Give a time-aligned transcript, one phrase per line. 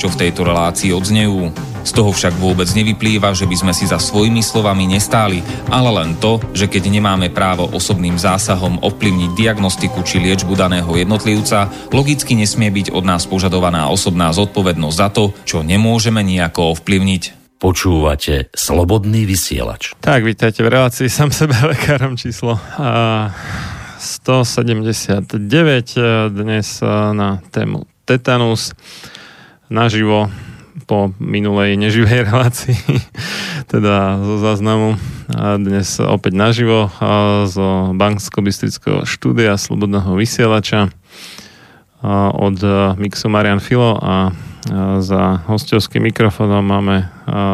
[0.00, 1.52] čo v tejto relácii odznejú.
[1.84, 6.16] Z toho však vôbec nevyplýva, že by sme si za svojimi slovami nestáli, ale len
[6.16, 12.72] to, že keď nemáme právo osobným zásahom ovplyvniť diagnostiku či liečbu daného jednotlivca, logicky nesmie
[12.72, 17.36] byť od nás požadovaná osobná zodpovednosť za to, čo nemôžeme nejako ovplyvniť.
[17.60, 19.92] Počúvate Slobodný vysielač.
[20.00, 23.28] Tak, vítajte v relácii sam sebe lekárom číslo a
[24.00, 25.44] 179
[26.32, 26.68] dnes
[27.12, 28.72] na tému tetanus
[29.70, 30.26] naživo
[30.90, 32.76] po minulej neživej relácii,
[33.70, 34.98] teda zo záznamu.
[35.30, 36.90] A dnes opäť naživo
[37.46, 40.90] zo Banksko-Bystrického štúdia Slobodného vysielača
[42.34, 42.58] od
[42.98, 44.34] Mixu Marian Filo a
[45.00, 47.06] za hostovským mikrofónom máme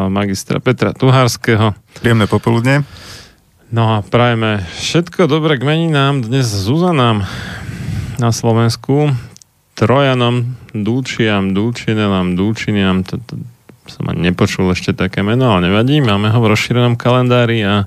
[0.09, 1.77] magistra Petra Tuhárskeho.
[2.01, 2.83] Príjemné popoludne.
[3.67, 7.27] No a prajeme všetko dobré k meninám dnes Zuzanám
[8.17, 9.13] na Slovensku.
[9.77, 13.37] Trojanom, Dúčiam, Dúčinelám, Dúčiniam, to, to
[13.85, 17.85] som ani nepočul ešte také meno, ale nevadí, máme ho v rozšírenom kalendári a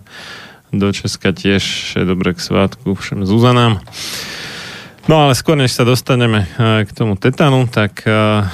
[0.70, 3.82] do Česka tiež je dobre k svátku všem Zuzanám.
[5.10, 8.46] No ale skôr, než sa dostaneme eh, k tomu tetanu, tak uh,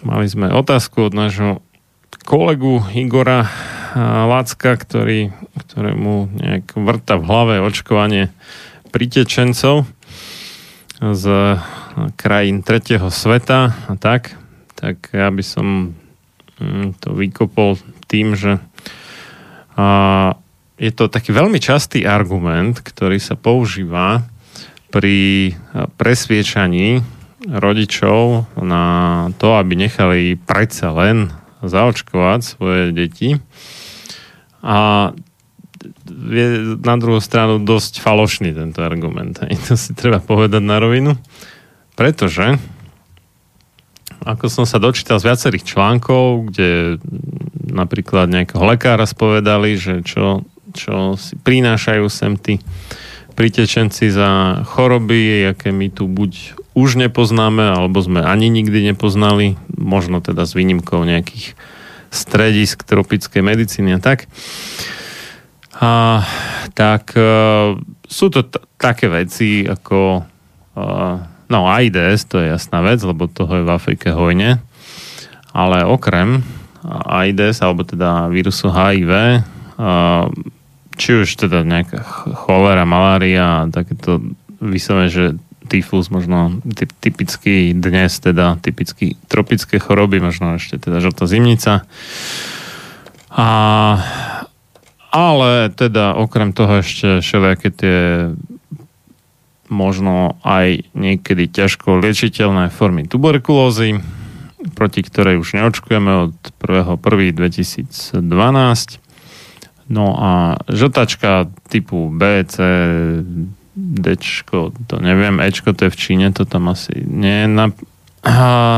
[0.00, 1.60] mali sme otázku od nášho
[2.24, 3.48] kolegu Igora uh,
[4.32, 5.28] Lácka, ktorý,
[5.60, 8.32] ktorému nejak vrta v hlave očkovanie
[8.88, 9.84] pritečencov
[10.98, 11.24] z
[12.14, 14.34] krajín tretieho sveta a tak,
[14.78, 15.98] tak ja by som
[16.60, 17.78] mm, to vykopol
[18.08, 18.58] tým, že
[20.78, 24.26] je to taký veľmi častý argument, ktorý sa používa
[24.90, 25.54] pri
[25.94, 27.02] presviečaní
[27.46, 28.84] rodičov na
[29.38, 31.30] to, aby nechali predsa len
[31.62, 33.38] zaočkovať svoje deti.
[34.66, 35.10] A
[36.08, 36.46] je
[36.82, 39.38] na druhú stranu dosť falošný tento argument.
[39.70, 41.14] To si treba povedať na rovinu.
[41.98, 42.54] Pretože
[44.22, 47.02] ako som sa dočítal z viacerých článkov, kde
[47.70, 52.62] napríklad nejakého lekára spovedali, že čo, čo si prinášajú sem tí
[53.38, 60.18] pritečenci za choroby, aké my tu buď už nepoznáme, alebo sme ani nikdy nepoznali, možno
[60.18, 61.54] teda s výnimkou nejakých
[62.10, 64.26] stredisk tropickej medicíny a tak.
[65.78, 66.26] A,
[66.74, 67.22] tak e,
[68.10, 70.22] sú to t- také veci ako
[70.74, 70.82] e,
[71.48, 74.60] No AIDS, to je jasná vec, lebo toho je v Afrike hojne.
[75.56, 76.44] Ale okrem
[76.88, 79.42] AIDS, alebo teda vírusu HIV,
[80.98, 82.04] či už teda nejaká
[82.36, 84.20] cholera, malária, takéto
[84.60, 85.24] vyslovene, že
[85.68, 86.58] tyfus, možno
[87.04, 91.84] typický dnes, teda typicky tropické choroby, možno ešte teda žltá zimnica.
[93.28, 93.48] A,
[95.12, 97.98] ale teda okrem toho ešte všelijaké tie
[99.68, 104.00] možno aj niekedy ťažko liečiteľné formy tuberkulózy,
[104.74, 108.20] proti ktorej už neočkujeme od 1.1.2012.
[109.88, 112.56] No a žltačka typu B, C,
[113.78, 114.04] D,
[114.84, 117.66] to neviem, Ečko to je v Číne, to tam asi nie je na,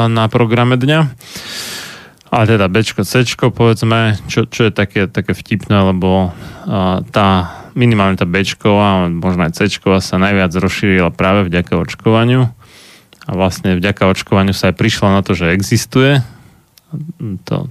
[0.06, 1.00] na programe dňa.
[2.30, 6.30] Ale teda Bčko, Cčko, povedzme, čo, čo je také, také vtipné, lebo
[7.10, 7.28] tá,
[7.74, 12.50] minimálne tá a možno aj Cčko sa najviac rozšírila práve vďaka očkovaniu.
[13.26, 16.24] A vlastne vďaka očkovaniu sa aj prišlo na to, že existuje.
[17.46, 17.70] To,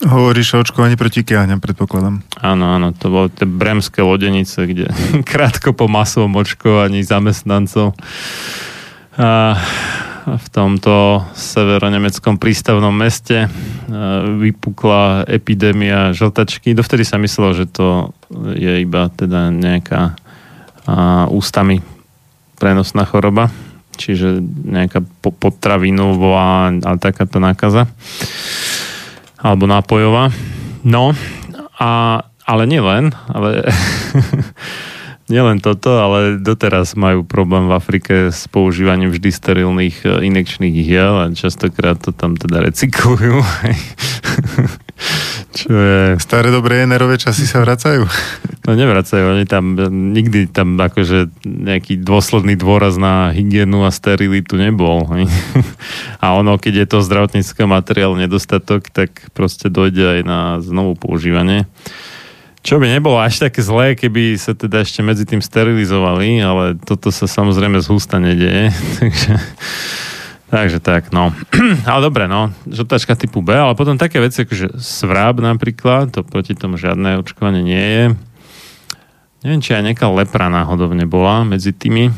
[0.00, 2.24] Hovoríš o očkovaní proti kiahňam, predpokladám.
[2.40, 4.88] Áno, áno, to boli tie bremské lodenice, kde
[5.30, 7.92] krátko po masovom očkovaní zamestnancov
[9.20, 9.60] a
[10.26, 13.48] v tomto severonemeckom prístavnom meste e,
[14.40, 16.76] vypukla epidémia žltačky.
[16.76, 18.12] Dovtedy sa myslelo, že to
[18.54, 20.18] je iba teda nejaká
[21.30, 21.82] ústami
[22.58, 23.48] prenosná choroba,
[23.94, 27.86] čiže nejaká potravinová, ale takáto nákaza
[29.40, 30.28] alebo nápojová.
[30.84, 31.16] No,
[31.80, 33.64] a, ale nielen, ale
[35.30, 41.22] Nielen toto, ale doteraz majú problém v Afrike s používaním vždy sterilných e, inekčných hiel
[41.22, 43.38] a častokrát to tam teda recyklujú.
[45.54, 46.00] Čo je...
[46.18, 48.10] Staré dobré nerové časy sa vracajú?
[48.68, 49.72] No nevracajú, oni tam
[50.14, 55.08] nikdy tam akože nejaký dôsledný dôraz na hygienu a sterilitu nebol.
[56.22, 61.64] A ono, keď je to zdravotníckého materiálu nedostatok, tak proste dojde aj na znovu používanie.
[62.60, 67.08] Čo by nebolo až také zlé, keby sa teda ešte medzi tým sterilizovali, ale toto
[67.08, 68.68] sa samozrejme z hústa nedieje.
[69.00, 69.32] takže,
[70.52, 71.32] takže tak, no.
[71.88, 72.52] ale dobre, no.
[72.68, 77.64] Žltačka typu B, ale potom také veci, akože svráb napríklad, to proti tomu žiadne očkovanie
[77.64, 78.04] nie je.
[79.40, 82.12] Neviem, či aj nejaká lepra náhodou nebola medzi tými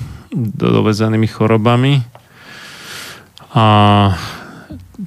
[0.59, 2.03] dovezanými chorobami.
[3.55, 3.65] A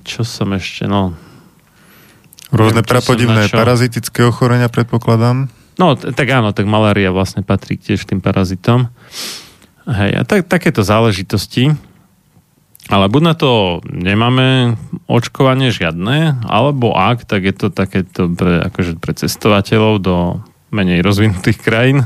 [0.07, 1.11] čo som ešte, no,
[2.55, 5.51] Rôzne prapodivné parazitické ochorenia, predpokladám.
[5.75, 8.87] No, tak áno, tak malária vlastne patrí tiež tým parazitom.
[9.85, 11.75] Hej, a tak, takéto záležitosti.
[12.85, 14.77] Ale buď na to nemáme
[15.09, 20.15] očkovanie žiadne, alebo ak, tak je to takéto pre, akože pre cestovateľov do
[20.75, 22.03] menej rozvinutých krajín.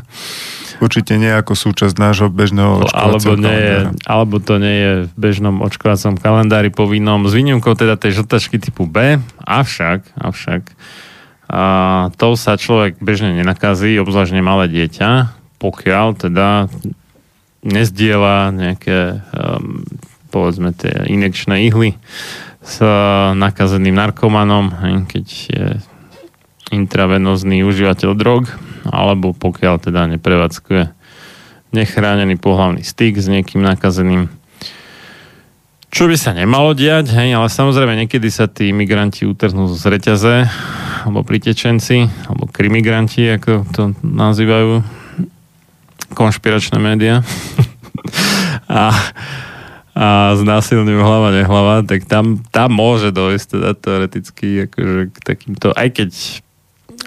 [0.80, 3.78] Určite nie ako súčasť nášho bežného alebo, nie je,
[4.08, 8.88] alebo to nie je v bežnom očkovacom kalendári povinnom, s výnimkou teda tej žltačky typu
[8.88, 10.72] B, avšak, avšak
[11.50, 11.64] a
[12.14, 16.70] to sa človek bežne nenakazí, obzvlášť malé dieťa, pokiaľ teda
[17.66, 19.82] nezdiela nejaké um,
[20.30, 21.98] povedzme tie inekčné ihly
[22.62, 22.86] s
[23.34, 24.78] nakazeným narkomanom,
[25.10, 25.66] keď je
[26.70, 28.50] intravenózny užívateľ drog,
[28.86, 30.84] alebo pokiaľ teda neprevádzkuje
[31.70, 34.30] nechránený pohlavný styk s niekým nakazeným.
[35.90, 40.46] Čo by sa nemalo diať, hej, ale samozrejme niekedy sa tí imigranti utrhnú z reťaze,
[41.06, 44.86] alebo pritečenci, alebo krimigranti, ako to nazývajú
[46.14, 47.26] konšpiračné médiá.
[48.70, 48.94] a,
[49.98, 50.08] a
[50.38, 56.10] znásilňujú hlava, nehlava, tak tam, tam môže dojsť teda teoreticky akože k takýmto, aj keď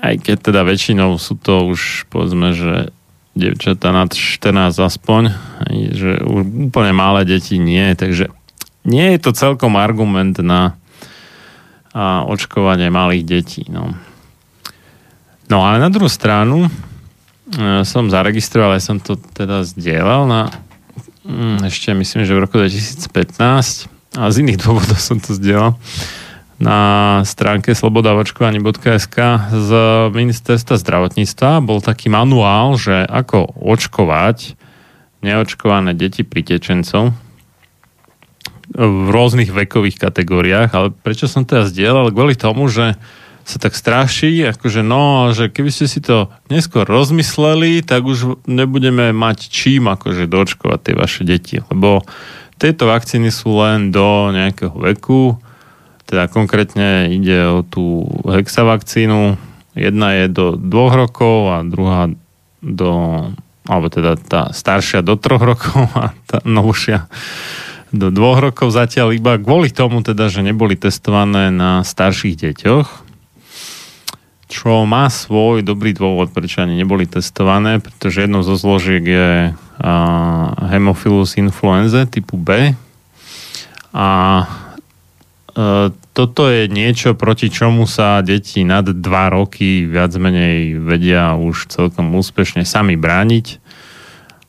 [0.02, 2.90] aj keď teda väčšinou sú to už povedzme, že
[3.32, 5.22] devčata nad 14 aspoň,
[5.94, 8.28] že už úplne malé deti nie, takže
[8.82, 10.76] nie je to celkom argument na
[11.92, 13.62] a očkovanie malých detí.
[13.68, 13.92] No.
[15.52, 16.70] no ale na druhú stranu e,
[17.84, 20.48] som zaregistroval, aj som to teda zdieľal na
[21.28, 25.76] mm, ešte myslím, že v roku 2015 a z iných dôvodov som to zdieľal
[26.62, 26.80] na
[27.26, 29.18] stránke slobodavočkovanie.sk
[29.50, 29.70] z
[30.14, 34.54] ministerstva zdravotníctva bol taký manuál, že ako očkovať
[35.26, 37.10] neočkované deti pritečencov
[38.72, 42.14] v rôznych vekových kategóriách, ale prečo som teda zdieľal?
[42.14, 42.96] Kvôli tomu, že
[43.42, 49.10] sa tak straší, akože no, že keby ste si to neskôr rozmysleli, tak už nebudeme
[49.10, 52.06] mať čím akože dočkovať tie vaše deti, lebo
[52.62, 55.42] tieto vakcíny sú len do nejakého veku,
[56.12, 59.40] teda konkrétne ide o tú hexavakcínu.
[59.72, 62.12] Jedna je do dvoch rokov a druhá
[62.60, 62.92] do,
[63.64, 67.08] alebo teda tá staršia do troch rokov a tá novšia
[67.96, 68.76] do dvoch rokov.
[68.76, 72.88] Zatiaľ iba kvôli tomu teda, že neboli testované na starších deťoch,
[74.52, 79.56] čo má svoj dobrý dôvod, prečo ani neboli testované, pretože jednou zo zložiek je uh,
[80.68, 82.76] Hemophilus influenza typu B.
[83.96, 84.08] A
[85.56, 89.00] uh, toto je niečo, proti čomu sa deti nad 2
[89.32, 93.46] roky viac menej vedia už celkom úspešne sami brániť.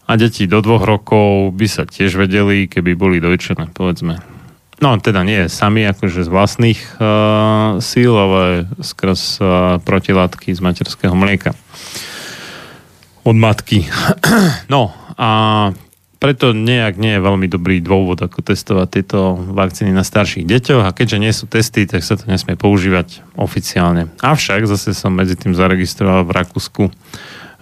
[0.03, 4.19] A deti do dvoch rokov by sa tiež vedeli, keby boli dojčené, povedzme.
[4.83, 9.47] No, teda nie sami, akože z vlastných uh, síl, ale skrz uh,
[9.79, 11.55] protilátky z materského mlieka.
[13.23, 13.87] Od matky.
[14.73, 15.29] no, a
[16.23, 20.95] preto nejak nie je veľmi dobrý dôvod, ako testovať tieto vakcíny na starších deťoch a
[20.95, 24.07] keďže nie sú testy, tak sa to nesmie používať oficiálne.
[24.23, 26.83] Avšak zase som medzi tým zaregistroval v Rakúsku,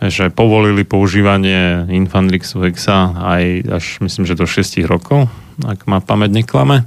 [0.05, 3.43] že povolili používanie Infandrixu Hexa aj
[3.81, 5.25] až myslím, že do 6 rokov,
[5.65, 6.85] ak ma pamäť neklame.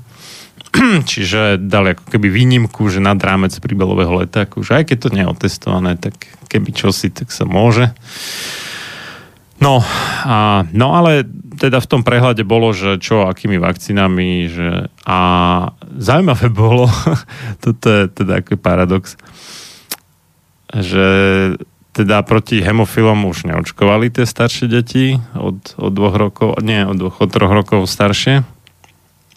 [1.11, 5.27] Čiže dali ako keby výnimku, že nad rámec príbelového letáku, že aj keď to nie
[5.27, 6.15] je otestované, tak
[6.47, 7.91] keby čosi, tak sa môže.
[9.63, 9.81] No,
[10.27, 11.23] a, no ale
[11.57, 14.69] teda v tom prehľade bolo, že čo, akými vakcínami, že
[15.07, 15.19] a
[15.97, 16.91] zaujímavé bolo,
[17.63, 19.17] toto je teda ako paradox,
[20.75, 21.07] že
[21.95, 27.23] teda proti hemofilom už neočkovali tie staršie deti od, od dvoch rokov, nie, od dvoch,
[27.23, 28.43] od troch rokov staršie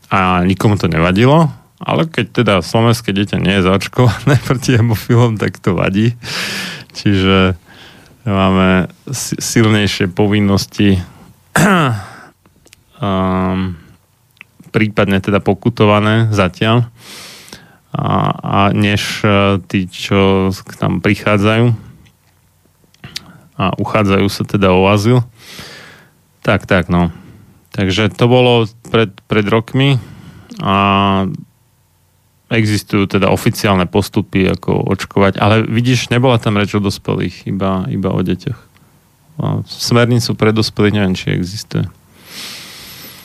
[0.10, 5.62] a nikomu to nevadilo, ale keď teda slovenské dieťa nie je zaočkované proti hemofilom, tak
[5.62, 6.18] to vadí.
[6.98, 7.54] Čiže
[8.26, 8.90] máme
[9.38, 10.98] silnejšie povinnosti
[13.02, 13.76] um,
[14.76, 16.86] prípadne teda pokutované zatiaľ
[17.92, 21.88] a, a než uh, tí, čo tam prichádzajú
[23.58, 25.26] a uchádzajú sa teda o azyl.
[26.46, 27.10] Tak, tak, no.
[27.74, 29.98] Takže to bolo pred, pred rokmi
[30.62, 31.26] a
[32.48, 38.10] existujú teda oficiálne postupy, ako očkovať, ale vidíš, nebola tam reč o dospelých, iba, iba
[38.16, 38.67] o deťoch.
[39.66, 41.86] Smernicu pre dospelých neviem, či existuje.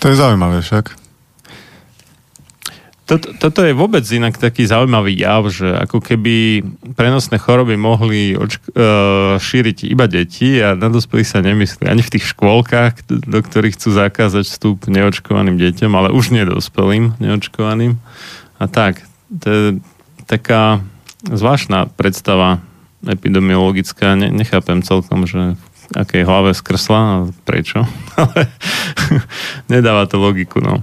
[0.02, 1.02] To je zaujímavé však.
[3.02, 6.62] Toto, toto je vôbec inak taký zaujímavý jav, že ako keby
[6.94, 11.90] prenosné choroby mohli očk- uh, šíriť iba deti a na dospelých sa nemyslí.
[11.90, 17.98] Ani v tých škôlkach, do ktorých chcú zakázať vstup neočkovaným deťom, ale už nedospelým neočkovaným.
[18.62, 19.64] A tak, to je
[20.30, 20.80] taká
[21.26, 22.62] zvláštna predstava
[23.02, 24.14] epidemiologická.
[24.14, 25.58] Ne, nechápem celkom, že
[25.92, 27.84] akej hlave skrsla a prečo.
[28.20, 28.48] Ale
[29.68, 30.80] nedáva to logiku, no.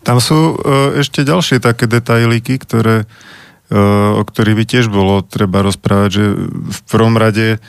[0.00, 5.60] Tam sú uh, ešte ďalšie také detailíky, ktoré, uh, o ktorých by tiež bolo treba
[5.60, 7.60] rozprávať, že v prvom rade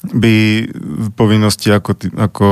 [0.00, 0.64] by
[1.12, 2.46] povinnosti, ako, ty, ako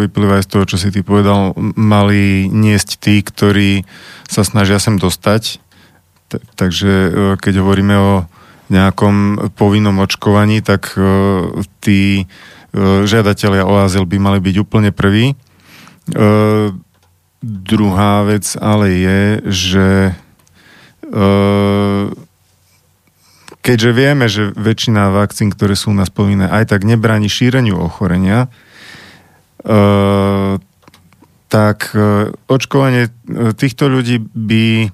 [0.00, 3.84] vyplýva z toho, čo si ty povedal, mali niesť tí, ktorí
[4.24, 5.60] sa snažia sem dostať.
[6.56, 8.12] takže uh, keď hovoríme o
[8.72, 10.96] nejakom povinnom očkovaní, tak
[11.84, 12.63] tí E,
[13.06, 15.32] žiadatelia o azyl by mali byť úplne prví.
[15.32, 15.36] E,
[17.42, 19.88] druhá vec ale je, že
[21.06, 21.22] e,
[23.62, 28.52] keďže vieme, že väčšina vakcín, ktoré sú u nás povinné, aj tak nebráni šíreniu ochorenia,
[31.48, 31.96] tak
[32.44, 33.08] očkovanie
[33.56, 34.92] týchto ľudí by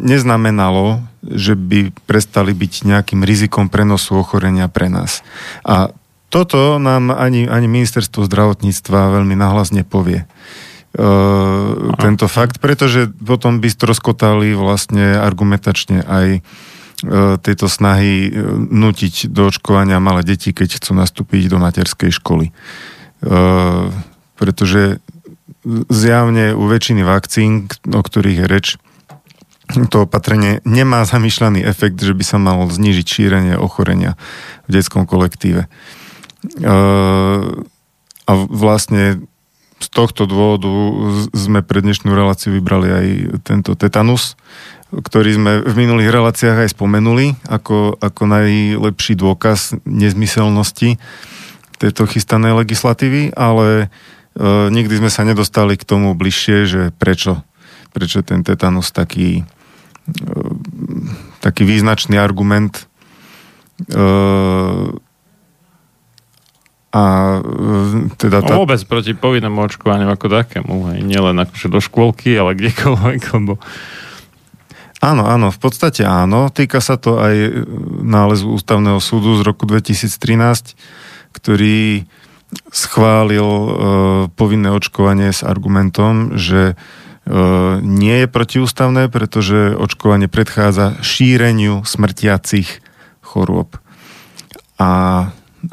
[0.00, 5.20] neznamenalo, že by prestali byť nejakým rizikom prenosu ochorenia pre nás.
[5.66, 5.92] A
[6.28, 10.28] toto nám ani, ani ministerstvo zdravotníctva veľmi nahlas nepovie.
[10.98, 19.28] Uh, tento fakt, pretože potom by stroskotali vlastne argumentačne aj uh, tieto snahy uh, nutiť
[19.28, 22.56] do očkovania malé deti, keď chcú nastúpiť do materskej školy.
[23.20, 23.92] Uh,
[24.40, 25.00] pretože
[25.92, 28.66] zjavne u väčšiny vakcín, o ktorých je reč,
[29.92, 34.16] to opatrenie nemá zamýšľaný efekt, že by sa malo znížiť šírenie ochorenia
[34.64, 35.68] v detskom kolektíve.
[38.28, 39.24] A vlastne
[39.78, 40.68] z tohto dôvodu
[41.32, 43.06] sme pre dnešnú reláciu vybrali aj
[43.46, 44.34] tento tetanus,
[44.90, 50.96] ktorý sme v minulých reláciách aj spomenuli ako, ako najlepší dôkaz nezmyselnosti
[51.78, 53.86] tejto chystanej legislatívy, ale e,
[54.74, 57.46] nikdy sme sa nedostali k tomu bližšie, že prečo,
[57.94, 59.46] prečo ten tetanus taký,
[60.10, 60.40] e,
[61.38, 62.82] taký význačný argument
[63.86, 64.02] e,
[66.98, 67.04] a
[67.38, 68.58] e, teda tá...
[68.58, 70.98] Vôbec proti povinnému očkovaniu ako takému, hej.
[71.06, 73.62] nielen akože do škôlky, ale kdekoľvek, lebo
[74.98, 76.50] Áno, áno, v podstate áno.
[76.50, 77.62] Týka sa to aj
[78.02, 80.74] nálezu Ústavného súdu z roku 2013,
[81.30, 82.02] ktorý
[82.74, 83.70] schválil e,
[84.34, 86.76] povinné očkovanie s argumentom, že e,
[87.78, 92.82] nie je protiústavné, pretože očkovanie predchádza šíreniu smrtiacich
[93.22, 93.78] chorôb.
[94.82, 94.90] A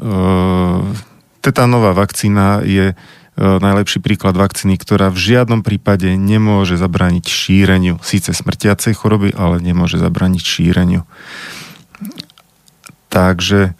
[0.01, 0.97] Ehm,
[1.67, 2.95] nová vakcína je
[3.35, 9.99] najlepší príklad vakcíny, ktorá v žiadnom prípade nemôže zabrániť šíreniu, síce smrtiacej choroby, ale nemôže
[9.99, 11.03] zabrániť šíreniu.
[13.11, 13.75] Takže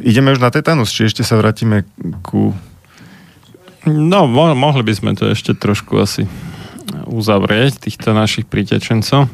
[0.00, 1.84] ideme už na tetanus, či ešte sa vrátime
[2.24, 2.56] ku...
[3.84, 6.24] No, mo- mohli by sme to ešte trošku asi
[7.04, 9.28] uzavrieť, týchto našich pritečencov.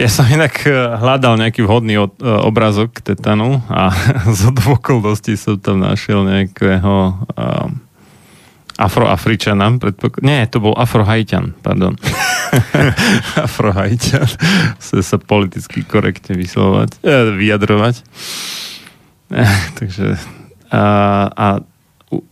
[0.00, 3.92] Ja som inak eh, hľadal nejaký vhodný od, uh, obrazok tetanu a
[4.38, 7.68] z okolností som tam našiel nejakého uh,
[8.80, 9.76] afroafričana.
[9.76, 12.00] Predpok- Nie, to bol afrohajťan, pardon.
[13.44, 14.24] afrohajťan.
[14.80, 18.00] Chce sa politicky korektne vyslovať, eh, vyjadrovať.
[19.76, 20.16] Takže
[20.72, 20.82] a,
[21.28, 21.46] a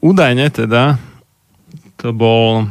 [0.00, 0.96] údajne teda
[2.00, 2.64] to bol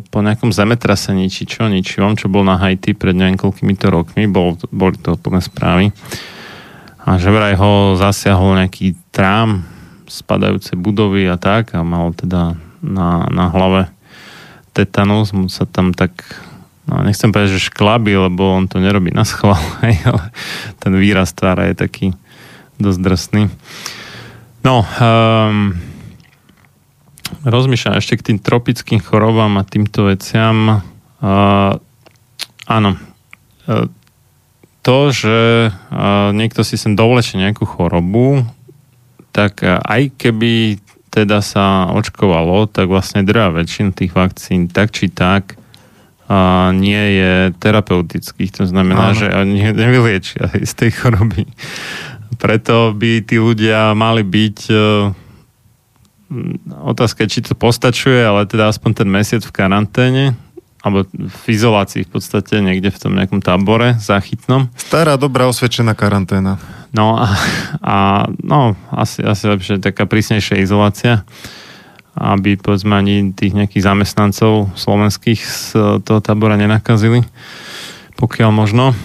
[0.00, 4.56] po nejakom zemetrasení, či čo, ničivom, čo bol na Haiti pred niekoľkými to rokmi, bol,
[4.72, 5.92] boli to plné správy.
[7.04, 9.62] A že vraj ho zasiahol nejaký trám,
[10.08, 13.92] spadajúce budovy a tak a mal teda na, na hlave
[14.72, 16.12] tetanus, mu sa tam tak
[16.88, 19.60] no nechcem povedať, že šklaby, lebo on to nerobí na schvál,
[20.10, 20.24] ale
[20.80, 22.06] ten výraz tvára je taký
[22.80, 23.42] dosť drsný.
[24.64, 25.76] No, um,
[27.46, 30.82] rozmýšľam ešte k tým tropickým chorobám a týmto veciam.
[31.22, 31.78] Uh,
[32.66, 32.98] áno,
[33.66, 33.86] uh,
[34.82, 38.46] to, že uh, niekto si sem dovleče nejakú chorobu,
[39.34, 40.78] tak uh, aj keby
[41.10, 45.56] teda sa očkovalo, tak vlastne drá väčšina tých vakcín tak či tak
[46.26, 48.50] a nie je terapeutických.
[48.60, 49.18] To znamená, Áno.
[49.18, 51.46] že oni nevyliečia z tej choroby.
[52.36, 54.58] Preto by tí ľudia mali byť
[56.84, 60.24] otázka je, či to postačuje, ale teda aspoň ten mesiac v karanténe,
[60.82, 64.70] alebo v izolácii v podstate, niekde v tom nejakom tábore záchytnom.
[64.78, 66.62] Stará, dobrá, osvedčená karanténa.
[66.94, 67.34] No a,
[67.82, 67.96] a
[68.42, 71.26] no, asi, asi lepšie taká prísnejšia izolácia,
[72.16, 75.60] aby povedzme ani tých nejakých zamestnancov slovenských z
[76.00, 77.26] toho tábora nenakazili,
[78.16, 78.96] pokiaľ možno.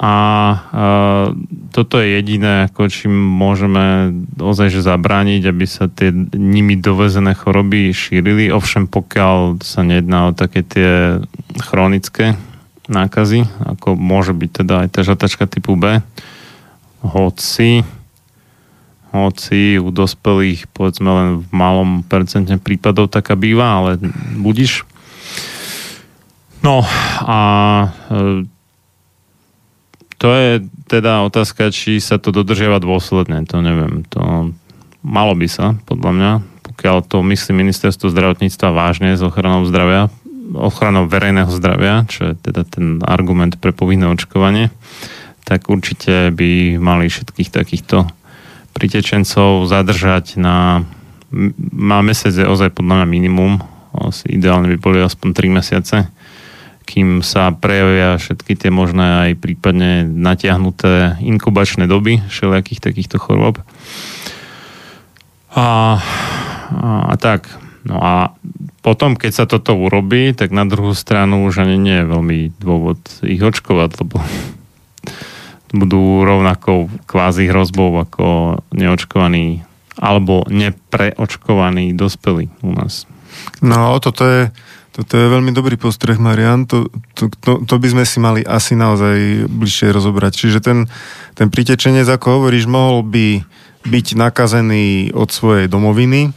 [0.00, 0.14] A
[0.56, 1.26] uh,
[1.70, 7.92] toto je jediné, ako čím môžeme ozaj že zabrániť, aby sa tie nimi dovezené choroby
[7.92, 8.48] šírili.
[8.48, 11.20] Ovšem, pokiaľ sa nejedná o také tie
[11.60, 12.40] chronické
[12.88, 16.00] nákazy, ako môže byť teda aj tá žatačka typu B,
[17.04, 17.84] hoci
[19.10, 23.98] hoci u dospelých povedzme len v malom percente prípadov taká býva, ale
[24.38, 24.86] budíš.
[26.62, 26.86] No
[27.26, 27.40] a
[28.06, 28.46] e,
[30.20, 30.50] to je
[30.84, 34.04] teda otázka, či sa to dodržiava dôsledne, to neviem.
[34.12, 34.52] To
[35.00, 36.30] malo by sa, podľa mňa,
[36.60, 40.12] pokiaľ to myslí ministerstvo zdravotníctva vážne s ochranou zdravia,
[40.52, 44.68] ochranou verejného zdravia, čo je teda ten argument pre povinné očkovanie,
[45.48, 48.04] tak určite by mali všetkých takýchto
[48.76, 50.84] pritečencov zadržať na
[51.72, 53.62] má mesiac je ozaj podľa mňa minimum,
[54.26, 55.96] ideálne by boli aspoň 3 mesiace
[56.90, 63.62] kým sa prejavia všetky tie možné aj prípadne natiahnuté inkubačné doby všelijakých takýchto chorôb.
[65.54, 66.02] A,
[66.74, 67.46] a, a tak.
[67.86, 68.34] No a
[68.82, 72.98] potom, keď sa toto urobí, tak na druhú stranu už ani nie je veľmi dôvod
[73.22, 74.18] ich očkovať, lebo
[75.80, 79.62] budú rovnako kvázi hrozbou ako neočkovaní
[80.00, 83.06] alebo nepreočkovaní dospelí u nás.
[83.62, 84.42] No, toto je
[84.90, 86.66] toto je veľmi dobrý postreh, Marian.
[86.66, 90.32] To, to, to, to by sme si mali asi naozaj bližšie rozobrať.
[90.34, 90.90] Čiže ten,
[91.38, 93.46] ten pritečenec, ako hovoríš, mohol by
[93.86, 96.34] byť nakazený od svojej domoviny,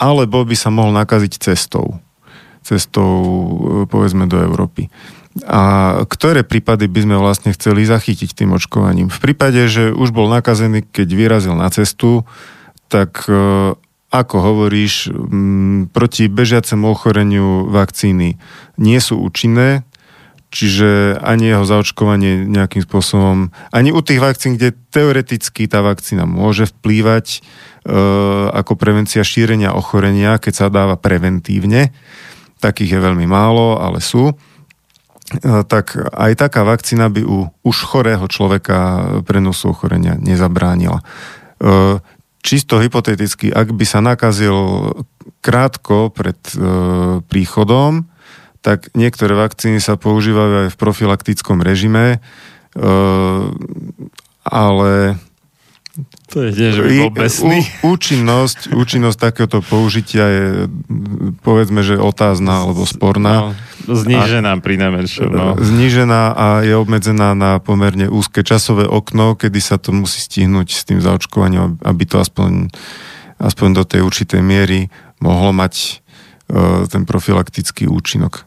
[0.00, 2.00] alebo by sa mohol nakaziť cestou.
[2.64, 3.10] Cestou,
[3.90, 4.88] povedzme, do Európy.
[5.46, 9.10] A ktoré prípady by sme vlastne chceli zachytiť tým očkovaním?
[9.10, 12.24] V prípade, že už bol nakazený, keď vyrazil na cestu,
[12.90, 13.26] tak
[14.10, 15.14] ako hovoríš,
[15.94, 18.42] proti bežiacemu ochoreniu vakcíny
[18.74, 19.86] nie sú účinné,
[20.50, 26.66] čiže ani jeho zaočkovanie nejakým spôsobom, ani u tých vakcín, kde teoreticky tá vakcína môže
[26.66, 27.40] vplývať e,
[28.50, 31.94] ako prevencia šírenia ochorenia, keď sa dáva preventívne,
[32.58, 34.34] takých je veľmi málo, ale sú, e,
[35.70, 40.98] tak aj taká vakcína by u už chorého človeka prenosu ochorenia nezabránila.
[40.98, 42.02] E,
[42.40, 44.56] čisto hypoteticky, ak by sa nakazil
[45.44, 46.56] krátko pred e,
[47.24, 48.08] príchodom,
[48.60, 52.18] tak niektoré vakcíny sa používajú aj v profilaktickom režime, e,
[54.44, 54.92] ale
[56.30, 57.66] to je tiež, že by bol besný.
[57.82, 60.46] Účinnosť, účinnosť takéhoto použitia je
[61.42, 63.50] povedzme, že otázna alebo sporná.
[63.50, 65.28] No, znížená pri najmenšom.
[65.34, 65.58] No.
[65.58, 70.86] Znížená a je obmedzená na pomerne úzke časové okno, kedy sa to musí stihnúť s
[70.86, 72.70] tým zaočkovaním, aby to aspoň,
[73.42, 74.86] aspoň do tej určitej miery
[75.18, 75.74] mohlo mať
[76.54, 78.46] uh, ten profilaktický účinok.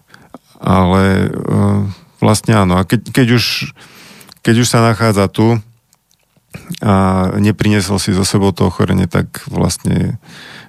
[0.63, 1.83] Ale uh,
[2.23, 2.79] vlastne áno.
[2.79, 3.75] A keď, keď, už,
[4.39, 5.59] keď už sa nachádza tu
[6.83, 10.21] a neprinesol si zo sebou to ochorenie, tak vlastne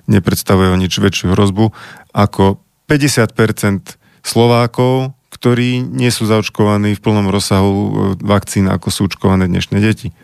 [0.07, 1.73] nepredstavuje o nič väčšiu hrozbu
[2.13, 7.91] ako 50% Slovákov, ktorí nie sú zaočkovaní v plnom rozsahu e,
[8.23, 10.15] vakcín, ako sú očkované dnešné deti.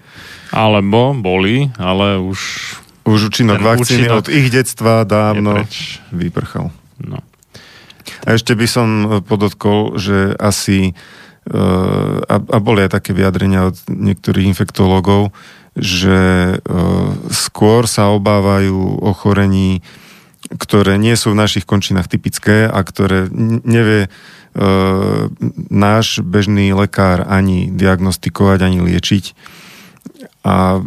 [0.54, 2.40] Alebo boli, ale už...
[3.04, 5.66] Už účinok vakcíny účinok od ich detstva dávno
[6.14, 6.72] vyprchal.
[7.00, 7.20] No.
[8.24, 10.96] A ešte by som e, podotkol, že asi
[11.48, 15.32] a, a boli aj také vyjadrenia od niektorých infektológov,
[15.78, 16.58] že
[17.30, 19.80] skôr sa obávajú ochorení,
[20.50, 23.30] ktoré nie sú v našich končinách typické a ktoré
[23.64, 24.12] nevie
[24.50, 24.66] E,
[25.70, 29.24] náš bežný lekár ani diagnostikovať, ani liečiť.
[30.42, 30.82] A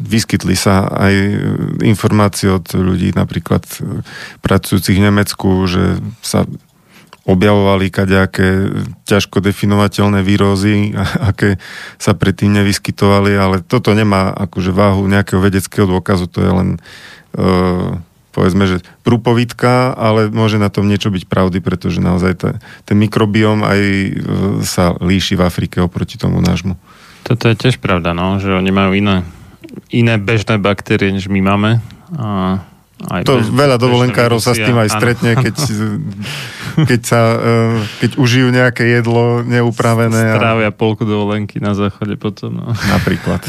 [0.00, 1.14] vyskytli sa aj
[1.84, 3.68] informácie od ľudí, napríklad
[4.40, 6.48] pracujúcich v Nemecku, že sa
[7.24, 8.48] objavovali kaďaké
[9.08, 10.92] ťažko definovateľné výrozy,
[11.30, 11.56] aké
[11.96, 16.68] sa predtým nevyskytovali, ale toto nemá akože váhu nejakého vedeckého dôkazu, to je len
[17.36, 17.96] uh,
[18.34, 22.50] povedzme, že prúpovitka, ale môže na tom niečo byť pravdy, pretože naozaj ta,
[22.82, 24.10] ten mikrobióm aj e,
[24.66, 26.74] sa líši v Afrike oproti tomu nášmu.
[27.22, 29.22] Toto je tiež pravda, no, že oni majú iné,
[29.94, 31.78] iné bežné baktérie, než my máme.
[32.18, 32.58] A
[33.10, 35.54] aj to bež, veľa dovolenkárov sa s tým aj stretne, keď,
[36.90, 37.48] keď, sa, e,
[38.04, 40.36] keď užijú nejaké jedlo neupravené.
[40.36, 40.74] Strávia a...
[40.74, 42.64] polku dovolenky na záchode potom.
[42.64, 42.66] No.
[42.72, 43.44] Napríklad.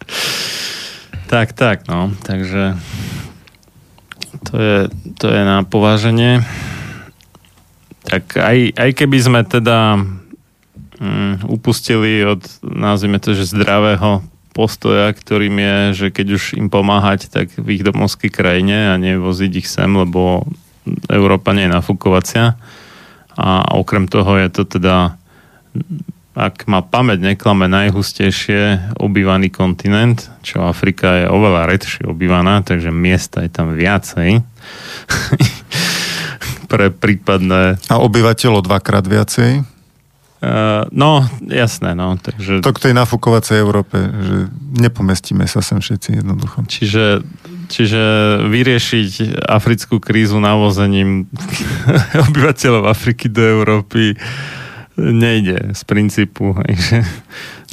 [1.32, 2.10] tak, tak, no.
[2.26, 2.74] Takže
[4.50, 4.78] to je,
[5.18, 6.42] to je na pováženie.
[8.08, 14.24] Tak aj, aj keby sme teda um, upustili od, nazvime to, že zdravého
[14.58, 19.52] postoja, ktorým je, že keď už im pomáhať, tak v ich domovskej krajine a nevoziť
[19.54, 20.42] ich sem, lebo
[21.06, 22.58] Európa nie je nafúkovacia.
[23.38, 25.14] A okrem toho je to teda
[26.38, 33.42] ak ma pamäť neklame, najhustejšie obývaný kontinent, čo Afrika je oveľa redšie obývaná, takže miesta
[33.42, 34.38] je tam viacej.
[36.70, 37.82] Pre prípadné...
[37.90, 39.77] A obyvateľov dvakrát viacej?
[40.38, 42.14] Uh, no, jasné, no.
[42.14, 42.62] Takže...
[42.62, 44.46] To k tej nafúkovacej Európe, že
[44.78, 46.62] nepomestíme sa sem všetci jednoducho.
[46.70, 47.26] Čiže,
[47.66, 48.02] čiže
[48.46, 51.26] vyriešiť africkú krízu navozením
[52.30, 54.14] obyvateľov Afriky do Európy
[54.98, 56.54] nejde z princípu.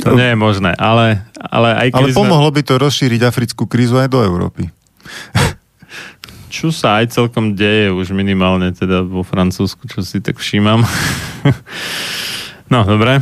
[0.02, 0.74] to nie je možné.
[0.78, 2.56] Ale, ale, aj ale pomohlo sme...
[2.58, 4.74] by to rozšíriť africkú krízu aj do Európy.
[6.50, 10.82] Čo sa aj celkom deje už minimálne teda vo Francúzsku, čo si tak všímam.
[12.70, 13.22] no, dobre.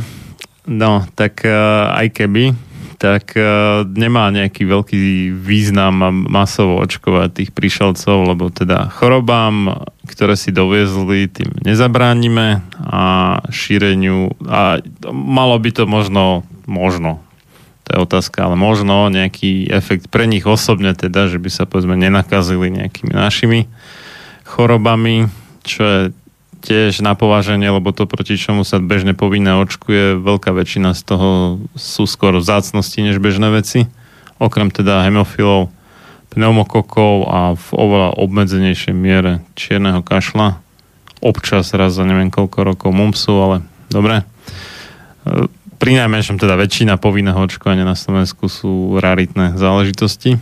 [0.64, 2.56] No, tak uh, aj keby,
[2.96, 4.96] tak uh, nemá nejaký veľký
[5.36, 13.02] význam masovo očkovať tých prišelcov, lebo teda chorobám, ktoré si doviezli, tým nezabránime a
[13.52, 14.80] šíreniu a
[15.12, 17.20] malo by to možno, možno,
[17.84, 22.00] to je otázka, ale možno nejaký efekt pre nich osobne teda, že by sa povedzme
[22.00, 23.68] nenakazili nejakými našimi
[24.48, 25.28] chorobami,
[25.60, 26.00] čo je
[26.64, 31.28] tiež na pováženie, lebo to, proti čomu sa bežne povinné očkuje, veľká väčšina z toho
[31.76, 33.84] sú skoro vzácnosti než bežné veci.
[34.40, 35.68] Okrem teda hemofilov,
[36.32, 40.58] pneumokokov a v oveľa obmedzenejšej miere čierneho kašla.
[41.20, 43.56] Občas raz za neviem koľko rokov mumpsu, ale
[43.92, 44.24] dobre.
[44.24, 45.46] E,
[45.76, 50.40] pri najmenšom teda väčšina povinného očkovania na Slovensku sú raritné záležitosti.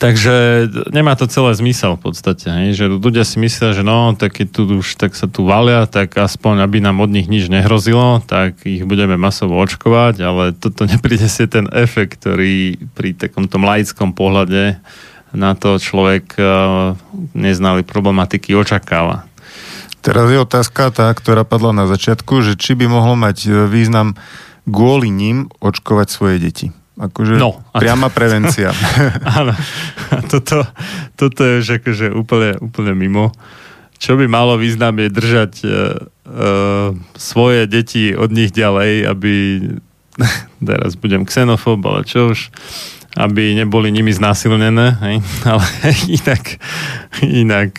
[0.00, 0.64] Takže
[0.96, 2.68] nemá to celé zmysel v podstate, hej?
[2.72, 6.64] že ľudia si myslia, že no, tak tu už tak sa tu valia, tak aspoň
[6.64, 11.44] aby nám od nich nič nehrozilo, tak ich budeme masovo očkovať, ale toto nepríde si
[11.44, 14.80] ten efekt, ktorý pri takomto laickom pohľade
[15.36, 16.96] na to človek uh,
[17.36, 19.28] neznali problematiky očakáva.
[20.00, 24.16] Teraz je otázka tá, ktorá padla na začiatku, že či by mohlo mať e, význam
[24.64, 26.66] kvôli ním očkovať svoje deti.
[26.98, 28.74] Akože no, priama prevencia.
[29.38, 29.54] Áno.
[30.10, 30.66] A toto,
[31.14, 33.30] toto je už akože úplne, úplne mimo.
[34.00, 39.32] Čo by malo význam je držať uh, uh, svoje deti od nich ďalej, aby
[40.68, 42.50] teraz budem xenofób, ale čo už
[43.18, 45.16] aby neboli nimi znásilnené, hej?
[45.50, 45.66] ale
[46.06, 46.62] inak,
[47.26, 47.72] inak,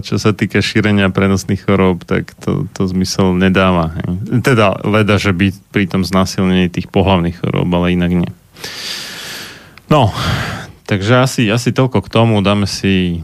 [0.00, 3.92] čo sa týka šírenia prenosných chorób, tak to, to zmysel nedáva.
[4.00, 4.40] Hej?
[4.40, 8.32] Teda leda, že by pri tom znásilnení tých pohlavných chorób, ale inak nie.
[9.92, 10.08] No,
[10.88, 12.40] takže asi, asi toľko k tomu.
[12.40, 13.20] Dáme si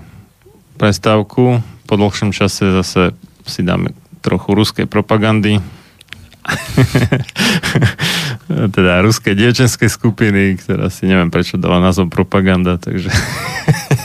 [0.77, 1.65] prestávku.
[1.89, 3.17] Po dlhšom čase zase
[3.49, 5.65] si dáme trochu ruskej propagandy.
[8.49, 13.13] teda ruské dievčenské skupiny, ktorá si neviem prečo dala názov propaganda, takže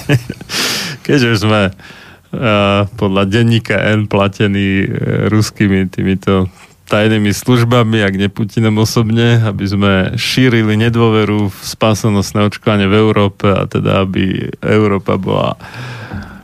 [1.08, 4.88] keďže už sme uh, podľa denníka N platení uh,
[5.32, 6.52] ruskými týmito
[6.94, 13.50] tajnými službami, ak ne Putinom osobne, aby sme šírili nedôveru v spásonosné očkovanie v Európe
[13.50, 15.58] a teda aby Európa bola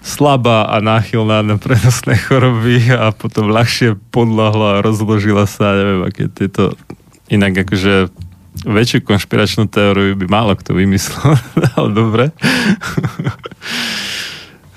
[0.02, 6.26] slabá a náchylná na prenosné choroby a potom ľahšie podľahla a rozložila sa, neviem, aké
[6.34, 6.74] tieto
[7.30, 8.10] inak akože
[8.66, 11.38] väčšiu konšpiračnú teóriu by málo kto vymyslel,
[11.78, 12.26] ale dobre.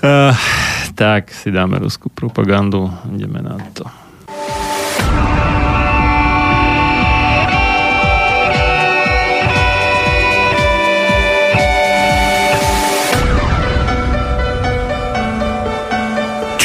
[0.04, 0.36] uh,
[1.00, 3.88] tak si dáme ruskú propagandu, ideme na to.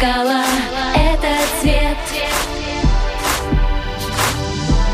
[0.00, 0.42] искала
[0.94, 1.96] этот цвет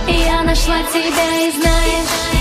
[0.08, 2.35] Я нашла тебя и знаешь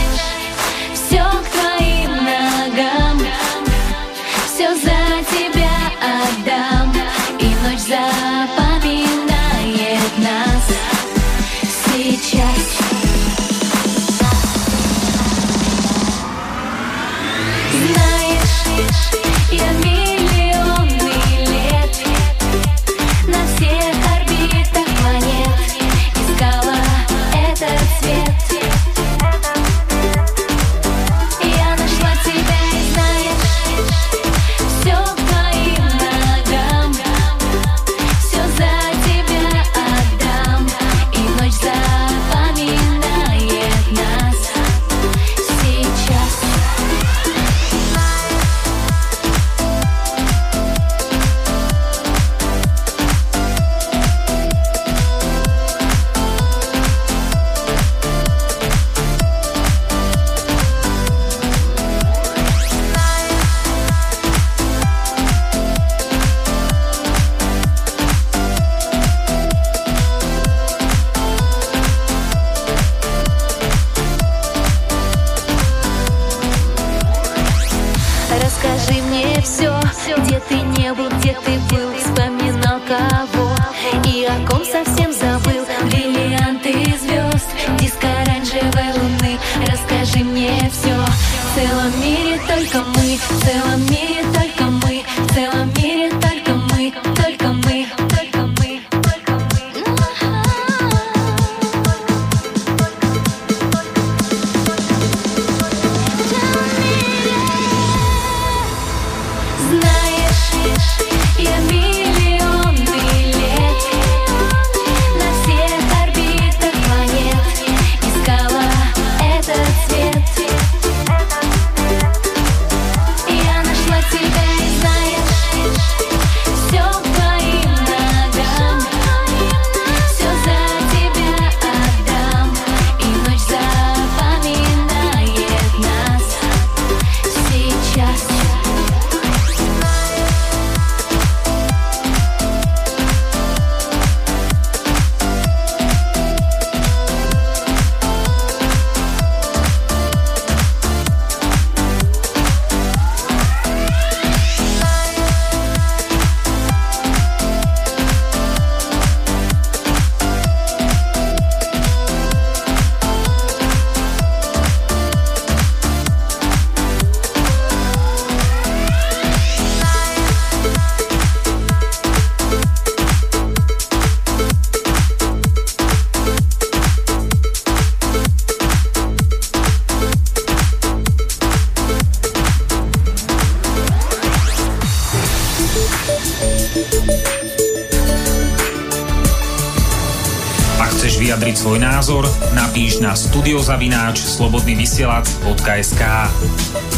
[193.56, 196.04] studiozavináč slobodnyvysielac.sk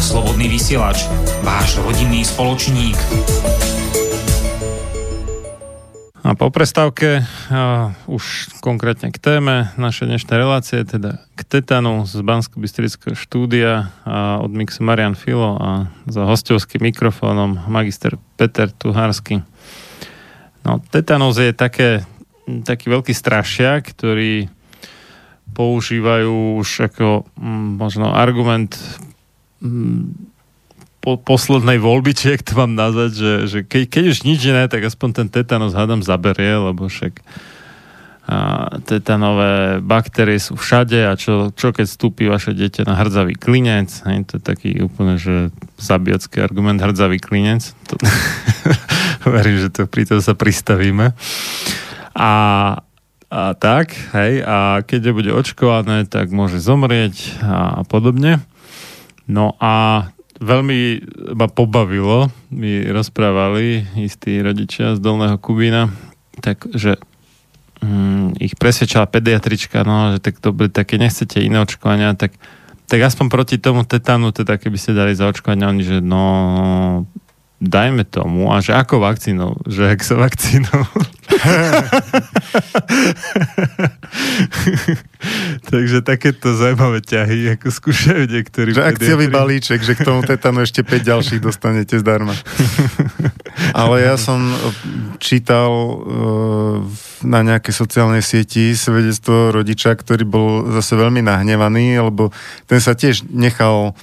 [0.02, 1.06] Slobodný vysielač,
[1.46, 2.98] váš rodinný spoločník.
[6.26, 7.22] A po prestávke
[7.54, 13.94] a už konkrétne k téme našej dnešnej relácie, teda k tetanu z bansko bystrického štúdia
[14.02, 19.46] a od mixu Marian Filo a za hostovským mikrofónom magister Peter Tuhársky.
[20.66, 22.02] No, tetanus je také,
[22.66, 24.57] taký veľký strašiak, ktorý
[25.58, 28.78] používajú už ako mm, možno argument
[29.58, 30.14] mm,
[31.02, 34.70] po, poslednej voľby, či jak to mám nazvať, že, že keď, keď už nič iné,
[34.70, 37.26] tak aspoň ten tetanus hádam zaberie, lebo však
[38.28, 43.88] a tetanové baktérie sú všade a čo, čo keď vstúpi vaše dieťa na hrdzavý klinec,
[44.04, 45.48] hej, to je taký úplne, že
[45.80, 47.72] zabijacký argument hrdzavý klinec.
[47.88, 47.96] To,
[49.32, 51.16] verím, že to pri tom sa pristavíme.
[52.20, 52.32] A,
[53.28, 58.40] a tak, hej, a keď bude očkované, tak môže zomrieť a, podobne.
[59.28, 60.08] No a
[60.40, 61.04] veľmi
[61.36, 65.92] ma pobavilo, mi rozprávali istí rodičia z Dolného Kubína,
[66.40, 66.96] takže
[67.84, 72.32] mm, ich presvedčala pediatrička, no, že tak dobre, také nechcete iné očkovania, tak,
[72.88, 76.24] tak aspoň proti tomu tetánu, teda keby ste dali zaočkovania, oni, že no,
[77.60, 80.86] dajme tomu, a že ako vakcínou, že ak sa vakcínou.
[85.72, 88.74] Takže takéto zaujímavé ťahy, ako skúšajú niektorí.
[88.76, 92.34] Že akciový balíček, že k tomu tetanu ešte 5 ďalších dostanete zdarma.
[93.74, 94.54] Ale ja som
[95.18, 96.86] čítal uh,
[97.26, 102.30] na nejakej sociálnej sieti svedectvo rodiča, ktorý bol zase veľmi nahnevaný, lebo
[102.70, 103.94] ten sa tiež nechal uh,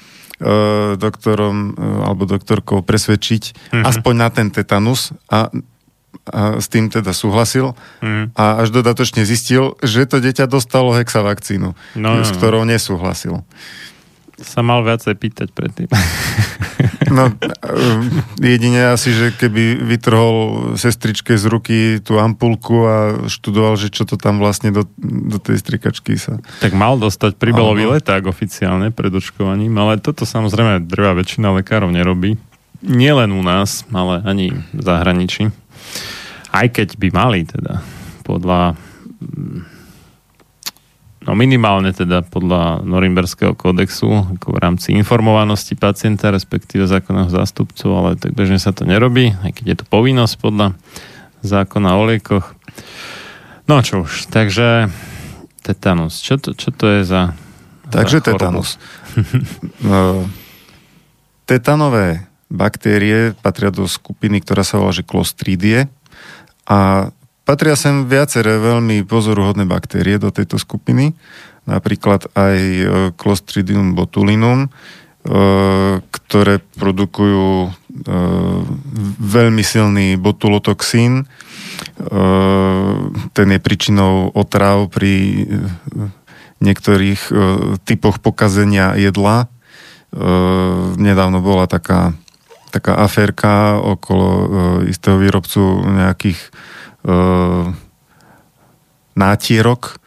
[0.98, 3.84] doktorom alebo doktorkou presvedčiť mm-hmm.
[3.86, 5.54] aspoň na ten tetanus a
[6.28, 8.36] a s tým teda súhlasil mm.
[8.38, 13.44] a až dodatočne zistil, že to dieťa dostalo hexavakcínu, no, s no, ktorou nesúhlasil.
[14.34, 15.88] Sa mal viacej pýtať predtým.
[17.14, 17.30] No,
[18.40, 20.36] jedine asi, že keby vytrhol
[20.74, 22.96] sestričke z ruky tú ampulku a
[23.30, 26.40] študoval, že čo to tam vlastne do, do tej strikačky sa...
[26.58, 32.34] Tak mal dostať príbalový leták oficiálne pred očkovaním, ale toto samozrejme drvá väčšina lekárov nerobí.
[32.84, 35.54] Nie len u nás, ale ani v zahraničí.
[36.54, 37.82] Aj keď by mali teda
[38.22, 38.78] podľa
[41.24, 48.20] no minimálne teda podľa Norimberského kódexu ako v rámci informovanosti pacienta, respektíve zákonného zástupcu, ale
[48.20, 50.76] tak bežne sa to nerobí, aj keď je to povinnosť podľa
[51.40, 52.46] zákona o liekoch.
[53.64, 54.92] No čo už, takže
[55.64, 56.20] tetanus.
[56.20, 57.32] Čo to, čo to je za
[57.88, 58.76] Takže za tetanus.
[59.84, 60.26] No,
[61.46, 65.88] tetanové baktérie patria do skupiny, ktorá sa volá, že Clostridie
[66.64, 67.10] a
[67.44, 71.12] patria sem viaceré veľmi pozoruhodné baktérie do tejto skupiny,
[71.68, 72.84] napríklad aj e,
[73.16, 74.68] Clostridium botulinum, e,
[76.00, 77.70] ktoré produkujú e,
[79.20, 81.28] veľmi silný botulotoxín.
[83.34, 85.46] Ten je príčinou otrav pri
[86.62, 87.30] niektorých
[87.82, 89.50] typoch pokazenia jedla.
[90.98, 92.14] Nedávno bola taká
[92.74, 94.46] taká aférka okolo uh,
[94.90, 96.40] istého výrobcu nejakých
[97.06, 97.70] uh,
[99.14, 100.02] nátierok,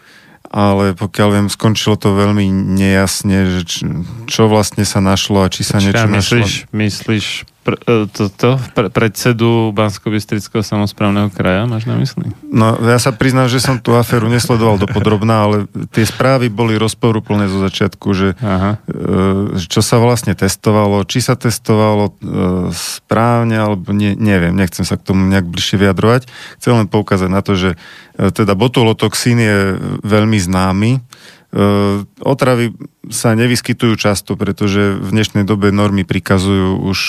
[0.52, 3.84] ale pokiaľ viem, skončilo to veľmi nejasne, že čo,
[4.28, 6.76] čo vlastne sa našlo a či sa niečo myslíš, našlo.
[6.76, 7.28] Myslíš
[7.68, 8.08] pr, e,
[8.40, 12.32] to, pre, predsedu Bansko-Bistrického samozprávneho kraja, máš na mysli?
[12.48, 15.56] No, ja sa priznám, že som tú aféru nesledoval dopodrobná, ale
[15.92, 18.80] tie správy boli rozporúplné zo začiatku, že Aha.
[18.88, 22.14] E, čo sa vlastne testovalo, či sa testovalo e,
[22.72, 26.32] správne, alebo nie, neviem, nechcem sa k tomu nejak bližšie vyjadrovať.
[26.64, 27.76] Chcem len poukázať na to, že
[28.18, 31.06] teda botulotoxín je veľmi známy,
[32.22, 32.78] Otravy
[33.10, 37.00] sa nevyskytujú často, pretože v dnešnej dobe normy prikazujú už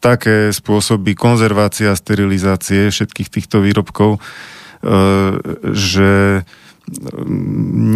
[0.00, 4.20] také spôsoby konzervácia a sterilizácie všetkých týchto výrobkov, e,
[5.72, 6.10] že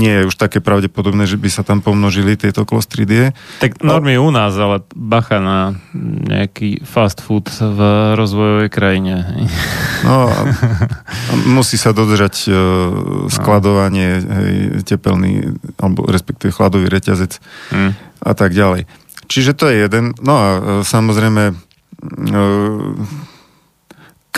[0.01, 3.37] nie je už také pravdepodobné, že by sa tam pomnožili tieto klostridie.
[3.61, 5.77] Tak normy u nás, ale bacha na
[6.25, 7.81] nejaký fast food v
[8.17, 9.15] rozvojovej krajine.
[9.99, 10.31] No,
[11.51, 12.55] musí sa dodržať uh,
[13.27, 14.55] skladovanie, hej,
[14.87, 17.43] tepelný, alebo respektíve chladový reťazec
[17.75, 17.93] hmm.
[18.23, 18.87] a tak ďalej.
[19.27, 20.15] Čiže to je jeden.
[20.23, 21.59] No a uh, samozrejme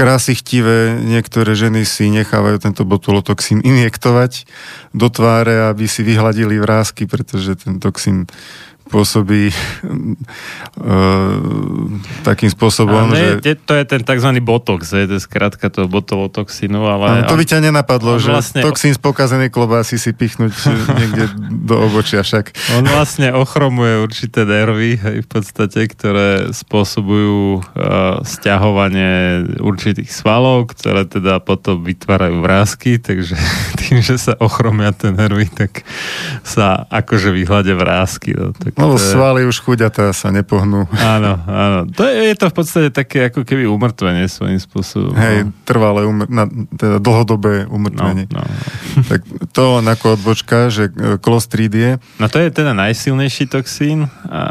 [0.01, 4.49] krásy chtivé niektoré ženy si nechávajú tento botulotoxín injektovať
[4.97, 8.25] do tváre, aby si vyhladili vrázky, pretože ten toxín
[8.91, 9.55] pôsobí
[12.29, 13.55] takým spôsobom, ne, že...
[13.63, 14.31] To je ten tzv.
[14.43, 17.07] botox, je to skrátka toho botulotoxínu, ale...
[17.23, 18.61] Áno, to by ťa nenapadlo, že vlastne...
[18.67, 20.53] toxín z pokazenej klobásy si pichnúť
[20.99, 21.25] niekde
[21.63, 22.51] do obočia však.
[22.75, 31.07] On vlastne ochromuje určité nervy, hej, v podstate, ktoré spôsobujú uh, stiahovanie určitých svalov, ktoré
[31.07, 33.37] teda potom vytvárajú vrázky, takže
[33.81, 35.85] tým, že sa ochromia tie nervy, tak
[36.43, 38.35] sa akože vyhľadia vrázky.
[38.35, 39.05] No, tak no je...
[39.13, 40.89] svaly už chuďatá sa nepohnú.
[40.97, 41.79] Áno, áno.
[41.93, 45.13] To je, je to v podstate také ako keby umrtvenie svojím spôsobom.
[45.15, 45.53] Hej, no.
[45.69, 48.27] trvalé, umr- na, teda dlhodobé umrtvenie.
[48.33, 49.03] No, no, no.
[49.11, 49.21] tak
[49.53, 50.89] to len ako odbočka, že
[51.21, 52.01] klostrídie.
[52.17, 54.43] No to je teda najsilnejší toxín, a,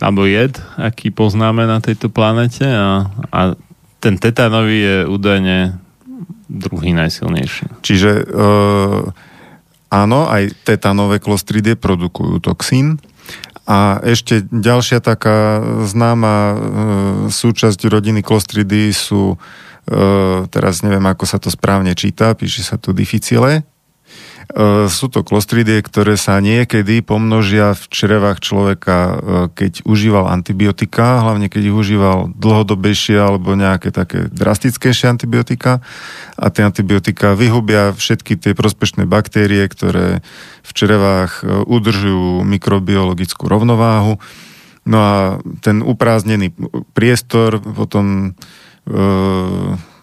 [0.00, 3.40] alebo jed, aký poznáme na tejto planete a, a
[4.00, 5.86] ten tetanový je údajne
[6.46, 7.82] druhý najsilnejší.
[7.82, 8.24] Čiže e,
[9.90, 13.02] áno, aj tetanové klostridie produkujú toxín.
[13.66, 16.56] A ešte ďalšia taká známa e,
[17.34, 19.36] súčasť rodiny klostridy sú, e,
[20.54, 23.66] teraz neviem, ako sa to správne číta, píše sa tu difficile,
[24.86, 29.14] sú to klostridie, ktoré sa niekedy pomnožia v črevách človeka, e,
[29.50, 35.82] keď užíval antibiotika, hlavne keď ich užíval dlhodobejšie alebo nejaké také drastickejšie antibiotika.
[36.38, 40.22] A tie antibiotika vyhubia všetky tie prospešné baktérie, ktoré
[40.62, 44.22] v črevách e, udržujú mikrobiologickú rovnováhu.
[44.86, 45.14] No a
[45.66, 46.54] ten uprázdnený
[46.94, 48.38] priestor potom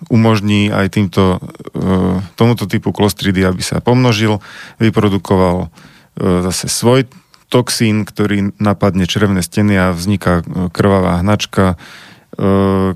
[0.10, 4.40] umožní aj týmto, e, tomuto typu klostridy, aby sa pomnožil,
[4.80, 5.68] vyprodukoval e,
[6.50, 7.08] zase svoj
[7.48, 10.44] toxín, ktorý napadne črevné steny a vzniká e,
[10.74, 11.78] krvavá hnačka,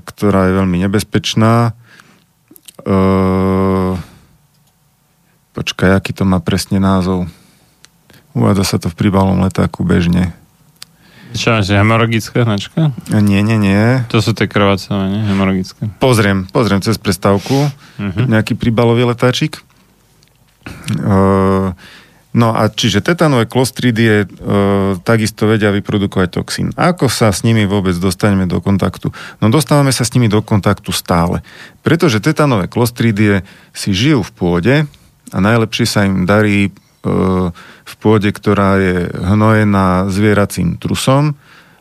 [0.02, 1.70] ktorá je veľmi nebezpečná.
[5.54, 7.30] Počkaj, aký to má presne názov?
[8.34, 10.34] Uvádza sa to v príbalom letáku bežne.
[11.36, 12.96] Čo, že hemoragická hnačka?
[13.12, 14.00] Nie, nie, nie.
[14.08, 15.22] To sú tie krvácové, nie?
[15.28, 15.88] Hemorogické.
[16.00, 17.68] Pozriem, pozriem cez prestávku.
[17.68, 18.24] Uh-huh.
[18.24, 19.60] Nejaký príbalový letáčik.
[20.96, 21.76] Uh,
[22.32, 26.68] no a čiže tetanové klostridie uh, takisto vedia vyprodukovať toxín.
[26.76, 29.12] Ako sa s nimi vôbec dostaneme do kontaktu?
[29.40, 31.44] No dostávame sa s nimi do kontaktu stále.
[31.84, 33.44] Pretože tetanové klostridie
[33.76, 34.74] si žijú v pôde
[35.28, 36.72] a najlepšie sa im darí
[37.02, 41.38] v pôde, ktorá je hnojená zvieracím trusom,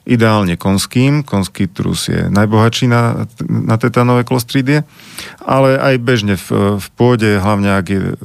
[0.08, 1.22] ideálne konským.
[1.22, 4.88] Konský trus je najbohatší na, na tetanové klostridie,
[5.44, 8.18] ale aj bežne v, v pôde, hlavne ak je e,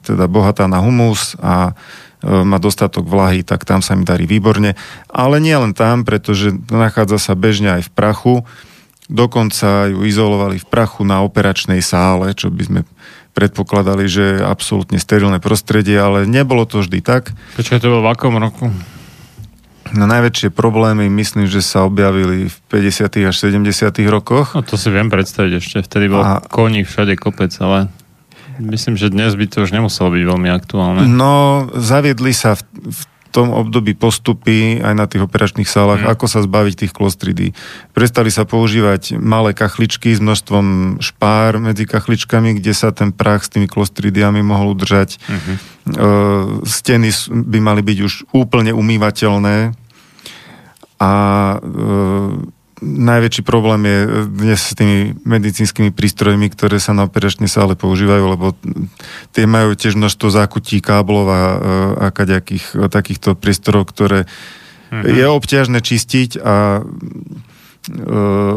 [0.00, 1.76] teda bohatá na humus a
[2.24, 4.72] e, má dostatok vlahy, tak tam sa mi darí výborne.
[5.12, 8.34] Ale nie len tam, pretože nachádza sa bežne aj v prachu.
[9.12, 12.80] Dokonca ju izolovali v prachu na operačnej sále, čo by sme
[13.32, 17.34] predpokladali, že absolútne sterilné prostredie, ale nebolo to vždy tak.
[17.56, 18.66] Počkaj, to bolo v akom roku?
[19.90, 23.10] No najväčšie problémy myslím, že sa objavili v 50.
[23.26, 23.90] až 70.
[24.06, 24.54] rokoch.
[24.54, 25.76] No to si viem predstaviť ešte.
[25.82, 26.38] Vtedy bol a...
[26.38, 27.90] koní všade kopec, ale
[28.62, 31.10] myslím, že dnes by to už nemuselo byť veľmi aktuálne.
[31.10, 33.00] No, zaviedli sa v, v
[33.30, 36.10] tom období postupy aj na tých operačných sálach, mm.
[36.10, 37.54] ako sa zbaviť tých klostridí.
[37.94, 43.52] Prestali sa používať malé kachličky s množstvom špár medzi kachličkami, kde sa ten prach s
[43.54, 45.22] tými klostridiami mohol udržať.
[45.22, 45.56] Mm-hmm.
[45.56, 46.06] E,
[46.66, 49.72] steny by mali byť už úplne umývateľné
[51.00, 51.12] a
[51.54, 58.24] e, najväčší problém je dnes s tými medicínskymi prístrojmi, ktoré sa na operačnej sále používajú,
[58.24, 58.56] lebo
[59.36, 61.42] tie majú tiež množstvo zákutí, káblov a,
[61.96, 65.04] a kaďakých takýchto prístrojov, ktoré uh-huh.
[65.04, 66.84] je obťažné čistiť a uh,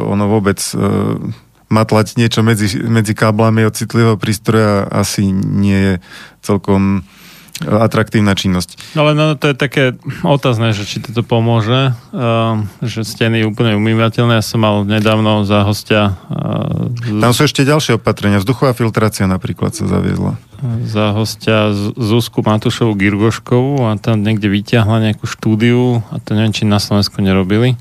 [0.08, 1.20] ono vôbec uh,
[1.68, 5.94] matlať niečo medzi, medzi káblami od citlivého prístroja asi nie je
[6.46, 7.04] celkom
[7.68, 8.96] atraktívna činnosť.
[9.00, 9.84] Ale no, to je také
[10.22, 14.40] otázne, že či to pomôže, uh, že steny úplne umývateľné.
[14.40, 16.20] Ja som mal nedávno za hostia...
[16.30, 16.92] Uh,
[17.24, 18.40] Tam sú ešte ďalšie opatrenia.
[18.40, 20.38] Vzduchová filtrácia napríklad sa zaviedla.
[20.88, 26.64] Za hostia Zuzku Matušovu Girgoškovú a tam niekde vyťahla nejakú štúdiu a to neviem, či
[26.64, 27.76] na Slovensku nerobili.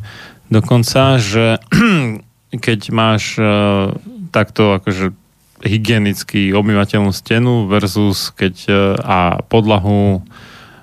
[0.51, 1.62] Dokonca, že
[2.66, 3.95] keď máš uh,
[4.35, 5.22] takto akože
[5.63, 10.23] hygienicky obmývateľnú stenu versus keď e, a podlahu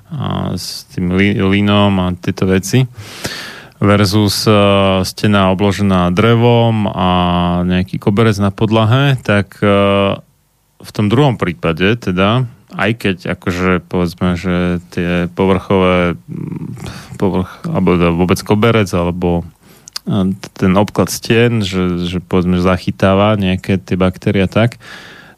[0.10, 1.14] a s tým
[1.54, 2.82] línom a tieto veci
[3.80, 7.10] versus uh, stena obložená drevom a
[7.64, 10.20] nejaký koberec na podlahe, tak uh,
[10.84, 12.44] v tom druhom prípade teda,
[12.76, 16.20] aj keď akože povedzme, že tie povrchové
[17.16, 19.48] povrch, alebo vôbec koberec alebo
[20.58, 24.82] ten obklad stien, že, že povedzme zachytáva nejaké tie baktérie tak,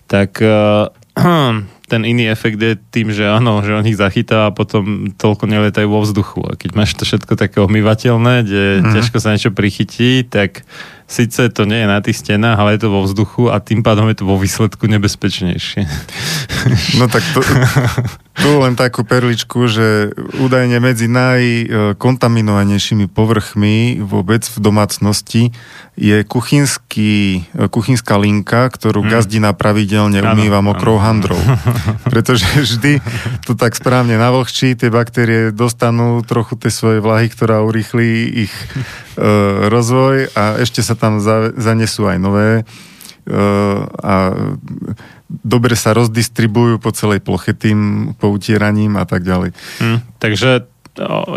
[0.08, 0.88] tak uh,
[1.92, 5.92] ten iný efekt je tým, že áno, že on ich zachytá a potom toľko neletajú
[5.92, 6.40] vo vzduchu.
[6.48, 8.94] A keď máš to všetko také omývateľné, kde mm.
[8.96, 10.64] ťažko sa niečo prichytí, tak
[11.12, 14.08] síce to nie je na tých stenách, ale je to vo vzduchu a tým pádom
[14.08, 15.84] je to vo výsledku nebezpečnejšie.
[17.02, 17.42] No tak to,
[18.38, 25.50] tu len takú perličku, že údajne medzi najkontaminovanejšími povrchmi vôbec v domácnosti
[26.00, 29.12] je kuchynský, kuchynská linka, ktorú hmm.
[29.12, 31.40] gazdina pravidelne umýva mokrou handrou.
[32.14, 33.04] Pretože vždy
[33.44, 38.08] to tak správne navlhčí, tie baktérie dostanú trochu tej svojej vlahy, ktorá urýchli
[38.48, 38.66] ich e,
[39.68, 42.64] rozvoj a ešte sa tam za, zanesú aj nové e,
[44.06, 44.14] a
[45.26, 49.58] dobre sa rozdistribujú po celej ploche tým poutieraním a tak ďalej.
[49.82, 50.70] Hm, takže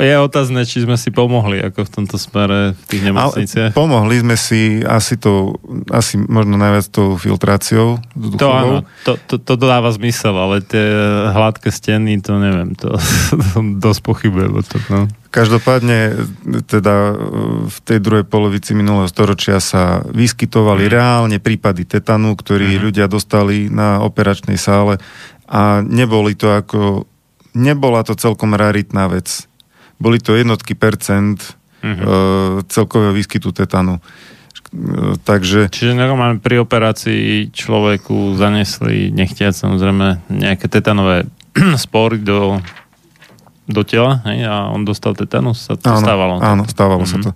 [0.03, 3.71] je otázne, či sme si pomohli ako v tomto smere v tých nemocniciach.
[3.71, 5.55] Ale pomohli sme si asi to,
[5.95, 8.03] asi možno najviac tou filtráciou
[8.35, 10.83] To áno, to, to, to dáva zmysel, ale tie
[11.31, 12.99] hladké steny, to neviem, to,
[13.55, 14.59] to dosť pochybujem.
[14.59, 15.01] To, no.
[15.35, 16.31] Každopádne
[16.63, 17.19] teda
[17.67, 20.93] v tej druhej polovici minulého storočia sa vyskytovali mm.
[20.95, 22.83] reálne prípady tetanu, ktorí mm.
[22.87, 25.03] ľudia dostali na operačnej sále
[25.51, 27.11] a neboli to ako
[27.51, 29.51] nebola to celkom raritná vec.
[29.99, 32.63] Boli to jednotky percent uh-huh.
[32.67, 33.99] celkového výskytu tetanu.
[33.99, 35.71] E, takže...
[35.71, 41.31] Čiže normálne pri operácii človeku zanesli nechtiac samozrejme nejaké tetanové
[41.85, 42.59] spory do,
[43.65, 46.35] do tela hej, a on dostal tetanus, sa to áno, stávalo.
[46.41, 47.13] Áno, stávalo uh-huh.
[47.13, 47.25] sa mhm.
[47.25, 47.31] to.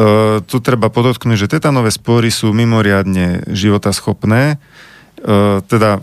[0.00, 4.56] Uh, tu treba podotknúť, že tetanové spory sú mimoriadne životaschopné.
[5.20, 6.00] Uh, teda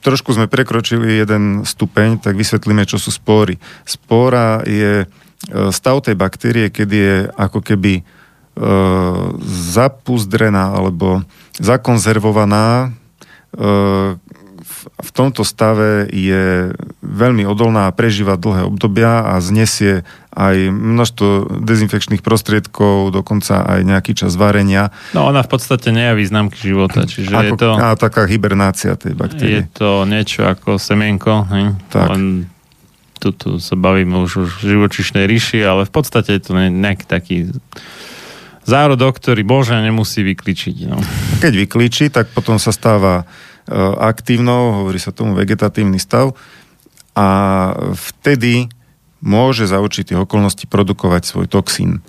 [0.00, 3.58] trošku sme prekročili jeden stupeň, tak vysvetlíme, čo sú spóry.
[3.82, 5.06] Spóra je e,
[5.74, 8.02] stav tej baktérie, kedy je ako keby e,
[9.74, 11.26] zapuzdrená alebo
[11.58, 12.88] zakonzervovaná
[13.52, 13.68] e,
[14.78, 16.70] v tomto stave je
[17.02, 24.14] veľmi odolná a prežíva dlhé obdobia a znesie aj množstvo dezinfekčných prostriedkov, dokonca aj nejaký
[24.14, 24.94] čas varenia.
[25.16, 27.68] No ona v podstate nejaví známky života, čiže ako, je to...
[27.74, 29.66] A taká hibernácia tej baktérie.
[29.66, 31.74] Je to niečo ako semienko, hej?
[31.90, 32.14] Tak.
[32.14, 32.46] Len
[33.18, 37.36] tu, tu sa bavíme už o živočišnej ríši, ale v podstate je to nejaký taký
[38.62, 40.76] zárodok, ktorý a nemusí vykličiť.
[40.86, 41.00] No.
[41.42, 43.26] Keď vykličí, tak potom sa stáva
[44.00, 46.32] aktívnou, hovorí sa tomu vegetatívny stav
[47.12, 47.26] a
[47.92, 48.72] vtedy
[49.18, 52.00] môže za určitých okolností produkovať svoj toxín.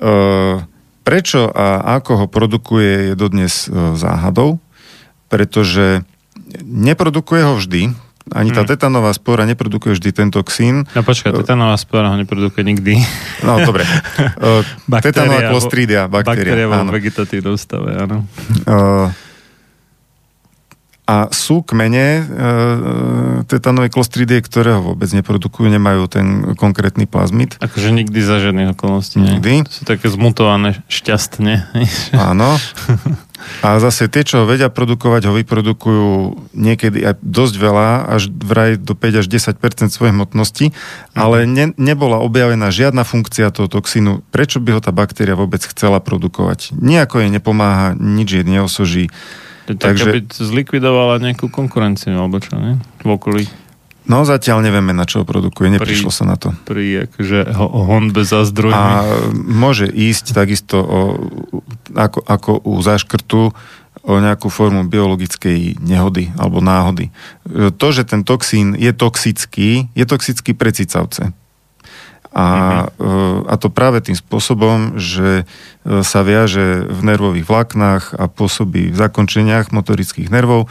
[0.00, 0.56] Eh,
[1.04, 4.56] prečo a ako ho produkuje je dodnes eh, záhadou,
[5.28, 6.02] pretože
[6.64, 7.92] neprodukuje ho vždy,
[8.30, 8.70] ani tá hmm.
[8.70, 10.86] tetanová spora neprodukuje vždy ten toxín.
[10.94, 12.94] No počkaj, tetanová spora ho neprodukuje nikdy.
[13.42, 13.82] No dobre.
[15.08, 16.54] tetanová klostridia, baktéria.
[16.54, 18.22] Baktéria vo vegetatívnom stave, áno.
[18.70, 19.10] Uh,
[21.10, 22.22] a sú kmene e,
[23.50, 27.58] tetanovej klostridie, ktoré ho vôbec neprodukujú, nemajú ten konkrétny plazmid.
[27.58, 29.18] Akože nikdy za žiadnych okolností.
[29.18, 29.66] Nikdy.
[29.66, 31.66] To sú také zmutované šťastne.
[32.30, 32.54] Áno.
[33.66, 36.10] A zase tie, čo ho vedia produkovať, ho vyprodukujú
[36.54, 40.70] niekedy aj dosť veľa, až vraj do 5 až 10% svojej hmotnosti,
[41.18, 41.50] ale mhm.
[41.50, 44.22] ne, nebola objavená žiadna funkcia toho toxínu.
[44.30, 46.70] Prečo by ho tá baktéria vôbec chcela produkovať?
[46.78, 49.10] Nijako jej nepomáha, nič jej neosoží
[49.76, 50.06] tak Takže...
[50.10, 52.80] by zlikvidovala nejakú konkurenciu, alebo čo, ne?
[53.04, 53.44] V okolí.
[54.10, 56.50] No zatiaľ nevieme, na čo produkuje, neprišlo pri, sa na to.
[56.66, 58.74] Pri akože honbe za zdrojmi.
[58.74, 59.06] A
[59.36, 61.00] môže ísť takisto o,
[61.94, 63.54] ako, ako u záškrtu
[64.00, 67.12] o nejakú formu biologickej nehody alebo náhody.
[67.52, 71.36] To, že ten toxín je toxický, je toxický pre cicavce.
[72.30, 72.46] A,
[72.86, 73.50] mm-hmm.
[73.50, 75.44] a to práve tým spôsobom, že e,
[76.06, 80.70] sa viaže v nervových vláknach a pôsobí v zakončeniach motorických nervov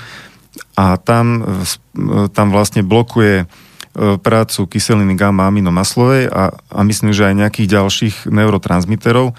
[0.80, 3.44] a tam, e, tam vlastne blokuje
[4.00, 9.36] prácu kyseliny gamma aminomaslovej a, a myslím, že aj nejakých ďalších neurotransmiterov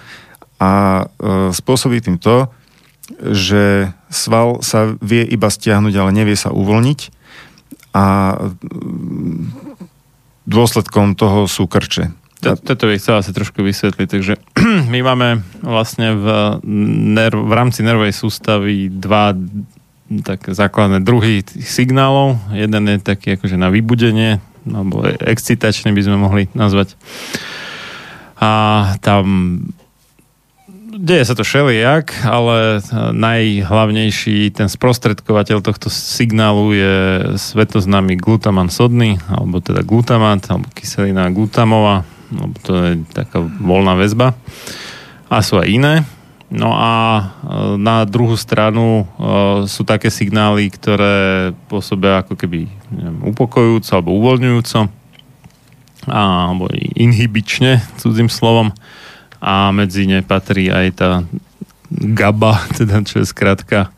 [0.61, 1.03] a e,
[1.49, 2.45] spôsobí tým to,
[3.17, 6.99] že sval sa vie iba stiahnuť, ale nevie sa uvoľniť
[7.91, 8.05] a
[10.51, 12.11] dôsledkom toho sú krče.
[12.41, 14.07] Toto by chcela si trošku vysvetliť.
[14.09, 14.33] Takže
[14.93, 16.25] my máme vlastne v,
[17.15, 19.37] nerv, v rámci nervovej sústavy dva
[20.19, 22.35] tak základné druhy signálov.
[22.51, 26.99] Jeden je taký akože na vybudenie, alebo excitačný by sme mohli nazvať.
[28.41, 28.51] A
[28.99, 29.23] tam
[30.99, 32.83] deje sa to všelijak, ale
[33.15, 36.95] najhlavnejší ten sprostredkovateľ tohto signálu je
[37.37, 44.35] svetoznámy glutaman sodný, alebo teda glutamát, alebo kyselina glutamová, lebo to je taká voľná väzba.
[45.31, 45.95] A sú aj iné.
[46.51, 47.23] No a e,
[47.79, 49.23] na druhú stranu e,
[49.71, 54.79] sú také signály, ktoré pôsobia ako keby neviem, upokojujúco alebo uvoľňujúco
[56.11, 56.65] alebo
[56.97, 58.73] inhibične, cudzím slovom.
[59.41, 61.09] A medzi ne patrí aj tá
[61.91, 63.89] GABA, teda čo je skratka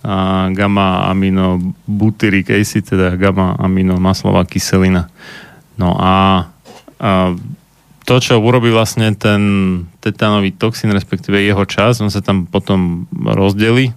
[0.00, 5.12] a gamma amino butyric acid, teda gamma amino maslová kyselina.
[5.76, 6.48] No a,
[6.96, 7.36] a
[8.08, 9.42] to, čo urobí vlastne ten
[10.00, 13.92] tetanový toxín, respektíve jeho čas, on sa tam potom rozdeli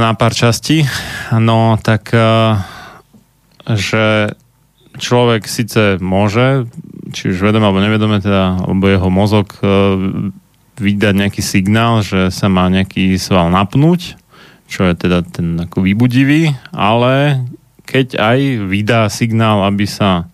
[0.00, 0.88] na pár častí.
[1.30, 2.10] No tak,
[3.68, 4.04] že
[4.96, 6.66] človek síce môže,
[7.14, 9.54] či už vedome alebo nevedome, teda, alebo jeho mozog
[10.74, 14.18] vydať nejaký signál, že sa má nejaký sval napnúť,
[14.66, 17.46] čo je teda ten ako vybudivý, ale
[17.86, 20.26] keď aj vydá signál, aby sa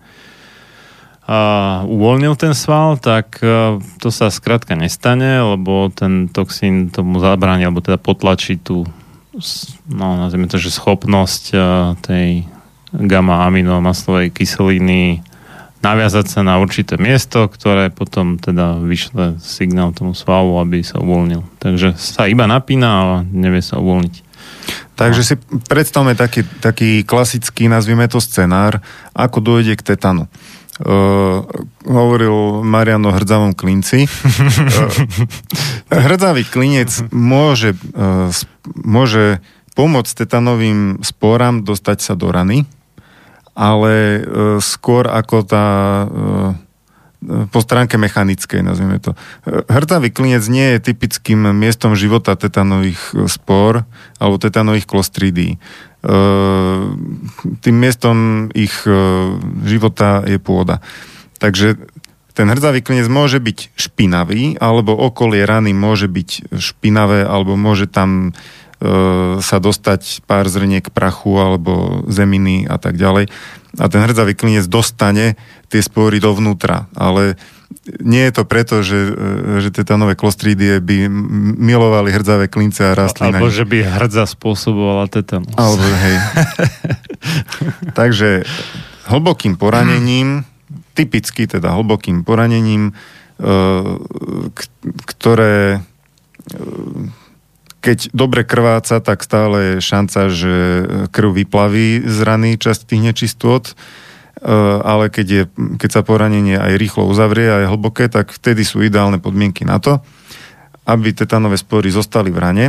[1.28, 7.68] uh, uvoľnil ten sval, tak uh, to sa skrátka nestane, lebo ten toxín tomu zabráni,
[7.68, 8.88] alebo teda potlačí tú
[9.90, 11.54] no, nazvime to, že schopnosť
[12.02, 12.48] tej
[12.90, 15.22] gamma aminomaslovej kyseliny
[15.80, 21.40] naviazať sa na určité miesto, ktoré potom teda vyšle signál tomu svalu, aby sa uvoľnil.
[21.60, 24.28] Takže sa iba napína a nevie sa uvoľniť.
[25.00, 28.84] Takže si predstavme taký, taký klasický, nazvime to scenár,
[29.16, 30.28] ako dojde k tetanu.
[30.80, 31.44] Uh,
[31.84, 34.04] hovoril Marian o hrdzavom klinci.
[34.04, 34.08] uh,
[35.92, 38.32] hrdzavý klinec môže, uh,
[38.76, 39.44] môže
[39.76, 42.64] pomôcť tetanovým sporám dostať sa do rany,
[43.54, 44.22] ale uh,
[44.58, 45.66] skôr ako tá
[46.06, 46.52] uh,
[47.52, 49.12] po stránke mechanickej, nazvime to.
[49.44, 53.84] Hrtavý klinec nie je typickým miestom života tetanových spor
[54.16, 55.60] alebo tetanových klostridí.
[57.60, 58.72] Tým miestom ich
[59.68, 60.80] života je pôda.
[61.36, 61.76] Takže
[62.32, 68.32] ten hrdzavý klinec môže byť špinavý, alebo okolie rany môže byť špinavé, alebo môže tam
[69.44, 73.28] sa dostať pár zrniek prachu alebo zeminy a tak ďalej.
[73.76, 75.36] A ten hrdzavý klinec dostane
[75.68, 76.88] tie spory dovnútra.
[76.96, 77.36] Ale
[78.00, 79.14] nie je to preto, že,
[79.62, 81.06] že tieto nové klostrídie by
[81.60, 83.36] milovali hrdzavé klince a rastliny.
[83.36, 85.54] Alebo že by hrdza spôsobovala tetanus.
[85.54, 86.16] Alebo hej.
[88.00, 88.48] Takže
[89.12, 90.42] hlbokým poranením,
[90.96, 92.96] typicky teda hlbokým poranením,
[95.06, 95.84] ktoré
[97.80, 100.54] keď dobre krváca, tak stále je šanca, že
[101.08, 103.74] krv vyplaví z rany časť tých nečistôt, e,
[104.84, 105.42] ale keď, je,
[105.80, 109.80] keď sa poranenie aj rýchlo uzavrie a je hlboké, tak vtedy sú ideálne podmienky na
[109.80, 110.04] to,
[110.84, 112.66] aby tetanové spory zostali v rane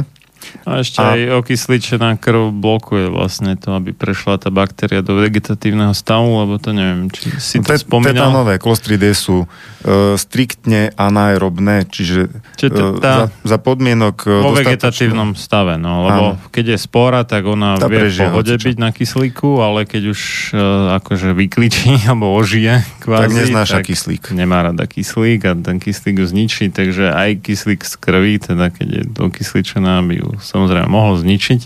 [0.65, 1.15] a ešte a...
[1.15, 6.73] aj okysličená krv blokuje vlastne to, aby prešla tá baktéria do vegetatívneho stavu, lebo to
[6.75, 8.29] neviem, či si to Tet- spomínal.
[8.29, 13.13] Tetanové klostridie sú uh, striktne anaerobné, čiže, čiže uh, tá...
[13.43, 16.49] za, za podmienok uh, Vo vegetatívnom stave, no, lebo Áno.
[16.53, 20.21] keď je spora, tak ona tá vie v pohode byť na kyslíku, ale keď už
[20.53, 24.33] uh, akože vykličí alebo ožije kvázi, tak neznáša tak kyslík.
[24.33, 28.87] Nemá rada kyslík a ten kyslík ju zničí, takže aj kyslík z krvi, teda keď
[28.89, 31.61] je dokysličená, by ju samozrejme mohol zničiť.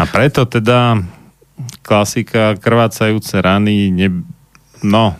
[0.00, 1.02] A preto teda
[1.84, 4.24] klasika, krvácajúce rany, ne,
[4.80, 5.18] no,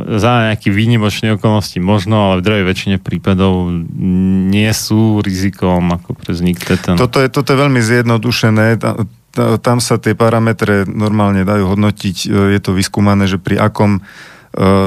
[0.00, 3.68] za nejaký výnimočné okolnosti možno, ale v druhej väčšine prípadov
[4.48, 6.96] nie sú rizikom ako pre vznik tetanu.
[6.96, 8.80] Toto je, toto je veľmi zjednodušené.
[9.60, 12.16] Tam sa tie parametre normálne dajú hodnotiť.
[12.32, 14.00] Je to vyskúmané, že pri akom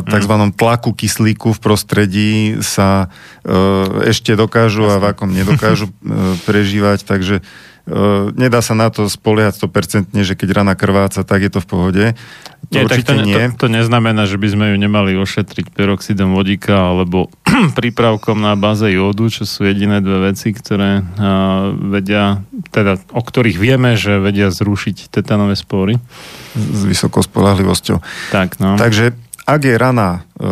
[0.04, 0.34] tzv.
[0.60, 3.08] tlaku kyslíku v prostredí sa
[3.48, 5.94] e, ešte dokážu a v akom nedokážu e,
[6.44, 7.40] prežívať, takže
[8.40, 12.06] nedá sa na to spoliehať 100%, že keď rana krváca, tak je to v pohode.
[12.72, 13.36] To nie, tak to, nie.
[13.52, 17.28] To, to neznamená, že by sme ju nemali ošetriť peroxidom vodíka alebo
[17.78, 22.40] prípravkom na báze jodu, čo sú jediné dve veci, ktoré uh, vedia,
[22.72, 26.00] teda o ktorých vieme, že vedia zrušiť tetanové spory.
[26.56, 28.00] S vysokou spolahlivosťou.
[28.32, 28.80] Tak, no.
[28.80, 29.12] Takže
[29.44, 30.50] ak je rana e,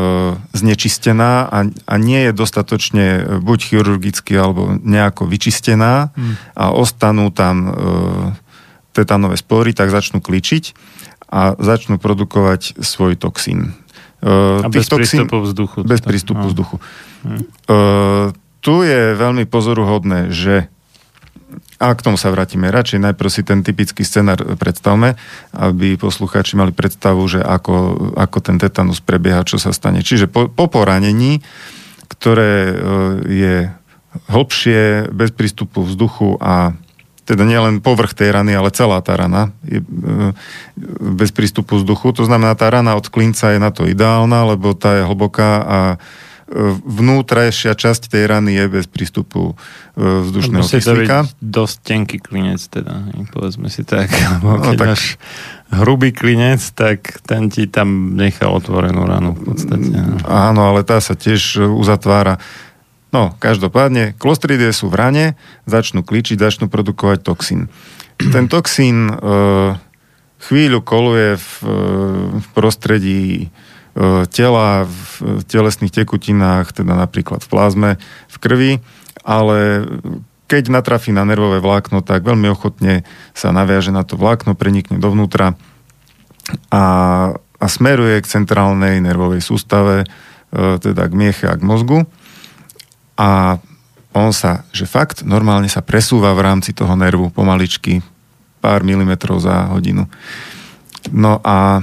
[0.52, 6.56] znečistená a, a nie je dostatočne e, buď chirurgicky alebo nejako vyčistená hmm.
[6.60, 7.72] a ostanú tam e,
[8.92, 10.76] tetanové spory, tak začnú kličiť
[11.32, 13.80] a začnú produkovať svoj toxín.
[14.20, 15.80] E, a bez toxín, prístupu vzduchu.
[15.88, 16.50] Bez prístupu no.
[16.52, 16.76] vzduchu.
[17.24, 17.48] Hmm.
[17.48, 17.78] E,
[18.62, 20.68] tu je veľmi pozoruhodné, že
[21.82, 22.70] a k tomu sa vrátime.
[22.70, 25.18] Radšej najprv si ten typický scenár predstavme,
[25.58, 30.06] aby poslucháči mali predstavu, že ako, ako ten tetanus prebieha, čo sa stane.
[30.06, 31.42] Čiže po, po poranení,
[32.06, 32.76] ktoré e,
[33.26, 33.56] je
[34.30, 36.78] hlbšie, bez prístupu vzduchu a
[37.26, 39.86] teda nielen povrch tej rany, ale celá tá rana je e,
[41.18, 42.14] bez prístupu vzduchu.
[42.22, 45.80] To znamená, tá rana od klinca je na to ideálna, lebo tá je hlboká a
[46.82, 49.56] vnútrajšia časť tej rany je bez prístupu e,
[49.96, 51.18] vzdušného Musí to byť kyslíka.
[51.40, 52.94] dosť tenký klinec teda,
[53.28, 54.12] povedzme si tak.
[54.38, 55.04] Lebo No, keď tak- máš
[55.72, 59.88] hrubý klinec, tak ten ti tam nechá otvorenú ranu v podstate.
[59.88, 60.20] no.
[60.24, 62.36] Áno, ale tá sa tiež e, uzatvára.
[63.10, 65.26] No, každopádne, klostridie sú v rane,
[65.66, 67.68] začnú kličiť, začnú produkovať toxín.
[68.36, 69.16] Ten toxín e,
[70.42, 71.76] chvíľu koluje v, e,
[72.38, 73.24] v prostredí
[74.32, 77.92] tela, v telesných tekutinách, teda napríklad v plazme,
[78.32, 78.72] v krvi,
[79.28, 79.84] ale
[80.52, 85.56] keď natrafí na nervové vlákno, tak veľmi ochotne sa naviaže na to vlákno, prenikne dovnútra
[86.68, 86.84] a,
[87.36, 90.08] a smeruje k centrálnej nervovej sústave, e,
[90.80, 92.04] teda k mieche a k mozgu.
[93.16, 93.64] A
[94.12, 98.04] on sa, že fakt, normálne sa presúva v rámci toho nervu pomaličky,
[98.60, 100.04] pár milimetrov za hodinu.
[101.16, 101.80] No a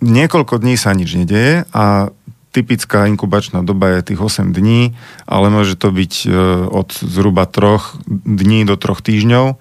[0.00, 2.10] niekoľko dní sa nič nedeje a
[2.50, 4.96] typická inkubačná doba je tých 8 dní,
[5.28, 6.28] ale môže to byť e,
[6.72, 9.46] od zhruba troch dní do troch týždňov.
[9.52, 9.56] E,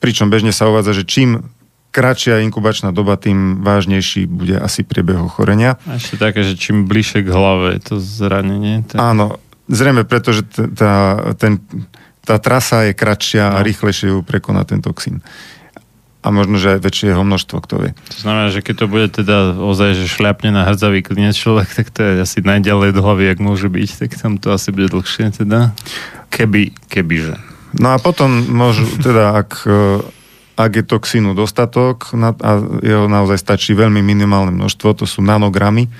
[0.00, 1.44] pričom bežne sa uvádza, že čím
[1.92, 5.76] kratšia inkubačná doba, tým vážnejší bude asi priebeh ochorenia.
[5.84, 8.88] A ešte také, že čím bližšie k hlave je to zranenie.
[8.88, 8.96] Tak...
[8.96, 9.36] Áno,
[9.68, 11.60] zrejme preto, že tá, ten,
[12.24, 13.64] tá trasa je kratšia a No.
[13.64, 15.20] rýchlejšie ju prekoná ten toxín.
[16.18, 17.90] A možno, že aj väčšieho množstvo, kto vie.
[17.94, 21.94] To znamená, že keď to bude teda ozaj, že šľapne na hrdzavý klinec človek, tak
[21.94, 25.30] to je asi najďalej do hlavy, jak môže byť, tak tam to asi bude dlhšie
[25.30, 25.70] teda.
[26.34, 27.38] Keby, kebyže.
[27.76, 30.02] No a potom môžu, teda ak, e,
[30.58, 32.50] ak je toxínu dostatok a
[32.80, 35.90] jeho naozaj stačí veľmi minimálne množstvo, to sú nanogramy, e,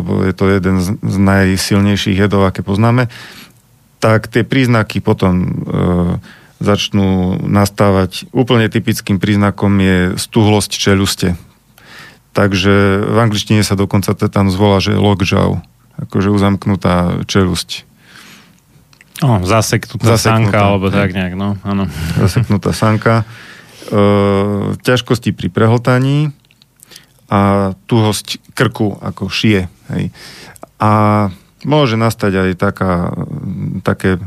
[0.00, 3.10] lebo je to jeden z, najsilnejších jedov, aké poznáme,
[4.00, 5.48] tak tie príznaky potom e,
[6.58, 8.28] začnú nastávať.
[8.32, 11.36] Úplne typickým príznakom je stuhlosť čeluste.
[12.36, 15.60] Takže v angličtine sa dokonca to tam zvolá, že lockjaw,
[15.96, 17.88] akože uzamknutá čelusť.
[19.24, 21.88] O, zaseknutá Zaseknutá, sanka, alebo tak nejak, no, áno.
[22.20, 23.24] zaseknutá sanka,
[23.88, 24.04] e,
[24.84, 26.36] ťažkosti pri prehltaní
[27.32, 29.72] a tuhosť krku ako šie.
[29.88, 30.12] Hej.
[30.76, 30.92] A
[31.64, 33.16] môže nastať aj taká,
[33.80, 34.20] také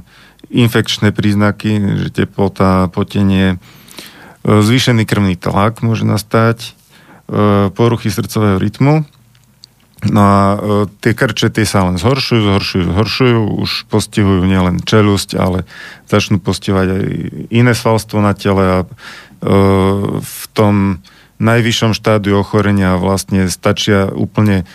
[0.50, 3.58] infekčné príznaky, že teplota, potenie, e,
[4.44, 9.06] zvýšený krvný tlak môže nastať, e, poruchy srdcového rytmu,
[10.00, 10.58] No a e,
[11.04, 15.68] tie krče tie sa len zhoršujú, zhoršujú, zhoršujú, už postihujú nielen čelusť, ale
[16.08, 17.04] začnú postihovať aj
[17.52, 18.78] iné svalstvo na tele a
[20.20, 21.00] v tom
[21.40, 24.68] najvyššom štádiu ochorenia vlastne stačia úplne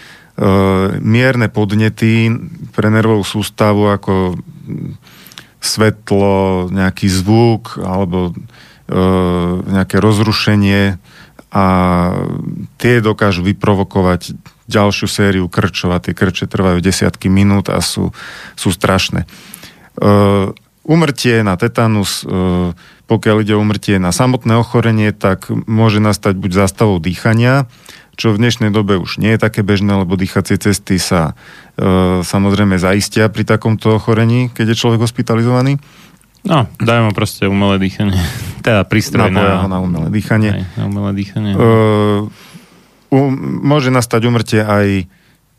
[1.04, 2.32] mierne podnety
[2.72, 4.40] pre nervovú sústavu ako
[5.64, 8.32] svetlo, nejaký zvuk alebo e,
[9.64, 11.00] nejaké rozrušenie
[11.54, 11.66] a
[12.82, 14.34] tie dokážu vyprovokovať
[14.66, 18.10] ďalšiu sériu krčov a tie krče trvajú desiatky minút a sú,
[18.56, 19.24] sú strašné.
[19.24, 19.28] E,
[20.84, 22.72] umrtie na tetanus, e,
[23.04, 27.68] pokiaľ ide o umrtie na samotné ochorenie, tak môže nastať buď zástavou dýchania,
[28.14, 31.34] čo v dnešnej dobe už nie je také bežné, lebo dýchacie cesty sa
[31.78, 35.78] e, samozrejme zaistia pri takomto ochorení, keď je človek hospitalizovaný.
[36.44, 38.20] No, dajme mu proste umelé dýchanie.
[38.66, 40.50] Teda prístroj na, na umelé dýchanie.
[40.60, 41.52] Hej, na umelé dýchanie.
[41.56, 42.28] Uh,
[43.10, 43.32] um,
[43.64, 45.08] môže nastať umrtie aj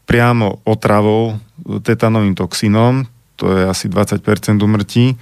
[0.06, 1.41] priamo otravou
[1.82, 4.22] tetanovým toxínom, to je asi 20%
[4.62, 5.18] umrtí,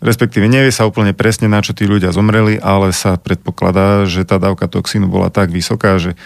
[0.00, 4.40] respektíve nevie sa úplne presne, na čo tí ľudia zomreli, ale sa predpokladá, že tá
[4.40, 6.16] dávka toxínu bola tak vysoká, že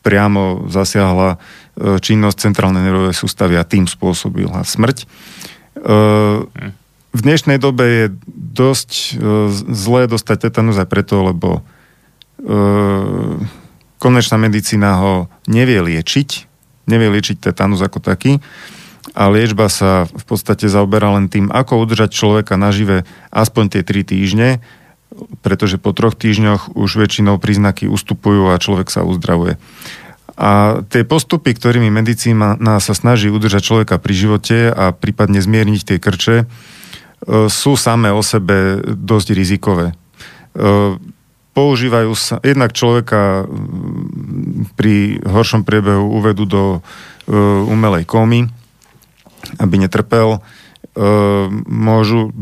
[0.00, 1.38] priamo zasiahla uh,
[2.00, 5.04] činnosť centrálnej nervovej sústavy a tým spôsobila smrť.
[5.80, 6.48] Uh,
[7.10, 8.04] v dnešnej dobe je
[8.54, 9.18] dosť
[9.66, 11.66] zlé dostať tetanus aj preto, lebo
[13.98, 16.30] konečná medicína ho nevie liečiť,
[16.86, 18.38] nevie liečiť tetanus ako taký
[19.14, 23.02] a liečba sa v podstate zaoberá len tým, ako udržať človeka nažive
[23.32, 24.48] aspoň tie 3 týždne,
[25.40, 29.56] pretože po troch týždňoch už väčšinou príznaky ustupujú a človek sa uzdravuje.
[30.40, 35.98] A tie postupy, ktorými medicína sa snaží udržať človeka pri živote a prípadne zmierniť tie
[36.00, 36.46] krče, e,
[37.52, 39.92] sú samé o sebe dosť rizikové.
[40.56, 40.96] E,
[41.50, 43.42] Používajú sa, jednak človeka
[44.78, 46.80] pri horšom priebehu uvedú do e,
[47.66, 48.46] umelej komy,
[49.58, 50.38] aby netrpel.
[50.90, 51.08] E,
[51.70, 52.34] Môžu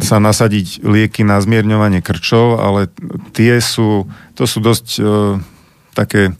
[0.00, 2.88] sa nasadiť lieky na zmierňovanie krčov, ale
[3.36, 5.02] tie sú, to sú dosť e,
[5.92, 6.32] také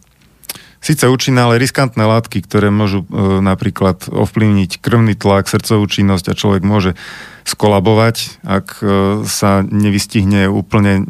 [0.82, 6.38] síce účinné, ale riskantné látky, ktoré môžu e, napríklad ovplyvniť krvný tlak, srdcovú činnosť a
[6.38, 6.98] človek môže
[7.46, 8.86] skolabovať, ak e,
[9.30, 11.06] sa nevystihne úplne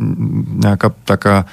[0.60, 1.48] nejaká taká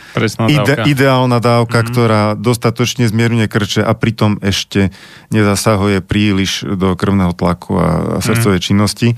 [0.51, 1.91] ide, ideálna dávka, mm-hmm.
[1.95, 4.91] ktorá dostatočne zmierňuje krče a pritom ešte
[5.31, 8.67] nezasahuje príliš do krvného tlaku a, a srdcovej mm-hmm.
[8.67, 9.09] činnosti.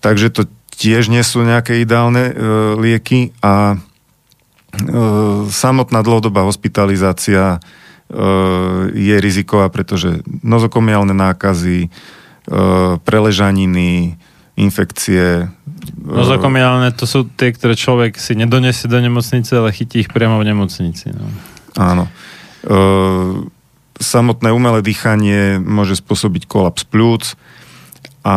[0.00, 0.42] Takže to
[0.72, 2.34] tiež nie sú nejaké ideálne e,
[2.80, 3.76] lieky a e,
[5.48, 7.60] samotná dlhodobá hospitalizácia
[8.94, 11.90] je riziková, pretože nozokomiálne nákazy,
[13.02, 14.14] preležaniny,
[14.56, 15.50] infekcie.
[16.00, 20.48] Nozokomiálne to sú tie, ktoré človek si nedonesie do nemocnice, ale chytí ich priamo v
[20.54, 21.10] nemocnici.
[21.12, 21.26] No.
[21.76, 22.06] Áno.
[23.96, 27.34] Samotné umelé dýchanie môže spôsobiť kolaps plúc
[28.22, 28.36] a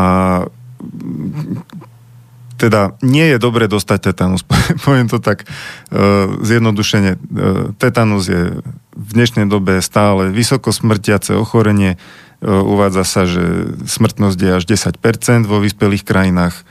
[2.59, 4.43] teda nie je dobre dostať tetanus.
[4.85, 7.15] Poviem to tak uh, zjednodušene.
[7.15, 8.59] Uh, tetanus je
[8.99, 11.95] v dnešnej dobe stále vysoko smrtiace ochorenie.
[12.43, 16.67] Uh, uvádza sa, že smrtnosť je až 10% vo vyspelých krajinách.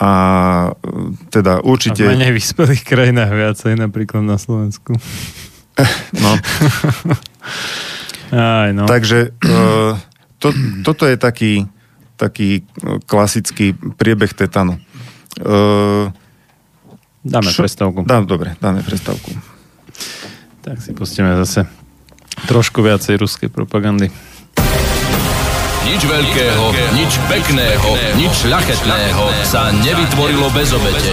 [0.00, 0.12] A
[1.28, 2.08] teda určite...
[2.08, 4.96] A v menej vyspelých krajinách viacej, napríklad na Slovensku.
[6.16, 6.32] no.
[8.32, 8.88] Aj, no.
[8.88, 9.36] Takže
[10.40, 10.48] to,
[10.86, 11.68] toto je taký
[12.20, 14.76] taký no, klasický priebeh tetanu.
[15.40, 16.12] Uh,
[17.24, 17.64] dáme čo?
[17.64, 18.04] prestávku.
[18.04, 19.32] Dám, dobre, dáme prestávku.
[20.60, 21.64] Tak si pustíme zase
[22.44, 24.12] trošku viacej ruskej propagandy.
[25.80, 27.90] Nič veľkého, nič pekného,
[28.20, 31.12] nič šľachetného sa nevytvorilo bez obete.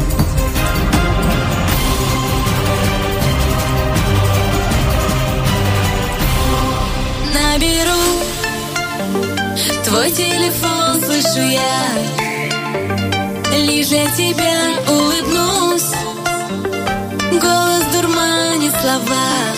[9.83, 11.85] Твой телефон, слышу я.
[13.57, 14.57] Лишь для тебя
[14.87, 15.91] улыбнусь.
[17.41, 19.50] Голос дурманит слова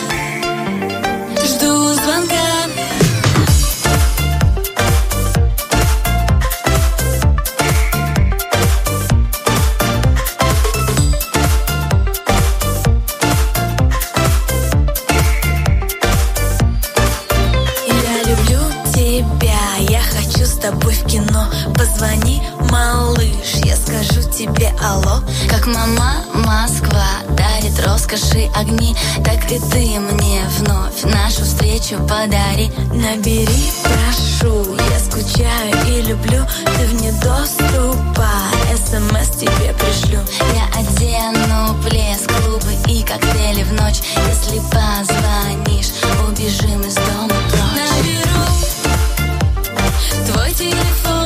[20.63, 21.45] тобой в кино.
[21.75, 22.41] Позвони,
[22.71, 25.21] малыш, я скажу тебе алло.
[25.49, 28.95] Как мама Москва дарит роскоши огни.
[29.25, 32.71] Так и ты мне вновь нашу встречу подари.
[32.93, 36.45] Набери, прошу, я скучаю и люблю.
[36.77, 38.31] Ты вне доступа,
[38.77, 40.21] смс тебе пришлю.
[40.55, 44.01] Я одену плеск, клубы и коктейли в ночь.
[44.29, 45.91] Если позвонишь,
[46.25, 47.42] убежим из дома
[50.53, 51.22] waiting for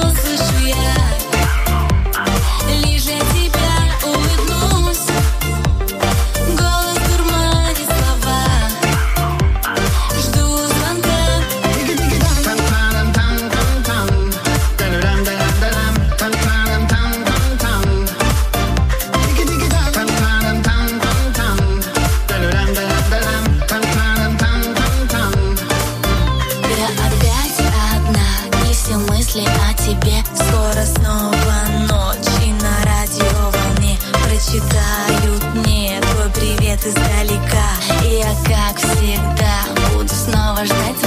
[36.88, 37.68] издалека.
[38.04, 41.07] И я, как всегда, буду снова ждать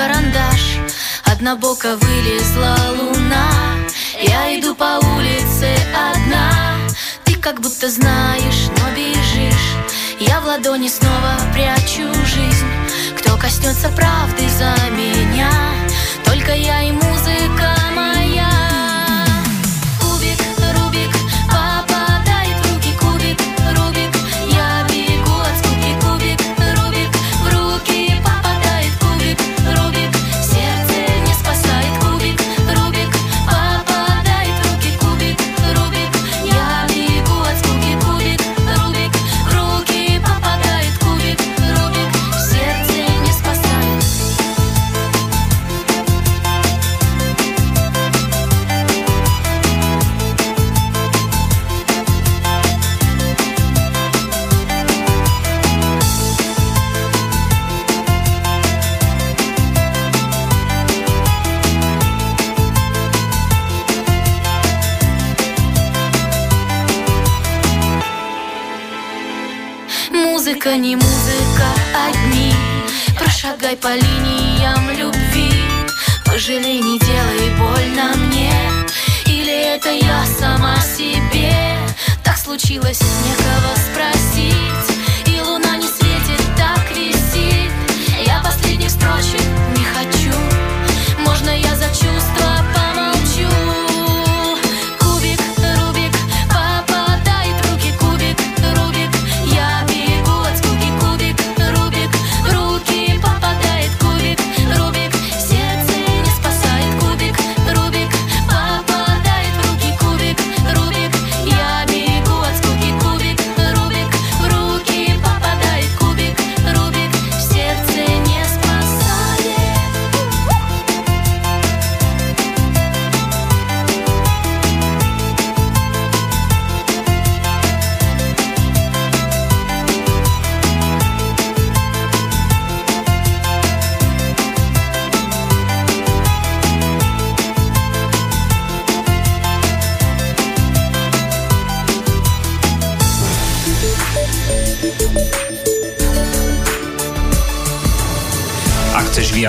[0.00, 0.78] Карандаш.
[1.24, 3.50] Однобоко вылезла луна.
[4.20, 5.68] Я иду по улице
[6.10, 6.52] одна.
[7.24, 9.68] Ты как будто знаешь, но бежишь.
[10.18, 12.70] Я в ладони снова прячу жизнь.
[13.18, 15.52] Кто коснется правды за меня?
[16.24, 17.79] Только я и музыка
[70.70, 71.66] Музыка не музыка,
[72.08, 72.54] одни.
[73.18, 75.50] Прошагай по линиям любви.
[76.24, 78.52] Пожалей, не делай больно мне.
[79.26, 81.76] Или это я сама себе?
[82.22, 84.98] Так случилось, некого спросить.
[85.26, 87.72] И луна не светит, так висит.
[88.24, 89.42] Я последних строчек
[89.76, 90.36] не хочу.
[91.18, 92.59] Можно я за чувства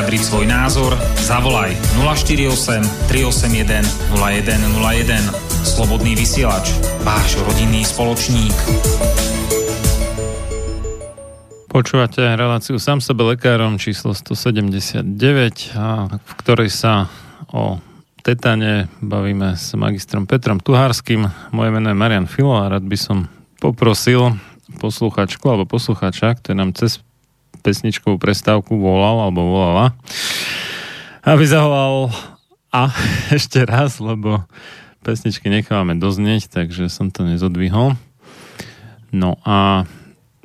[0.02, 3.86] vyjadriť svoj názor, zavolaj 048 381
[4.18, 5.30] 0101.
[5.62, 6.74] Slobodný vysielač,
[7.06, 8.50] váš rodinný spoločník.
[11.70, 17.06] Počúvate reláciu sám sebe lekárom číslo 179, a v ktorej sa
[17.54, 17.78] o
[18.26, 21.30] tetane bavíme s magistrom Petrom Tuhárským.
[21.54, 23.30] Moje meno je Marian Filo a rád by som
[23.62, 24.34] poprosil
[24.82, 27.06] posluchačku alebo posluchača, ktorý nám cez
[27.62, 29.94] pesničkovú prestávku volal alebo volala,
[31.22, 32.10] aby zavolal
[32.70, 32.90] a
[33.38, 34.44] ešte raz, lebo
[35.02, 37.98] pesničky nechávame doznieť, takže som to nezodvihol.
[39.12, 39.86] No a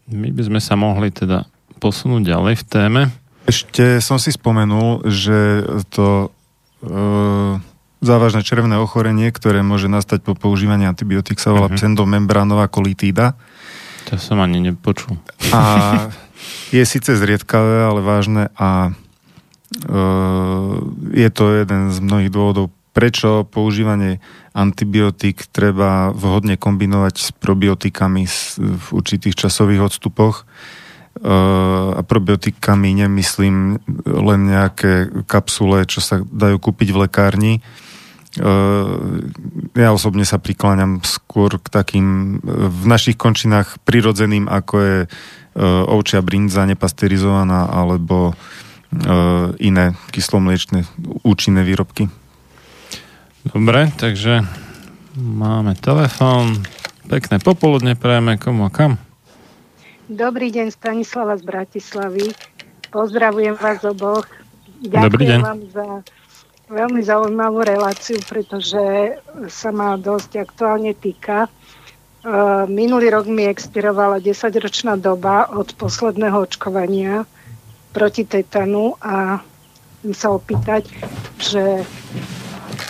[0.07, 1.45] my by sme sa mohli teda
[1.77, 3.03] posunúť ďalej v téme.
[3.47, 6.35] Ešte som si spomenul, že to
[6.83, 7.61] e,
[8.01, 11.77] závažné červené ochorenie, ktoré môže nastať po používaní antibiotík, sa volá Mhm.
[11.77, 13.39] pseudomembránová kolitída.
[14.07, 15.15] To som ani nepočul.
[15.51, 15.61] A
[16.75, 18.93] je síce zriedkavé, ale vážne a e,
[21.15, 24.25] je to jeden z mnohých dôvodov, prečo používanie
[24.57, 28.25] antibiotík treba vhodne kombinovať s probiotikami
[28.57, 30.43] v určitých časových odstupoch.
[30.43, 30.45] E,
[31.93, 37.55] a probiotikami nemyslím len nejaké kapsule, čo sa dajú kúpiť v lekárni.
[37.57, 37.61] E,
[39.77, 44.99] ja osobne sa prikláňam skôr k takým v našich končinách prirodzeným, ako je
[45.65, 48.35] ovčia brinza nepasterizovaná alebo e,
[49.65, 50.85] iné kyslomliečné
[51.25, 52.13] účinné výrobky.
[53.47, 54.45] Dobre, takže
[55.17, 56.67] máme telefón.
[57.07, 58.99] Pekné popoludne prajeme komu a kam.
[60.07, 62.27] Dobrý deň, Stanislava z Bratislavy.
[62.91, 64.27] Pozdravujem vás oboch.
[64.83, 65.41] Dobrý deň.
[65.41, 65.87] Ďakujem vám za
[66.67, 68.83] veľmi zaujímavú reláciu, pretože
[69.47, 71.47] sa ma dosť aktuálne týka.
[72.27, 77.23] Uh, minulý rok mi expirovala 10-ročná doba od posledného očkovania
[77.95, 79.39] proti tetanu a
[80.03, 80.91] chcem sa opýtať,
[81.39, 81.87] že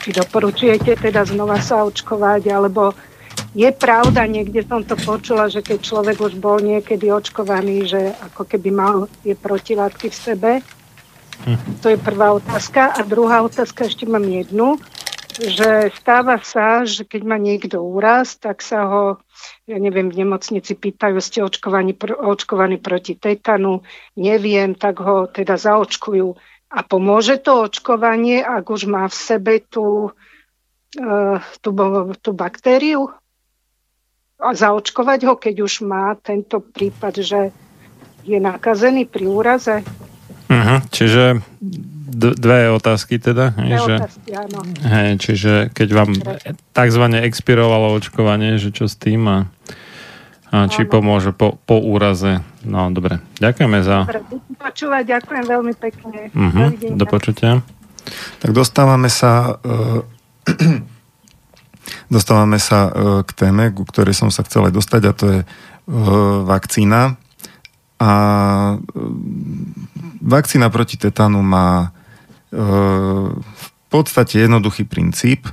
[0.01, 2.97] či doporučujete teda znova sa očkovať, alebo
[3.53, 8.49] je pravda, niekde som to počula, že keď človek už bol niekedy očkovaný, že ako
[8.49, 10.53] keby mal tie protilátky v sebe,
[11.85, 12.97] to je prvá otázka.
[12.97, 14.81] A druhá otázka, ešte mám jednu,
[15.37, 19.05] že stáva sa, že keď má niekto úraz, tak sa ho,
[19.69, 23.85] ja neviem, v nemocnici pýtajú, ste očkovaní, očkovaní proti tetanu,
[24.17, 26.37] neviem, tak ho teda zaočkujú.
[26.73, 30.11] A pomôže to očkovanie, ak už má v sebe tú,
[30.99, 31.71] uh, tú,
[32.19, 33.13] tú baktériu?
[34.37, 37.41] A zaočkovať ho, keď už má tento prípad, že
[38.27, 39.77] je nakazený pri úraze?
[40.51, 40.79] Uh-huh.
[40.93, 41.41] Čiže
[42.15, 43.51] dve otázky teda.
[43.59, 44.59] Dve že, otázky, áno.
[44.87, 46.11] hej, čiže keď vám
[46.71, 49.39] takzvané expirovalo očkovanie, že čo s tým a,
[50.55, 50.91] a či Áno.
[50.91, 52.41] pomôže po, po úraze.
[52.63, 54.07] No dobre, ďakujeme za...
[54.07, 54.23] Dobre,
[54.55, 56.31] počúvať, ďakujem veľmi pekne.
[56.31, 56.69] Uh-huh.
[56.95, 57.67] Do počutia.
[58.39, 59.59] Tak dostávame sa
[60.47, 60.55] e,
[62.15, 62.91] dostávame sa e,
[63.27, 65.47] k téme, ku ktorej som sa chcel aj dostať a to je e,
[66.47, 67.19] vakcína.
[67.97, 68.13] A
[70.21, 71.96] vakcína proti tetanu má
[72.53, 75.49] v podstate jednoduchý princíp.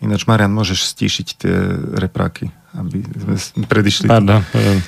[0.00, 1.54] Ináč, Marian, môžeš stíšiť tie
[1.96, 3.00] repráky, aby
[3.40, 4.06] sme predišli.
[4.06, 4.44] Pardon.
[4.52, 4.78] pardon.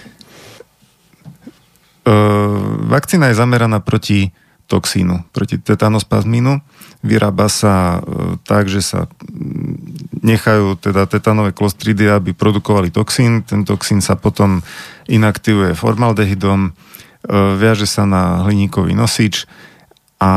[2.05, 2.15] E,
[2.87, 4.37] vakcína je zameraná proti
[4.69, 6.61] toxínu, proti tetanospazmínu.
[7.01, 13.41] Vyrába sa e, tak, že sa mm, nechajú teda tetanové klostridy, aby produkovali toxín.
[13.49, 14.61] Ten toxín sa potom
[15.09, 16.77] inaktivuje formaldehydom,
[17.59, 19.49] viaže sa na hliníkový nosič
[20.19, 20.33] a,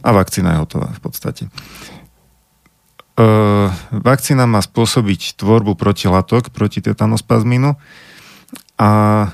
[0.00, 1.44] a vakcína je hotová v podstate.
[1.44, 3.28] E,
[3.92, 7.76] vakcína má spôsobiť tvorbu protilátok proti tetanospazmínu
[8.80, 9.28] a e,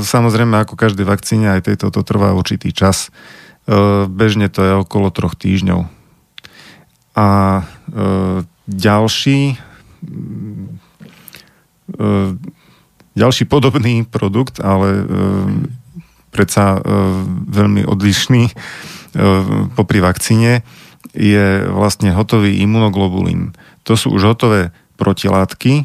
[0.00, 3.12] samozrejme ako každej vakcíne aj tejto to trvá určitý čas.
[3.68, 5.84] E, bežne to je okolo troch týždňov.
[7.12, 7.28] A
[7.60, 7.62] e,
[8.64, 9.60] ďalší
[12.00, 12.32] e,
[13.12, 15.04] ďalší podobný produkt, ale e,
[16.32, 16.78] predsa e,
[17.52, 18.52] veľmi odlišný e,
[19.76, 20.64] popri vakcíne
[21.12, 23.52] je vlastne hotový imunoglobulín.
[23.84, 25.84] To sú už hotové protilátky,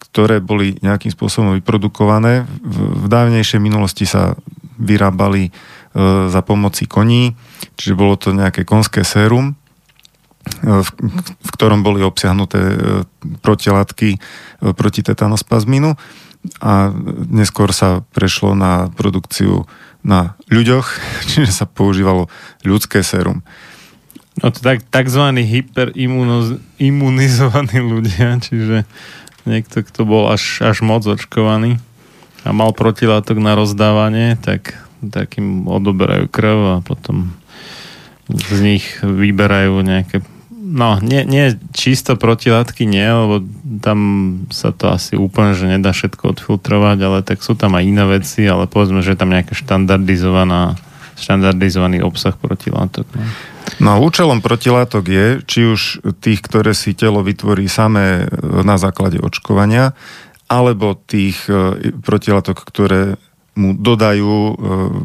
[0.00, 2.48] ktoré boli nejakým spôsobom vyprodukované.
[2.64, 4.32] V, dávnejšej minulosti sa
[4.80, 5.50] vyrábali e,
[6.32, 7.36] za pomoci koní,
[7.76, 9.52] čiže bolo to nejaké konské sérum,
[10.58, 10.88] v,
[11.22, 12.58] v ktorom boli obsiahnuté
[13.46, 14.18] protilátky
[14.74, 15.94] proti tetanospazmínu
[16.58, 16.90] a
[17.30, 19.70] neskôr sa prešlo na produkciu
[20.02, 20.98] na ľuďoch,
[21.30, 22.26] čiže sa používalo
[22.66, 23.42] ľudské sérum.
[24.40, 28.88] No to tak, takzvaní hyperimunizovaní ľudia, čiže
[29.46, 31.78] niekto, kto bol až, až moc očkovaný
[32.42, 37.30] a mal protilátok na rozdávanie, tak, tak im odoberajú krv a potom
[38.26, 40.22] z nich vyberajú nejaké
[40.72, 43.44] no, nie, nie čisto protilátky nie, lebo
[43.84, 43.98] tam
[44.48, 48.48] sa to asi úplne, že nedá všetko odfiltrovať, ale tak sú tam aj iné veci,
[48.48, 50.80] ale povedzme, že je tam nejaká štandardizovaná
[51.12, 53.06] štandardizovaný obsah protilátok.
[53.14, 53.22] No.
[53.78, 55.80] No účelom protilátok je, či už
[56.18, 59.94] tých, ktoré si telo vytvorí samé na základe očkovania,
[60.50, 63.16] alebo tých e, protilátok, ktoré
[63.54, 64.52] mu dodajú e,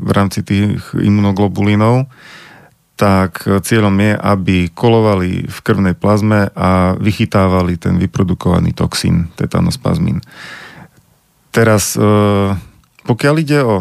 [0.03, 2.09] v rámci tých imunoglobulínov,
[2.97, 10.25] tak cieľom je, aby kolovali v krvnej plazme a vychytávali ten vyprodukovaný toxín, tetanospazmín.
[11.53, 12.01] Teraz, e,
[13.05, 13.77] pokiaľ ide o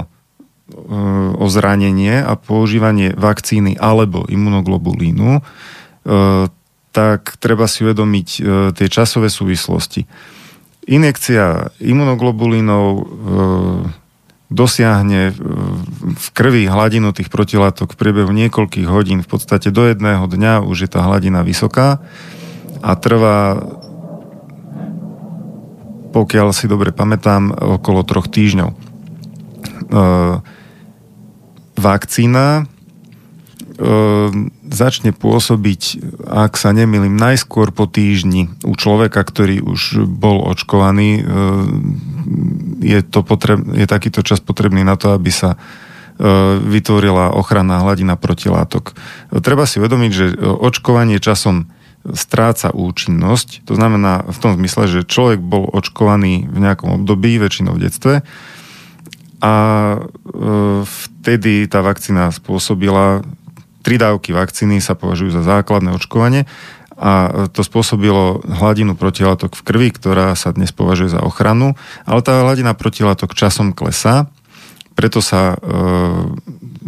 [1.39, 5.39] o zranenie a používanie vakcíny alebo imunoglobulínu,
[6.91, 8.29] tak treba si uvedomiť
[8.75, 10.03] tie časové súvislosti.
[10.91, 12.87] Injekcia imunoglobulínov
[14.47, 15.35] dosiahne
[16.15, 20.87] v krvi hladinu tých protilátok v priebehu niekoľkých hodín, v podstate do jedného dňa už
[20.87, 21.99] je tá hladina vysoká
[22.83, 23.59] a trvá
[26.17, 28.73] pokiaľ si dobre pamätám, okolo troch týždňov.
[31.77, 32.65] Vakcína e,
[34.71, 35.83] začne pôsobiť,
[36.27, 41.11] ak sa nemýlim, najskôr po týždni u človeka, ktorý už bol očkovaný.
[41.19, 41.23] E,
[42.83, 45.59] je, to potreb, je takýto čas potrebný na to, aby sa e,
[46.61, 48.95] vytvorila ochranná hladina protilátok.
[49.43, 51.71] Treba si uvedomiť, že očkovanie časom
[52.15, 53.67] stráca účinnosť.
[53.67, 58.15] To znamená v tom zmysle, že človek bol očkovaný v nejakom období, väčšinou v detstve,
[59.37, 59.55] a
[60.85, 63.21] vtedy tá vakcína spôsobila
[63.87, 66.51] tri dávky vakcíny sa považujú za základné očkovanie
[66.99, 72.43] a to spôsobilo hladinu protilátok v krvi, ktorá sa dnes považuje za ochranu, ale tá
[72.43, 74.27] hladina protilátok časom klesá,
[74.97, 75.57] preto sa e,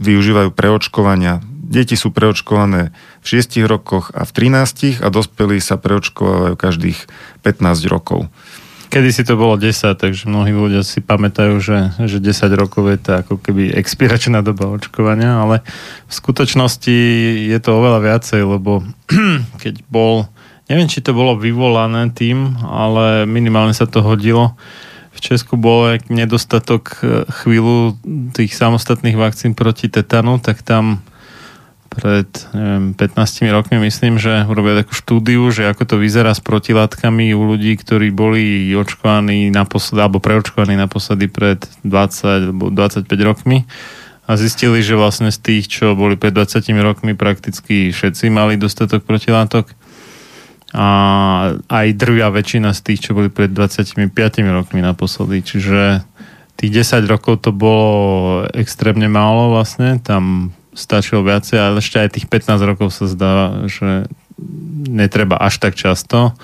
[0.01, 1.45] využívajú preočkovania.
[1.45, 6.99] Deti sú preočkované v 6 rokoch a v 13 a dospelí sa preočkovajú každých
[7.45, 8.33] 15 rokov.
[8.89, 12.99] Kedy si to bolo 10, takže mnohí ľudia si pamätajú, že, že 10 rokov je
[12.99, 15.61] to ako keby expiračná doba očkovania, ale
[16.09, 16.97] v skutočnosti
[17.53, 18.81] je to oveľa viacej, lebo
[19.63, 20.25] keď bol,
[20.73, 24.57] neviem, či to bolo vyvolané tým, ale minimálne sa to hodilo.
[25.13, 27.93] V Česku bol nedostatok eh, chvíľu
[28.33, 31.05] tých samostatných vakcín proti tetanu, tak tam
[31.99, 37.35] pred neviem, 15 rokmi myslím, že urobili takú štúdiu, že ako to vyzerá s protilátkami
[37.35, 43.67] u ľudí, ktorí boli očkovaní naposledy, alebo preočkovaní naposledy pred 20 alebo 25 rokmi.
[44.29, 49.03] A zistili, že vlastne z tých, čo boli pred 20 rokmi, prakticky všetci mali dostatok
[49.03, 49.73] protilátok.
[50.77, 50.87] A
[51.65, 54.05] aj drvia väčšina z tých, čo boli pred 25
[54.53, 55.41] rokmi naposledy.
[55.41, 56.05] Čiže
[56.59, 62.27] tých 10 rokov to bolo extrémne málo vlastne, tam stačilo viacej, ale ešte aj tých
[62.31, 64.07] 15 rokov sa zdá, že
[64.87, 66.39] netreba až tak často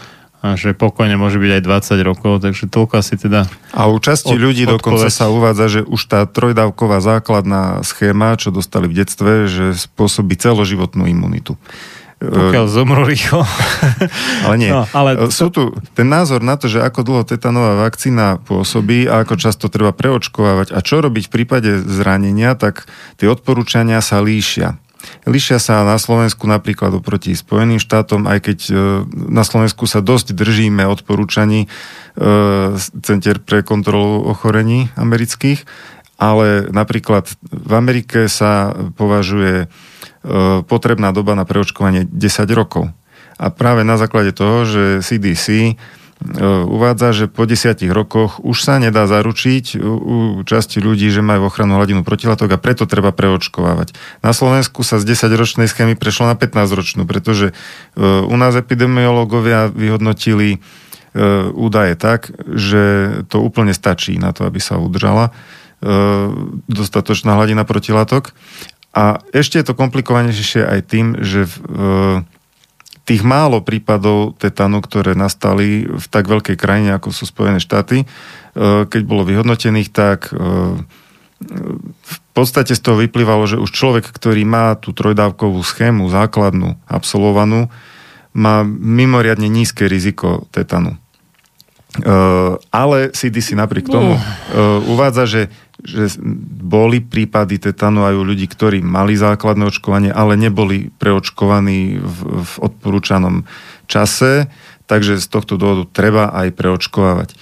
[0.45, 3.49] a že pokojne môže byť aj 20 rokov, takže toľko asi teda...
[3.73, 4.77] A u časti od, ľudí odpoveď.
[4.77, 10.37] dokonca sa uvádza, že už tá trojdávková základná schéma, čo dostali v detstve, že spôsobí
[10.37, 11.57] celoživotnú imunitu.
[12.31, 13.45] Pokiaľ zomru rýchlo.
[14.49, 14.71] ale nie.
[14.73, 15.29] No, ale...
[15.29, 19.35] E, sú tu ten názor na to, že ako dlho tetanová vakcína pôsobí a ako
[19.37, 22.89] často treba preočkovávať a čo robiť v prípade zranenia, tak
[23.21, 24.81] tie odporúčania sa líšia.
[25.29, 28.75] Líšia sa na Slovensku napríklad oproti Spojeným štátom, aj keď e,
[29.13, 31.69] na Slovensku sa dosť držíme odporúčaní e,
[33.05, 35.65] Center pre kontrolu ochorení amerických,
[36.17, 40.14] ale napríklad v Amerike sa považuje E,
[40.65, 42.89] potrebná doba na preočkovanie 10 rokov.
[43.37, 45.73] A práve na základe toho, že CDC e,
[46.65, 51.77] uvádza, že po 10 rokoch už sa nedá zaručiť u časti ľudí, že majú ochranu
[51.77, 53.93] hladinu protilátok a preto treba preočkovávať.
[54.23, 57.55] Na Slovensku sa z 10-ročnej schémy prešlo na 15-ročnú, pretože e,
[58.07, 60.63] u nás epidemiológovia vyhodnotili
[61.55, 65.31] údaje tak, že to úplne stačí na to, aby sa udržala
[66.67, 68.33] dostatočná hladina protilátok
[68.95, 71.83] a ešte je to komplikovanejšie aj tým, že v, e,
[73.03, 78.87] tých málo prípadov tetanu, ktoré nastali v tak veľkej krajine, ako sú Spojené štáty, e,
[78.87, 80.39] keď bolo vyhodnotených, tak e,
[81.91, 87.75] v podstate z toho vyplývalo, že už človek, ktorý má tú trojdávkovú schému základnú absolvovanú,
[88.31, 90.99] má mimoriadne nízke riziko tetanu.
[92.75, 94.19] Ale CDC napriek tomu
[94.91, 95.43] uvádza, že
[95.83, 96.23] že
[96.63, 102.53] boli prípady tetanu aj u ľudí, ktorí mali základné očkovanie, ale neboli preočkovaní v, v
[102.63, 103.43] odporúčanom
[103.91, 104.47] čase,
[104.87, 107.35] takže z tohto dôvodu treba aj preočkovávať.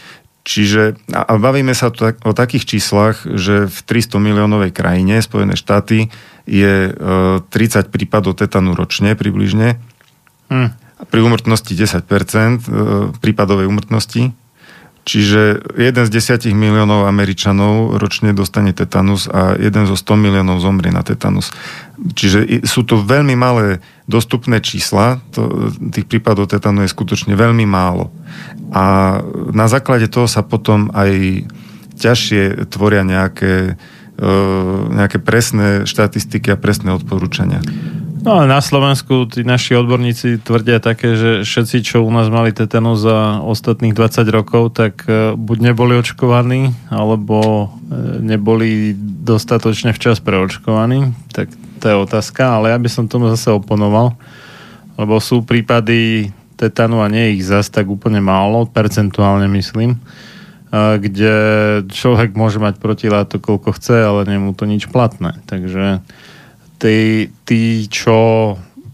[0.43, 6.11] Čiže, a bavíme sa tak, o takých číslach, že v 300 miliónovej krajine, Spojené štáty,
[6.51, 6.93] je e,
[7.47, 9.79] 30 prípadov tetanu ročne približne.
[10.51, 10.75] Hm.
[11.07, 12.75] Pri úmrtnosti 10%, e,
[13.23, 14.35] prípadovej úmrtnosti
[15.03, 20.95] Čiže jeden z desiatich miliónov Američanov ročne dostane tetanus a jeden zo 100 miliónov zomrie
[20.95, 21.51] na tetanus.
[21.99, 28.15] Čiže sú to veľmi malé dostupné čísla, to, tých prípadov tetanu je skutočne veľmi málo.
[28.71, 29.19] A
[29.51, 31.45] na základe toho sa potom aj
[31.99, 33.75] ťažšie tvoria nejaké,
[34.19, 34.31] e,
[34.87, 37.59] nejaké presné štatistiky a presné odporúčania.
[38.23, 42.55] No ale na Slovensku tí naši odborníci tvrdia také, že všetci, čo u nás mali
[42.55, 48.95] tetanus za ostatných 20 rokov, tak e, buď neboli očkovaní, alebo e, neboli
[49.27, 51.11] dostatočne včas preočkovaní.
[51.35, 51.51] Tak
[51.83, 54.15] to je otázka, ale ja by som tomu zase oponoval,
[54.95, 60.01] lebo sú prípady tetanu a nie ich zas tak úplne málo, percentuálne myslím, e,
[61.03, 61.35] kde
[61.91, 65.43] človek môže mať protilátok koľko chce, ale nemu to nič platné.
[65.51, 66.07] Takže
[66.83, 68.19] tí, tí, čo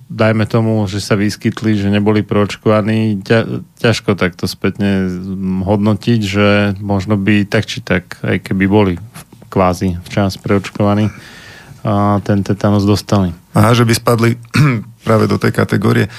[0.08, 5.08] dajme tomu, že sa vyskytli, že neboli proočkovaní, ťa, ťažko takto spätne
[5.64, 6.48] hodnotiť, že
[6.80, 8.94] možno by tak či tak, aj keby boli
[9.48, 11.08] kvázi včas preočkovaní,
[11.86, 13.32] a ten tetanus dostali.
[13.56, 14.36] Aha, že by spadli
[15.06, 16.08] práve do tej kategórie.
[16.08, 16.10] E,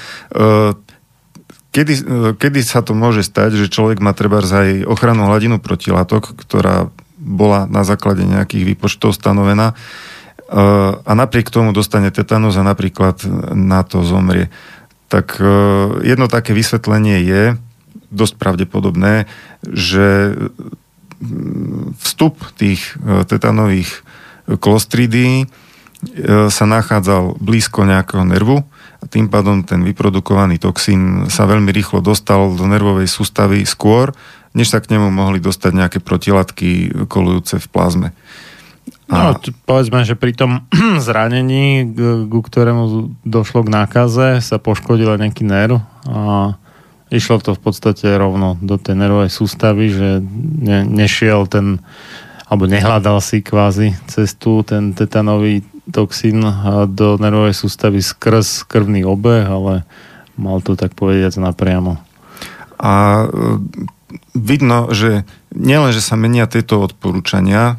[1.70, 2.02] kedy, e,
[2.34, 6.90] kedy sa to môže stať, že človek má treba aj ochrannú hladinu protilátok, ktorá
[7.20, 9.76] bola na základe nejakých výpočtov stanovená,
[10.50, 13.22] a napriek tomu dostane tetanus a napríklad
[13.54, 14.50] na to zomrie.
[15.06, 15.46] Tak e,
[16.02, 17.42] jedno také vysvetlenie je
[18.10, 19.30] dosť pravdepodobné,
[19.62, 20.34] že
[22.02, 24.02] vstup tých e, tetanových
[24.58, 25.46] klostridí
[26.48, 28.64] sa nachádzal blízko nejakého nervu
[29.00, 34.16] a tým pádom ten vyprodukovaný toxín sa veľmi rýchlo dostal do nervovej sústavy skôr,
[34.56, 38.08] než sa k nemu mohli dostať nejaké protilátky kolujúce v plazme.
[39.10, 39.34] A...
[39.34, 40.66] No, povedzme, že pri tom
[41.06, 41.86] zranení,
[42.30, 46.54] ku ktorému došlo k nákaze, sa poškodil nejaký nerv a
[47.10, 50.22] išlo to v podstate rovno do tej nervovej sústavy, že
[50.62, 51.82] ne, nešiel ten
[52.50, 55.62] alebo nehľadal si kvázi cestu ten tetanový
[55.94, 56.42] toxín
[56.90, 59.86] do nervovej sústavy skrz krvný obeh, ale
[60.34, 62.02] mal to tak povediať napriamo.
[62.80, 62.92] A
[63.22, 63.26] e,
[64.34, 65.22] vidno, že
[65.54, 67.78] nielen, že sa menia tieto odporúčania,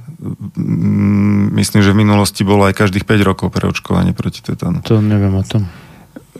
[1.58, 4.86] myslím, že v minulosti bolo aj každých 5 rokov preočkovanie proti tetánu.
[4.86, 5.66] To neviem o tom.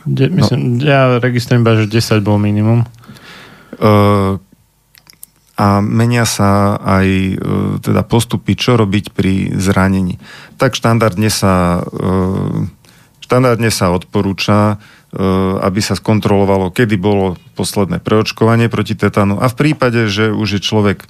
[0.02, 0.86] De, myslím, no.
[0.86, 2.86] Ja registrujem iba, že 10 bol minimum.
[3.78, 4.38] Uh,
[5.62, 7.34] a menia sa aj e,
[7.84, 10.16] teda postupy, čo robiť pri zranení.
[10.56, 12.66] Tak štandardne sa, e,
[13.20, 14.80] štandardne sa odporúča,
[15.60, 20.60] aby sa skontrolovalo, kedy bolo posledné preočkovanie proti tetanu a v prípade, že už je
[20.64, 21.04] človek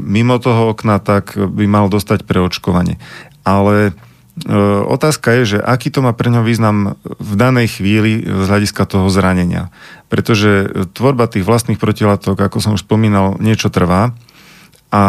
[0.00, 2.96] mimo toho okna, tak by mal dostať preočkovanie.
[3.44, 3.92] Ale
[4.88, 9.12] otázka je, že aký to má pre ňo význam v danej chvíli z hľadiska toho
[9.12, 9.68] zranenia
[10.08, 14.16] pretože tvorba tých vlastných protilátok, ako som už spomínal, niečo trvá
[14.88, 15.02] a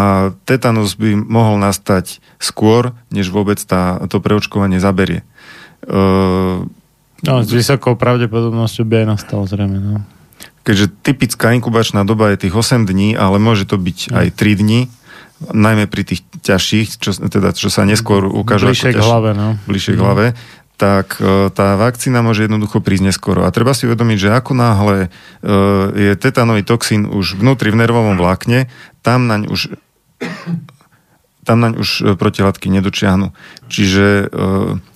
[0.43, 5.23] tetanus by mohol nastať skôr, než vôbec tá, to preočkovanie zaberie.
[7.27, 9.79] No, s vysokou pravdepodobnosťou by aj nastal zrejme.
[9.79, 9.95] No.
[10.63, 14.79] Keďže typická inkubačná doba je tých 8 dní, ale môže to byť aj 3 dní,
[15.39, 19.55] najmä pri tých ťažších, čo, teda, čo sa neskôr ukážu bližšie k hlave, no.
[19.71, 20.25] bližšie k hlave,
[20.79, 23.43] tak e, tá vakcína môže jednoducho prísť neskoro.
[23.43, 25.07] A treba si uvedomiť, že ako náhle e,
[25.95, 28.71] je tetanový toxín už vnútri v nervovom vlákne,
[29.03, 29.75] tam naň už
[31.49, 33.33] tam naň už e, protilátky nedočiahnu.
[33.65, 34.29] Čiže...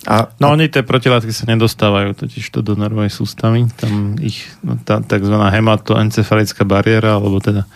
[0.06, 3.66] A, no oni tie protilátky sa nedostávajú totiž to do nervovej sústavy.
[3.74, 5.34] Tam ich no, tá tzv.
[5.34, 7.66] hematoencefalická bariéra, alebo teda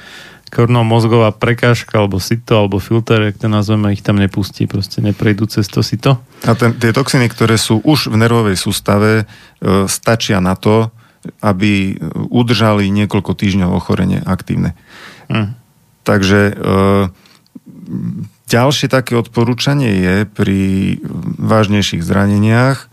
[0.48, 5.66] korno-mozgová prekážka, alebo sito, alebo filter, jak to nazveme, ich tam nepustí, proste neprejdú cez
[5.66, 6.22] to sito.
[6.46, 9.24] A ten, tie toxiny, ktoré sú už v nervovej sústave,
[9.58, 10.94] e, stačia na to,
[11.42, 14.78] aby udržali niekoľko týždňov ochorenie aktívne.
[15.28, 15.52] Hm.
[16.06, 16.54] Takže e,
[18.48, 20.60] ďalšie také odporúčanie je pri
[21.38, 22.88] vážnejších zraneniach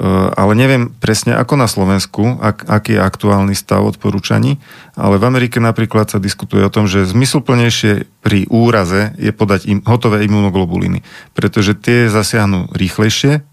[0.00, 4.56] Eh, ale neviem presne ako na Slovensku, ak, aký je aktuálny stav odporúčaní,
[4.96, 9.84] ale v Amerike napríklad sa diskutuje o tom, že zmysluplnejšie pri úraze je podať im
[9.84, 11.04] hotové imunoglobuliny,
[11.36, 13.44] pretože tie zasiahnu rýchlejšie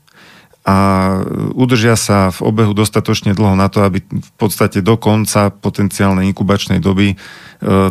[0.64, 0.78] a
[1.52, 6.80] udržia sa v obehu dostatočne dlho na to, aby v podstate do konca potenciálnej inkubačnej
[6.80, 7.18] doby eh,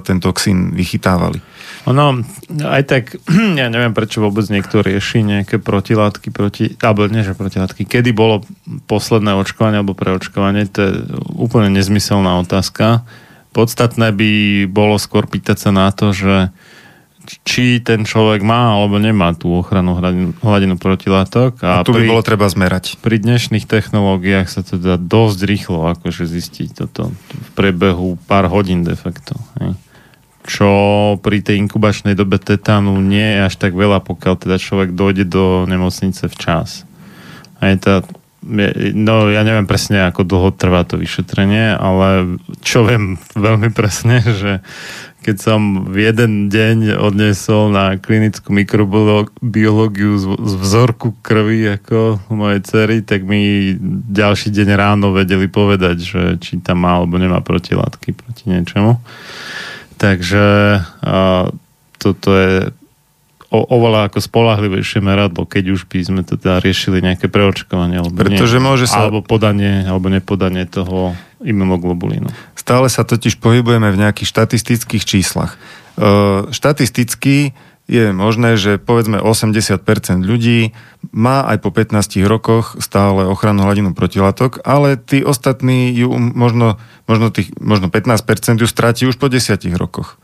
[0.01, 1.45] ten toxín vychytávali.
[1.87, 2.27] Ono,
[2.67, 3.05] aj tak,
[3.61, 7.87] ja neviem, prečo vôbec niekto rieši nejaké protilátky proti, alebo nie, že protilátky.
[7.87, 8.43] Kedy bolo
[8.91, 10.93] posledné očkovanie alebo preočkovanie, to je
[11.39, 13.07] úplne nezmyselná otázka.
[13.55, 14.31] Podstatné by
[14.67, 16.51] bolo skôr pýtať sa na to, že
[17.43, 21.59] či ten človek má alebo nemá tú ochranu hladinu, hladinu protilátok.
[21.63, 23.03] A, a tu by pri, bolo treba zmerať.
[23.03, 28.87] Pri dnešných technológiách sa to dá dosť rýchlo akože zistiť toto v priebehu pár hodín
[28.87, 29.35] de facto.
[29.59, 29.86] Hej
[30.47, 30.71] čo
[31.21, 35.67] pri tej inkubačnej dobe tetánu nie je až tak veľa, pokiaľ teda človek dojde do
[35.67, 36.87] nemocnice včas.
[37.59, 37.93] A je to,
[38.95, 44.63] no ja neviem presne, ako dlho trvá to vyšetrenie, ale čo viem veľmi presne, že
[45.27, 53.03] keď som v jeden deň odnesol na klinickú mikrobiológiu z vzorku krvi ako mojej cery,
[53.03, 53.75] tak mi
[54.07, 59.03] ďalší deň ráno vedeli povedať, že či tam má alebo nemá protilátky proti niečomu.
[59.97, 60.47] Takže
[61.03, 61.49] a,
[61.97, 62.71] toto je
[63.51, 68.59] o, oveľa ako spolahlivejšie meradlo, keď už by sme teda riešili nejaké preočkovanie alebo, Pretože
[68.61, 69.07] nie, môže sa...
[69.07, 72.29] alebo podanie alebo nepodanie toho imunoglobulínu.
[72.59, 75.57] Stále sa totiž pohybujeme v nejakých štatistických číslach.
[75.97, 76.09] E,
[76.51, 77.55] štatisticky
[77.87, 79.79] je možné, že povedzme 80%
[80.27, 80.75] ľudí
[81.15, 87.31] má aj po 15 rokoch stále ochranu hladinu protilátok, ale tí ostatní ju možno, možno,
[87.31, 90.19] tých, možno 15% ju stráti už po 10 rokoch.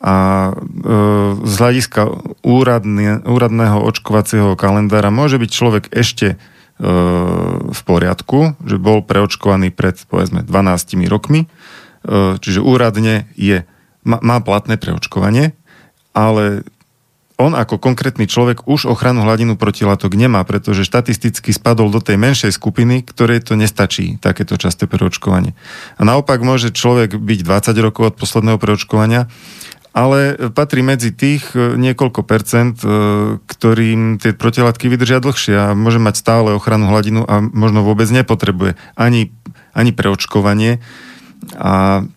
[0.00, 0.14] A
[0.48, 0.52] e,
[1.36, 2.02] z hľadiska
[2.40, 6.36] úradne, úradného očkovacieho kalendára môže byť človek ešte e,
[7.60, 11.46] v poriadku, že bol preočkovaný pred povedzme 12 rokmi, e,
[12.40, 13.68] čiže úradne je,
[14.00, 15.52] má, má platné preočkovanie,
[16.12, 16.64] ale
[17.42, 22.54] on ako konkrétny človek už ochranu hladinu protilátok nemá, pretože štatisticky spadol do tej menšej
[22.54, 25.58] skupiny, ktorej to nestačí, takéto časté preočkovanie.
[25.98, 29.26] A naopak môže človek byť 20 rokov od posledného preočkovania
[29.92, 32.88] ale patrí medzi tých e, niekoľko percent, e,
[33.36, 38.80] ktorým tie protilátky vydržia dlhšie a môže mať stále ochranu hladinu a možno vôbec nepotrebuje
[38.96, 39.36] ani,
[39.76, 40.80] ani preočkovanie.
[41.60, 42.08] A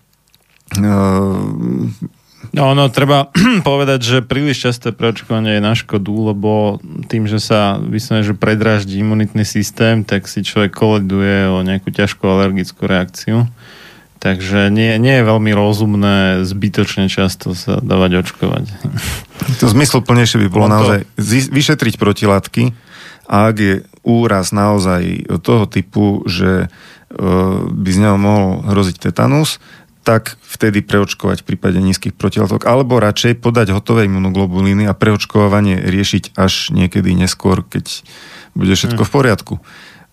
[2.55, 3.27] No, no, treba
[3.67, 6.79] povedať, že príliš časté preočkovanie je na škodu, lebo
[7.11, 12.23] tým, že sa vyslovene, že predráždi imunitný systém, tak si človek koleduje o nejakú ťažkú
[12.23, 13.51] alergickú reakciu.
[14.23, 18.65] Takže nie, nie je veľmi rozumné zbytočne často sa dávať očkovať.
[19.61, 20.75] To zmysluplnejšie by bolo no to...
[20.81, 20.99] naozaj
[21.51, 22.73] vyšetriť protilátky
[23.29, 26.67] a ak je úraz naozaj toho typu, že e,
[27.69, 29.61] by z neho mohol hroziť tetanus,
[30.05, 36.37] tak vtedy preočkovať v prípade nízkych protilátok, alebo radšej podať hotové imunoglobulíny a preočkovanie riešiť
[36.37, 38.05] až niekedy neskôr, keď
[38.53, 39.53] bude všetko v poriadku.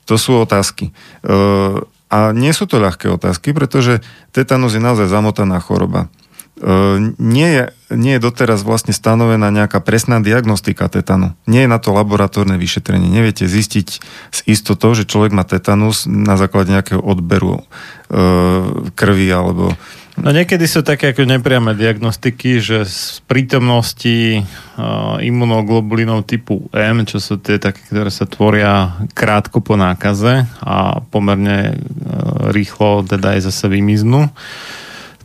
[0.08, 0.90] To sú otázky.
[0.90, 0.92] E,
[2.08, 4.00] a nie sú to ľahké otázky, pretože
[4.32, 6.08] tetanus je naozaj zamotaná choroba.
[6.60, 7.64] E, nie je,
[7.96, 11.32] nie je doteraz vlastne stanovená nejaká presná diagnostika tetanu.
[11.48, 13.08] Nie je na to laboratórne vyšetrenie.
[13.08, 13.88] Neviete zistiť
[14.28, 18.22] s istotou, že človek má tetanus na základe nejakého odberu e,
[18.92, 19.72] krvi alebo
[20.12, 27.16] No niekedy sú také ako nepriame diagnostiky, že z prítomnosti uh, imunoglobulinov typu M, čo
[27.16, 31.80] sú tie také, ktoré sa tvoria krátko po nákaze a pomerne
[32.52, 34.28] rýchlo teda aj zase vymiznú,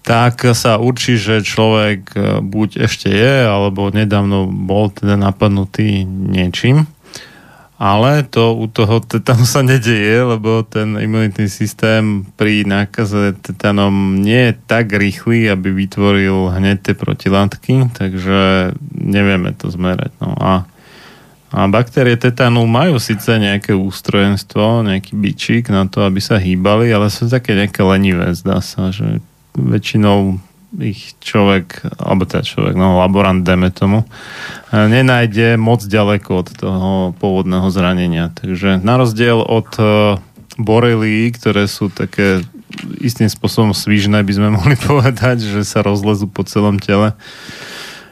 [0.07, 6.87] tak sa určí, že človek e, buď ešte je, alebo nedávno bol teda napadnutý niečím.
[7.77, 14.49] Ale to u toho tetanu sa nedeje, lebo ten imunitný systém pri nákaze tetanom nie
[14.49, 20.09] je tak rýchly, aby vytvoril hneď tie protilátky, takže nevieme to zmerať.
[20.23, 20.65] No a,
[21.53, 27.13] a baktérie tetanu majú síce nejaké ústrojenstvo, nejaký bičík na to, aby sa hýbali, ale
[27.13, 29.21] sú také nejaké lenivé, zdá sa, že
[29.57, 30.37] väčšinou
[30.75, 34.03] ich človek, alebo teda človek, no laborant, deme tomu,
[34.75, 38.35] nenájde moc ďaleko od toho pôvodného zranenia.
[38.35, 40.19] Takže na rozdiel od e,
[40.59, 42.43] borelí, ktoré sú také
[42.99, 47.15] istým spôsobom svižné, by sme mohli povedať, že sa rozlezú po celom tele,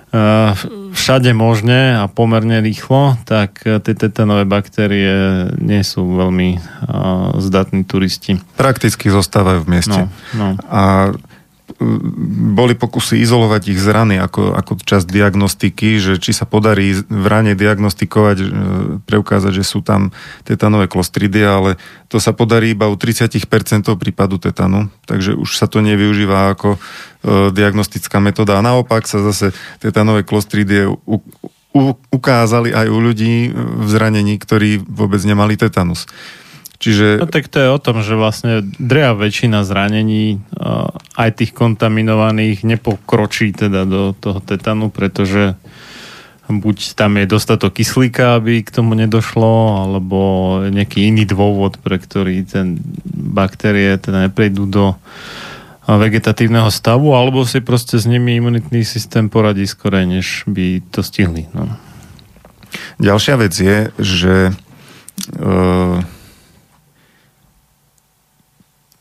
[0.10, 0.24] e,
[0.96, 6.56] všade možne a pomerne rýchlo, tak tie tetanové baktérie nie sú veľmi
[7.44, 8.40] zdatní turisti.
[8.56, 10.08] Prakticky zostávajú v mieste.
[10.34, 10.48] No, no.
[10.72, 11.12] A
[12.56, 17.26] boli pokusy izolovať ich z rany ako, ako časť diagnostiky, že či sa podarí v
[17.28, 18.46] rane diagnostikovať, e,
[19.04, 20.16] preukázať, že sú tam
[20.48, 21.76] tetanové klostridia, ale
[22.08, 26.80] to sa podarí iba u 30% prípadu tetanu, takže už sa to nevyužíva ako e,
[27.52, 28.56] diagnostická metóda.
[28.56, 29.52] A naopak sa zase
[29.84, 30.24] tetanové
[31.76, 36.08] u, ukázali aj u ľudí v zranení, ktorí vôbec nemali tetanus.
[36.76, 37.24] Čiže...
[37.24, 42.68] No tak to je o tom, že vlastne drea väčšina zranení uh, aj tých kontaminovaných
[42.68, 45.56] nepokročí teda do toho tetanu, pretože
[46.46, 50.20] buď tam je dostatok kyslíka, aby k tomu nedošlo, alebo
[50.70, 52.78] nejaký iný dôvod, pre ktorý ten
[53.10, 54.86] baktérie teda neprejdú do
[55.90, 61.50] vegetatívneho stavu, alebo si proste s nimi imunitný systém poradí skore, než by to stihli.
[61.54, 61.66] No.
[63.02, 64.36] Ďalšia vec je, že
[65.40, 66.04] uh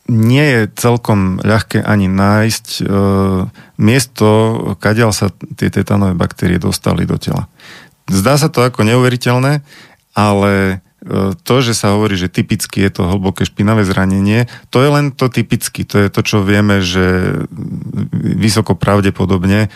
[0.05, 2.83] nie je celkom ľahké ani nájsť e,
[3.81, 4.29] miesto,
[4.77, 7.49] kadiaľ sa tie tetanové baktérie dostali do tela.
[8.13, 9.65] Zdá sa to ako neuveriteľné,
[10.13, 10.77] ale e,
[11.41, 15.33] to, že sa hovorí, že typicky je to hlboké špinavé zranenie, to je len to
[15.33, 15.89] typicky.
[15.89, 17.41] To je to, čo vieme, že
[18.13, 19.69] vysoko pravdepodobne e,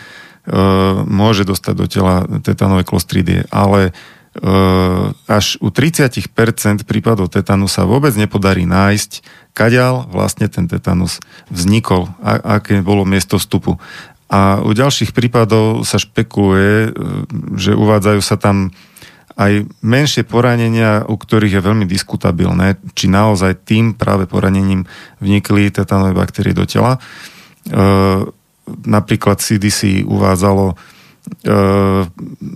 [1.09, 3.49] môže dostať do tela tetanové klostridie.
[3.49, 3.97] Ale
[5.25, 6.31] až u 30%
[6.85, 9.11] prípadov tetanu sa vôbec nepodarí nájsť,
[9.53, 11.19] kadiaľ vlastne ten tetanus
[11.51, 13.77] vznikol, a, aké bolo miesto vstupu.
[14.29, 16.89] A u ďalších prípadov sa špekuluje, e,
[17.57, 18.69] že uvádzajú sa tam
[19.39, 24.83] aj menšie poranenia, u ktorých je veľmi diskutabilné, či naozaj tým práve poranením
[25.23, 26.99] vnikli tetanové baktérie do tela.
[26.99, 27.79] E,
[28.85, 30.77] napríklad CDC uvádzalo
[31.47, 32.03] uh,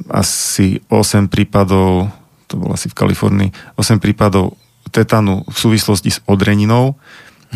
[0.09, 2.09] asi 8 prípadov,
[2.45, 4.57] to bolo asi v Kalifornii, 8 prípadov
[4.91, 6.97] tetanu v súvislosti s odreninou,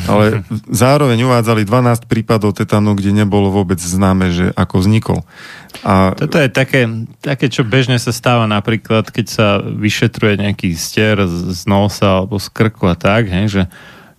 [0.06, 5.20] ale zároveň uvádzali 12 prípadov tetanu, kde nebolo vôbec známe, že ako vznikol.
[5.82, 6.14] A...
[6.14, 6.86] Toto je také,
[7.22, 12.48] také, čo bežne sa stáva napríklad, keď sa vyšetruje nejaký stier z nosa alebo z
[12.54, 13.64] krku a tak, hej, že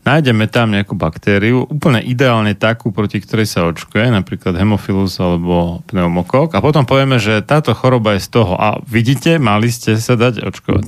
[0.08, 6.56] nájdeme tam nejakú baktériu, úplne ideálne takú, proti ktorej sa očkuje, napríklad hemofilus alebo pneumokok
[6.56, 10.40] a potom povieme, že táto choroba je z toho a vidíte, mali ste sa dať
[10.48, 10.86] očkovať.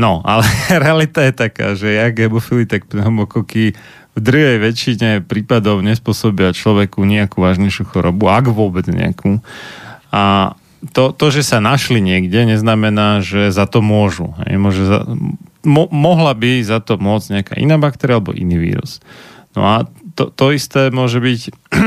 [0.00, 0.48] No, ale
[0.84, 3.76] realita je taká, že jak hemofily, tak pneumokoky
[4.10, 9.38] v drvej väčšine prípadov nespôsobia človeku nejakú vážnejšiu chorobu, ak vôbec nejakú.
[10.10, 10.56] A
[10.96, 14.32] to, to, že sa našli niekde, neznamená, že za to môžu.
[14.42, 14.56] Hej.
[14.56, 15.04] Môže za,
[15.62, 18.98] mo, mohla by za to môcť nejaká iná baktéria alebo iný vírus.
[19.52, 19.74] No a
[20.16, 21.40] to, to isté môže byť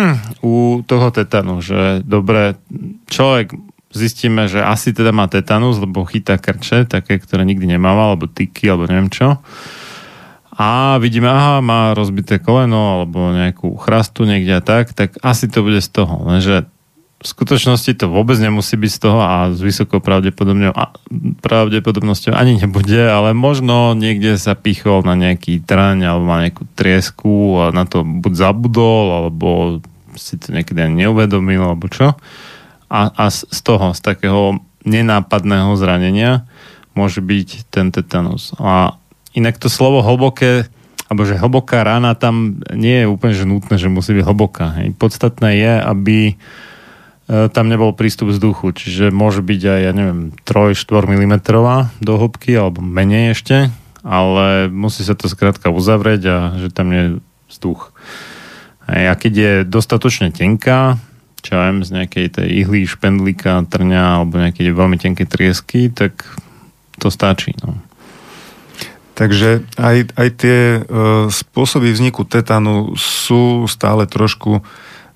[0.45, 2.55] u toho tetanu, že dobre,
[3.09, 3.57] človek
[3.93, 8.67] zistíme, že asi teda má tetanus, lebo chytá krče, také, ktoré nikdy nemával, alebo tyky,
[8.67, 9.37] alebo neviem čo.
[10.53, 15.63] A vidíme, aha, má rozbité koleno, alebo nejakú chrastu niekde a tak, tak asi to
[15.65, 16.21] bude z toho.
[16.29, 16.65] Lenže
[17.23, 23.31] v skutočnosti to vôbec nemusí byť z toho a s vysokou pravdepodobnosťou ani nebude, ale
[23.31, 28.33] možno niekde sa pichol na nejaký traň alebo má nejakú triesku a na to buď
[28.35, 29.79] zabudol, alebo
[30.19, 32.19] si to niekedy ani neuvedomil, alebo čo.
[32.93, 36.45] A, a z toho, z takého nenápadného zranenia
[36.93, 38.53] môže byť ten tetanus.
[38.61, 39.01] A
[39.33, 40.69] inak to slovo hlboké
[41.09, 44.81] alebo že hlboká rána tam nie je úplne že nutné, že musí byť hlboká.
[44.81, 44.97] Hej.
[44.97, 46.17] Podstatné je, aby
[47.23, 51.35] E, tam nebol prístup vzduchu, čiže môže byť aj, ja neviem, 3-4 mm
[52.03, 53.71] do hĺbky, alebo menej ešte,
[54.03, 57.09] ale musí sa to skrátka uzavrieť a že tam nie je
[57.47, 57.95] vzduch.
[58.83, 60.99] A keď je dostatočne tenká,
[61.43, 66.23] čo viem, z nejakej tej ihly, špendlíka, trňa alebo nejaké veľmi tenké triesky, tak
[66.97, 67.51] to stačí.
[67.59, 67.75] No.
[69.13, 70.81] Takže aj, aj tie e,
[71.29, 74.63] spôsoby vzniku tetanu sú stále trošku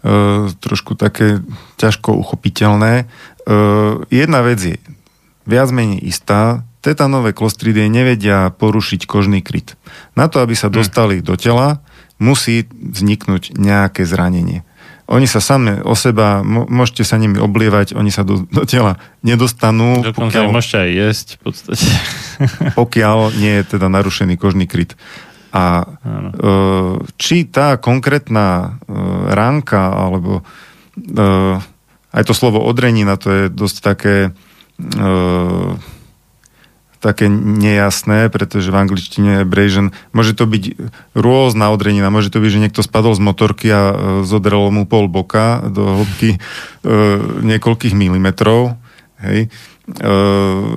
[0.07, 1.41] E, trošku také
[1.81, 2.93] ťažko uchopiteľné.
[3.01, 3.05] E,
[4.13, 4.77] jedna vec je
[5.49, 9.73] viac menej istá, tetanové klostridie nevedia porušiť kožný kryt.
[10.13, 11.81] Na to, aby sa dostali do tela,
[12.21, 14.61] musí vzniknúť nejaké zranenie.
[15.07, 20.03] Oni sa same o seba, môžete sa nimi oblievať, oni sa do, do tela nedostanú.
[20.03, 21.87] Dokonca pokiaľ, môžete aj jesť v podstate.
[22.79, 24.99] pokiaľ nie je teda narušený kožný kryt.
[25.55, 26.29] A ano.
[26.35, 26.39] E,
[27.15, 28.47] či tá konkrétna
[28.83, 28.93] e,
[29.31, 30.43] ránka, alebo
[30.99, 31.55] e,
[32.11, 34.15] aj to slovo odrenina, to je dosť také
[36.99, 39.93] také nejasné, pretože v angličtine je abrasion.
[40.11, 40.63] Môže to byť
[41.13, 43.81] rôzna odrenina, môže to byť, že niekto spadol z motorky a
[44.25, 46.41] zodrelo mu pol boka do hĺbky
[47.45, 48.75] niekoľkých milimetrov.
[49.21, 49.49] Hej.
[49.87, 50.75] Uh,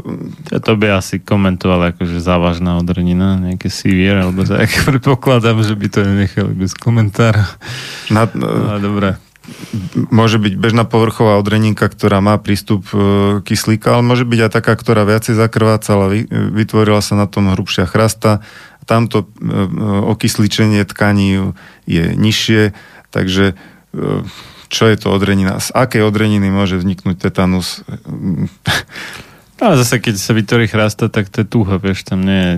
[0.62, 4.70] to by asi komentoval akože závažná odrnina, nejaké severe, alebo tak.
[4.86, 7.42] Predpokladám, že by to nenechali bez komentára.
[8.06, 9.18] Na, no, dobré.
[10.10, 14.74] Môže byť bežná povrchová odreninka, ktorá má prístup uh, kyslíka, ale môže byť aj taká,
[14.74, 18.42] ktorá viacej zakrvácala, vytvorila sa na tom hrubšia chrasta.
[18.84, 21.54] Tamto uh, okysličenie tkaní
[21.86, 22.74] je nižšie,
[23.10, 23.58] takže
[24.70, 27.82] čo je to odrenina, z akej odreniny môže vzniknúť tetanus.
[29.58, 32.54] No a zase, keď sa vytvorí chrasta, tak to je tuho, vieš, tam nie je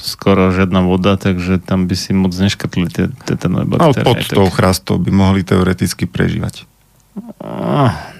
[0.00, 4.02] skoro žiadna voda, takže tam by si moc neškrtli tie tetanové baktérie.
[4.02, 6.68] Ale pod tou chrastou by mohli teoreticky prežívať.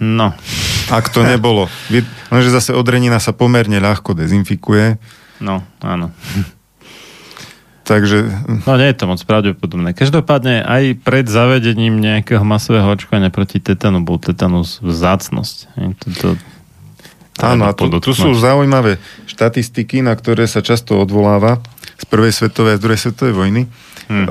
[0.00, 0.32] No.
[0.88, 1.68] Ak to nebolo.
[2.32, 4.96] Lenže zase odrenina sa pomerne ľahko dezinfikuje.
[5.44, 6.16] No, áno.
[7.86, 8.26] Takže...
[8.66, 9.94] No nie je to moc pravdepodobné.
[9.94, 15.70] Každopádne aj pred zavedením nejakého masového očkovania proti tetanu bol tetanus vzácnosť.
[16.18, 16.34] To,
[17.42, 18.96] Áno, a tu, tu sú zaujímavé
[19.28, 21.60] štatistiky, na ktoré sa často odvoláva
[22.00, 23.62] z prvej svetovej a z druhej svetovej vojny.
[24.08, 24.26] Hmm.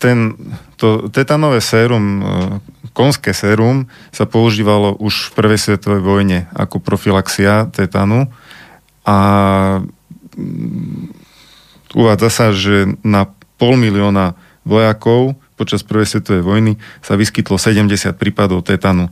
[0.00, 0.34] Ten,
[0.80, 2.24] to tetanové sérum, uh,
[2.96, 8.32] konské sérum sa používalo už v prvej svetovej vojne ako profilaxia tetanu
[9.04, 9.16] a
[11.90, 13.26] Uvádza sa, že na
[13.58, 16.72] pol milióna vojakov počas prvej svetovej vojny
[17.02, 19.10] sa vyskytlo 70 prípadov tetanu.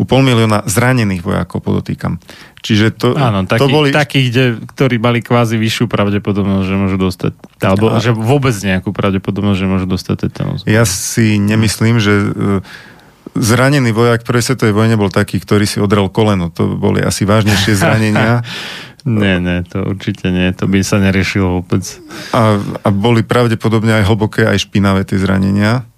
[0.00, 2.16] U pol milióna zranených vojakov podotýkam.
[2.64, 3.88] Čiže to, Áno, taký, to boli...
[3.92, 8.00] takých, kde, ktorí mali kvázi vyššiu pravdepodobnosť, že môžu dostať, alebo a...
[8.00, 10.60] že vôbec nejakú pravdepodobnosť, že môžu dostať tetanus.
[10.64, 12.26] Ja si nemyslím, že e,
[13.36, 16.48] zranený vojak prvej svetovej vojne bol taký, ktorý si odrel koleno.
[16.56, 18.40] To boli asi vážnejšie zranenia.
[19.04, 21.84] Nie, nie, to určite nie, to by sa neriešilo vôbec.
[22.36, 25.88] A, a boli pravdepodobne aj hlboké, aj špinavé tie zranenia.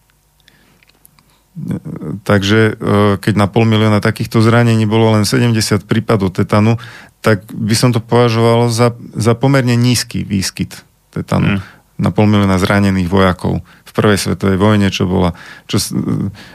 [2.24, 2.73] Takže e,
[3.20, 6.81] keď na pol milióna takýchto zranení bolo len 70 prípadov tetanu,
[7.20, 10.81] tak by som to považoval za, za pomerne nízky výskyt
[11.12, 11.62] tetanu mm.
[12.01, 15.37] na pol milióna zranených vojakov v prvej svetovej vojne, čo bola
[15.69, 15.77] čo,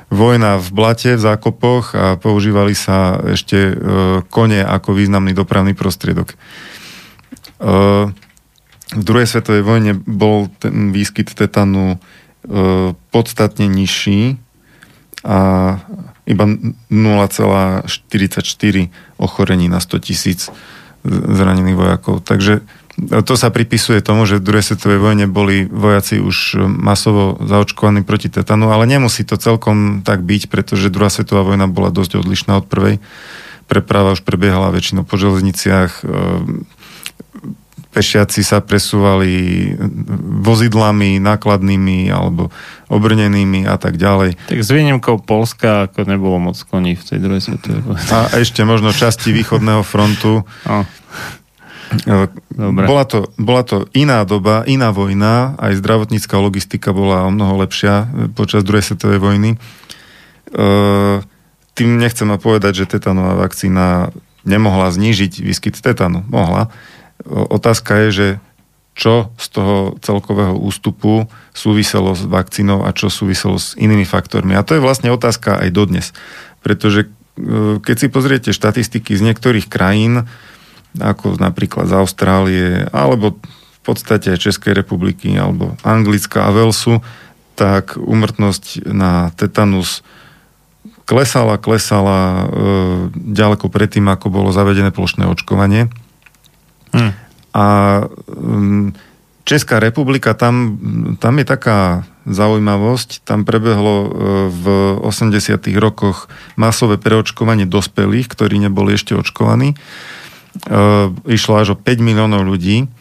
[0.10, 3.74] vojna v blate, v zákopoch a používali sa ešte e,
[4.34, 6.34] kone ako významný dopravný prostriedok.
[6.34, 6.36] E,
[8.98, 14.42] v druhej svetovej vojne bol ten výskyt tetanu e, podstatne nižší
[15.28, 15.38] a
[16.24, 16.46] iba
[16.88, 17.84] 0,44
[19.20, 20.48] ochorení na 100 tisíc
[21.08, 22.24] zranených vojakov.
[22.24, 22.64] Takže
[22.98, 28.34] to sa pripisuje tomu, že v druhej svetovej vojne boli vojaci už masovo zaočkovaní proti
[28.34, 32.66] tetanu, ale nemusí to celkom tak byť, pretože druhá svetová vojna bola dosť odlišná od
[32.66, 32.98] prvej.
[33.70, 36.02] Preprava už prebiehala väčšinou po železniciach,
[37.98, 39.74] pešiaci sa presúvali
[40.46, 42.54] vozidlami nákladnými alebo
[42.94, 44.38] obrnenými a tak ďalej.
[44.46, 48.06] Tak s výnimkou Polska ako nebolo moc koní v tej druhej svetovej vojne.
[48.14, 50.46] A ešte možno časti východného frontu.
[50.70, 50.86] No.
[52.52, 52.84] Dobre.
[52.84, 58.12] Bola, to, bola to iná doba, iná vojna, aj zdravotnícká logistika bola o mnoho lepšia
[58.36, 59.50] počas druhej svetovej vojny.
[59.56, 59.58] E,
[61.80, 64.12] tým nechcem povedať, že tetanová vakcína
[64.44, 66.28] nemohla znížiť výskyt tetanu.
[66.28, 66.68] Mohla,
[67.28, 68.28] Otázka je, že
[68.98, 74.58] čo z toho celkového ústupu súviselo s vakcínou a čo súviselo s inými faktormi.
[74.58, 76.18] A to je vlastne otázka aj dodnes.
[76.66, 77.08] Pretože e,
[77.78, 80.26] keď si pozriete štatistiky z niektorých krajín,
[80.98, 87.06] ako napríklad z Austrálie, alebo v podstate aj Českej republiky, alebo Anglická a Velsu,
[87.54, 90.02] tak umrtnosť na tetanus
[91.06, 92.44] klesala, klesala e,
[93.14, 95.94] ďaleko predtým, ako bolo zavedené plošné očkovanie.
[96.92, 97.12] Hmm.
[97.58, 97.66] A
[98.28, 98.94] um,
[99.48, 100.76] Česká republika, tam,
[101.24, 104.10] tam je taká zaujímavosť, tam prebehlo uh,
[104.52, 104.66] v
[105.00, 105.56] 80.
[105.80, 106.28] rokoch
[106.60, 109.80] masové preočkovanie dospelých, ktorí neboli ešte očkovaní.
[110.68, 112.92] Uh, išlo až o 5 miliónov ľudí,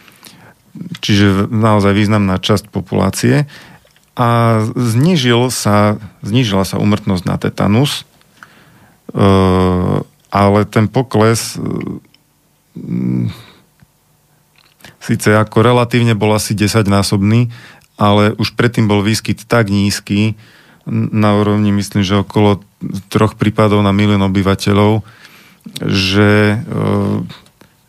[1.03, 3.51] čiže naozaj významná časť populácie.
[4.15, 8.07] A znižil sa, znižila sa umrtnosť na tetanus,
[9.13, 10.01] uh,
[10.31, 11.59] ale ten pokles
[15.07, 17.55] síce ako relatívne bol asi 10-násobný,
[17.95, 20.35] ale už predtým bol výskyt tak nízky,
[20.87, 22.63] na úrovni myslím, že okolo
[23.11, 25.03] troch prípadov na milión obyvateľov,
[25.83, 26.87] že, e,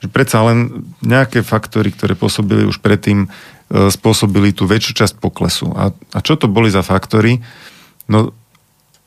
[0.01, 5.69] že predsa len nejaké faktory, ktoré pôsobili už predtým, e, spôsobili tú väčšiu časť poklesu.
[5.77, 7.45] A, a čo to boli za faktory?
[8.09, 8.33] No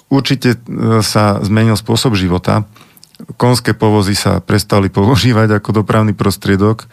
[0.06, 0.58] určite e,
[1.02, 2.62] sa zmenil spôsob života.
[3.34, 6.86] Konské povozy sa prestali používať ako dopravný prostriedok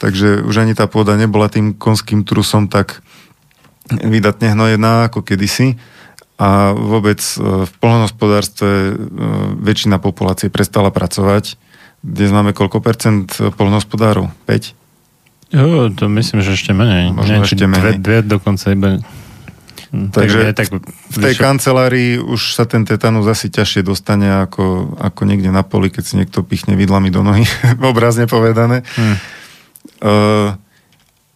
[0.00, 3.04] takže už ani tá pôda nebola tým konským trusom tak
[3.92, 5.76] vydatne hnojená ako kedysi
[6.40, 8.92] a vôbec e, v polnohospodárstve e,
[9.60, 11.60] väčšina populácie prestala pracovať.
[12.00, 13.28] Dnes máme koľko percent
[13.60, 14.32] polnohospodárov?
[14.48, 15.52] 5?
[15.52, 17.12] Jo, to myslím, že ešte menej.
[17.12, 18.00] Možno ešte menej.
[18.00, 18.88] Dve, dve dokonca iba...
[19.90, 20.70] Hm, Takže tak,
[21.10, 25.90] v tej kancelárii už sa ten tetanus asi ťažšie dostane ako, ako niekde na poli,
[25.90, 27.42] keď si niekto pichne vidlami do nohy,
[27.82, 28.86] obrazne povedané.
[28.94, 29.18] Hmm.
[30.00, 30.56] Uh,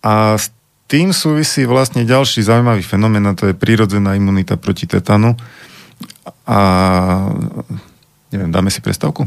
[0.04, 0.52] a s
[0.84, 5.32] tým súvisí vlastne ďalší zaujímavý fenomén, a to je prírodzená imunita proti tetanu.
[6.44, 6.58] A
[8.28, 9.24] neviem, dáme si prestavku?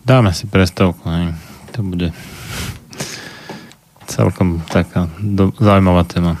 [0.00, 1.36] Dáme si prestavku, hej.
[1.76, 2.10] To bude
[4.10, 6.40] celkom taká do, zaujímavá téma.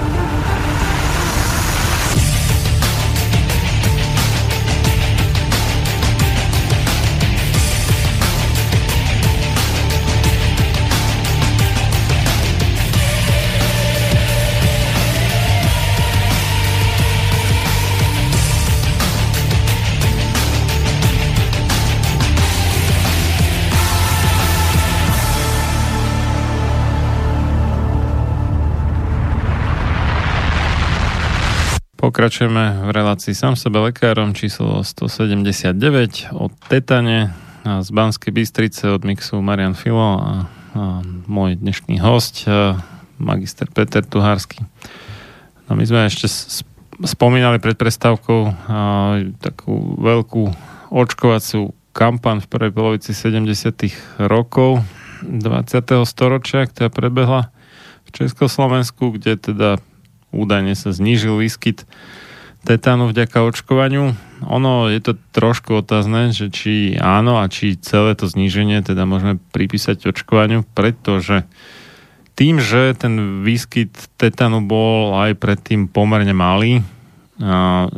[32.01, 37.29] Pokračujeme v relácii sám sebe lekárom číslo 179 od Tetane
[37.61, 42.49] a z Banskej Bystrice od mixu Marian Filo a, a môj dnešný host
[43.21, 44.65] magister Peter Tuhársky.
[45.69, 46.25] No my sme ešte
[47.05, 48.49] spomínali pred prestávkou a,
[49.37, 50.49] takú veľkú
[50.89, 53.45] očkovaciu kampaň v prvej polovici 70.
[54.25, 54.81] rokov
[55.21, 55.37] 20.
[56.09, 57.53] storočia, ktorá prebehla
[58.09, 59.77] v Československu, kde teda
[60.31, 61.87] údajne sa znížil výskyt
[62.65, 64.13] tetánu vďaka očkovaniu.
[64.45, 69.37] Ono je to trošku otázne, že či áno a či celé to zníženie teda môžeme
[69.53, 71.45] pripísať očkovaniu, pretože
[72.37, 76.81] tým, že ten výskyt tetánu bol aj predtým pomerne malý,
[77.41, 77.89] a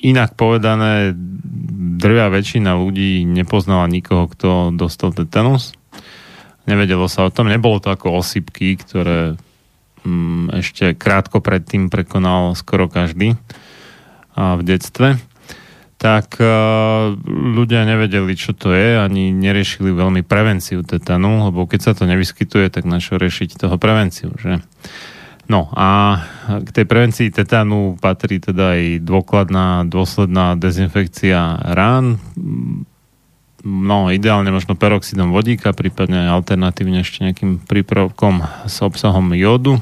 [0.00, 1.12] inak povedané,
[2.00, 5.76] drvia väčšina ľudí nepoznala nikoho, kto dostal tetanus.
[6.64, 9.36] Nevedelo sa o tom, nebolo to ako osypky, ktoré
[10.54, 13.34] ešte krátko predtým prekonal skoro každý
[14.36, 15.18] v detstve,
[15.96, 21.92] tak uh, ľudia nevedeli, čo to je, ani neriešili veľmi prevenciu tetanu, lebo keď sa
[21.96, 24.60] to nevyskytuje, tak na čo riešiť toho prevenciu, že?
[25.48, 32.18] No a k tej prevencii tetanu patrí teda aj dôkladná, dôsledná dezinfekcia rán,
[33.64, 39.80] no ideálne možno peroxidom vodíka, prípadne alternatívne ešte nejakým prípravkom s obsahom jódu.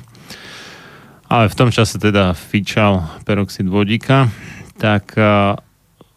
[1.34, 4.30] Ale v tom čase teda fičal peroxid vodíka,
[4.78, 5.58] tak a,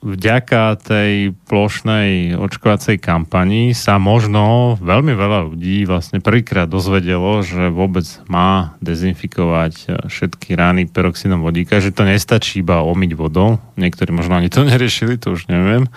[0.06, 8.06] vďaka tej plošnej očkovacej kampani sa možno veľmi veľa ľudí vlastne prvýkrát dozvedelo, že vôbec
[8.30, 13.58] má dezinfikovať a, všetky rány peroxidom vodíka, že to nestačí iba omyť vodou.
[13.74, 15.90] Niektorí možno ani to neriešili, to už neviem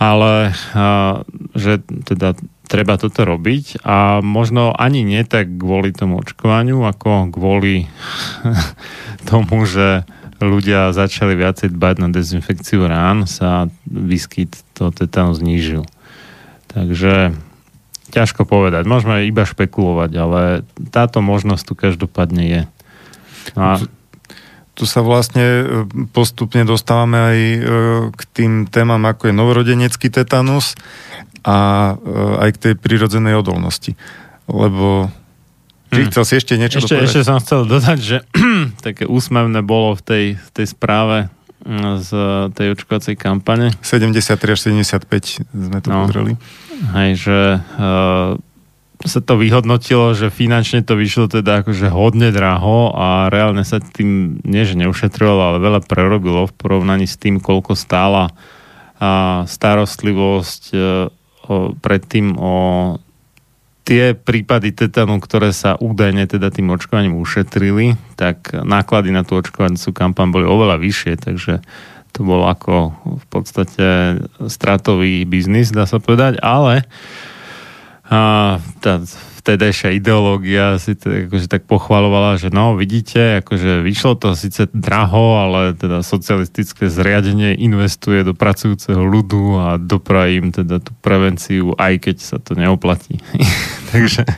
[0.00, 1.20] ale a,
[1.52, 2.32] že teda
[2.70, 7.90] treba toto robiť a možno ani nie tak kvôli tomu očkovaniu, ako kvôli
[9.30, 10.06] tomu, že
[10.38, 15.82] ľudia začali viacej dbať na dezinfekciu rán, sa výskyt toho tetánu znížil.
[16.70, 17.34] Takže
[18.14, 18.86] ťažko povedať.
[18.86, 20.42] Môžeme iba špekulovať, ale
[20.94, 22.62] táto možnosť tu každopádne je.
[23.58, 23.82] A
[24.78, 25.64] Tu sa vlastne e,
[26.14, 27.58] postupne dostávame aj e,
[28.16, 30.72] k tým témam, ako je novorodenecký tetanus
[31.42, 31.56] a
[31.92, 32.12] e,
[32.42, 33.96] aj k tej prirodzenej odolnosti.
[34.44, 35.08] Lebo
[35.90, 36.10] Či Hmm.
[36.14, 37.06] chcel si ešte niečo ešte, dopovedať?
[37.10, 38.16] ešte som chcel dodať, že
[38.86, 41.26] také úsmevné bolo v tej, v tej správe
[41.66, 42.10] mm, z
[42.54, 46.06] tej očkovacej kampane, 73 až 75 sme to No.
[46.06, 46.38] pozreli.
[46.94, 48.38] hej, že uh,
[49.00, 54.38] sa to vyhodnotilo, že finančne to vyšlo teda akože hodne draho a reálne sa tým
[54.44, 58.28] nie, že neušetrilo, ale veľa prerobilo v porovnaní s tým, koľko stála
[59.00, 60.78] a starostlivosť e,
[61.50, 62.54] o, predtým o
[63.82, 69.90] tie prípady tetanu, ktoré sa údajne teda tým očkovaním ušetrili, tak náklady na tú očkovacú
[69.90, 71.58] kampaň boli oveľa vyššie, takže
[72.14, 73.86] to bol ako v podstate
[74.46, 76.86] stratový biznis, dá sa povedať, ale
[78.10, 78.98] a tá
[79.40, 85.40] vtedajšia ideológia si to, akože tak pochvalovala, že no vidíte, akože vyšlo to síce draho,
[85.40, 92.04] ale teda socialistické zriadenie investuje do pracujúceho ľudu a dopraví im teda tú prevenciu, aj
[92.04, 93.16] keď sa to neoplatí.
[93.96, 94.28] takže,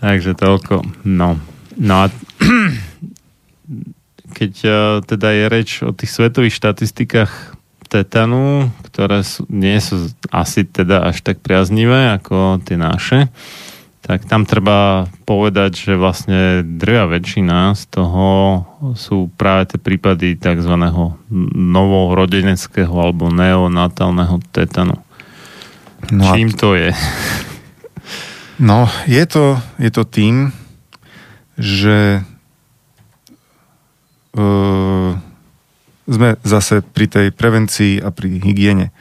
[0.00, 1.04] takže toľko.
[1.04, 1.36] No,
[1.76, 2.08] no a
[4.38, 4.74] keď uh,
[5.04, 7.60] teda je reč o tých svetových štatistikách
[7.92, 13.28] tetanu, ktoré sú, nie sú asi teda až tak priaznivé ako tie naše,
[14.12, 18.60] tak tam treba povedať, že vlastne drvia väčšina z toho
[18.92, 20.68] sú práve tie prípady tzv.
[21.56, 25.00] novorodeneckého alebo neonatálneho tetanu.
[26.12, 26.92] No Čím to je?
[28.60, 30.52] No, je to, je to tým,
[31.56, 32.20] že
[34.36, 35.16] uh,
[36.04, 38.92] sme zase pri tej prevencii a pri hygiene.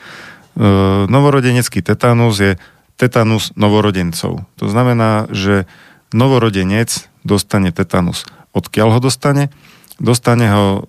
[0.55, 2.55] Uh, novorodenecký tetanus je
[3.01, 4.45] tetanus novorodencov.
[4.45, 5.65] To znamená, že
[6.13, 8.29] novorodenec dostane tetanus.
[8.53, 9.49] Odkiaľ ho dostane?
[9.97, 10.81] Dostane ho e,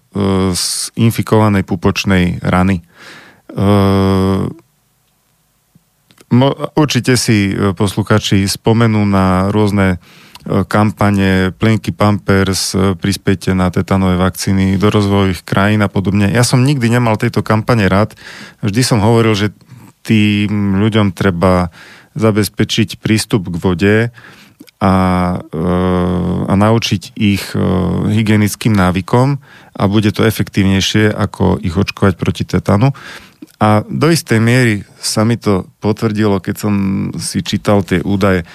[0.53, 2.81] z infikovanej pupočnej rany.
[2.81, 2.83] E,
[6.77, 9.97] určite si e, posluchači spomenú na rôzne
[10.43, 16.35] kampane, plenky Pampers, prispejte na tetanové vakcíny do rozvojových krajín a podobne.
[16.35, 18.19] Ja som nikdy nemal tejto kampane rád.
[18.59, 19.55] Vždy som hovoril, že
[20.03, 21.71] tým ľuďom treba
[22.15, 23.97] zabezpečiť prístup k vode
[24.83, 24.95] a,
[25.39, 25.63] e,
[26.51, 27.59] a naučiť ich e,
[28.11, 29.39] hygienickým návykom
[29.79, 32.91] a bude to efektívnejšie, ako ich očkovať proti tetanu.
[33.63, 36.75] A do istej miery sa mi to potvrdilo, keď som
[37.15, 38.47] si čítal tie údaje, e,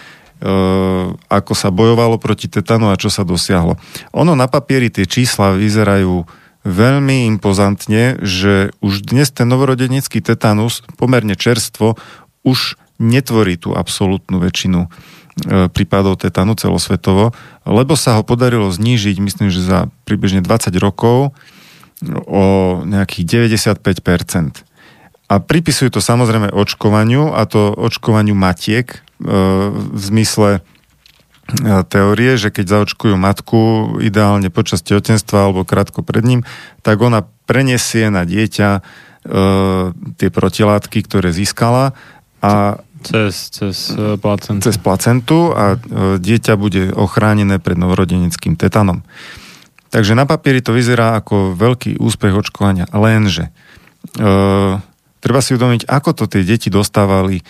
[1.16, 3.80] ako sa bojovalo proti tetanu a čo sa dosiahlo.
[4.12, 6.28] Ono na papieri tie čísla vyzerajú
[6.68, 11.96] veľmi impozantne, že už dnes ten novorodenecký tetanus pomerne čerstvo
[12.44, 14.90] už netvorí tú absolútnu väčšinu e,
[15.70, 17.34] prípadov tetanu celosvetovo,
[17.66, 21.34] lebo sa ho podarilo znížiť, myslím, že za približne 20 rokov
[22.30, 22.44] o
[22.86, 24.66] nejakých 95%.
[25.28, 28.98] A pripisujú to samozrejme očkovaniu, a to očkovaniu matiek e,
[29.72, 30.62] v zmysle e,
[31.86, 33.62] teórie, že keď zaočkujú matku
[34.02, 36.42] ideálne počas tehotenstva alebo krátko pred ním,
[36.82, 38.84] tak ona prenesie na dieťa
[40.16, 41.92] tie protilátky, ktoré získala
[42.40, 44.62] a cez, cez e, placentu.
[44.68, 45.78] Cez placentu a e,
[46.20, 49.08] dieťa bude ochránené pred novorodeneckým tetanom.
[49.88, 53.48] Takže na papieri to vyzerá ako veľký úspech očkovania, lenže
[54.20, 54.82] e,
[55.24, 57.44] treba si uvedomiť, ako to tie deti dostávali e,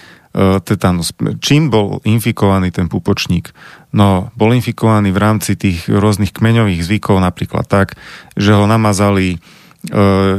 [0.62, 1.12] tetanus.
[1.42, 3.52] Čím bol infikovaný ten pupočník?
[3.94, 7.98] No, bol infikovaný v rámci tých rôznych kmeňových zvykov, napríklad tak,
[8.38, 9.42] že ho namazali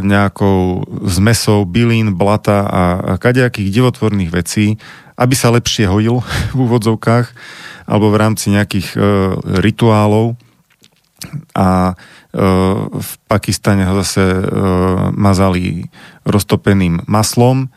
[0.05, 2.83] nejakou zmesou bylín, blata a,
[3.17, 4.77] kadejakých divotvorných vecí,
[5.19, 6.23] aby sa lepšie hojil
[6.55, 7.27] v úvodzovkách
[7.89, 8.99] alebo v rámci nejakých e,
[9.65, 10.37] rituálov.
[11.57, 11.95] A e,
[12.93, 14.43] v Pakistane ho zase e,
[15.17, 15.89] mazali
[16.29, 17.73] roztopeným maslom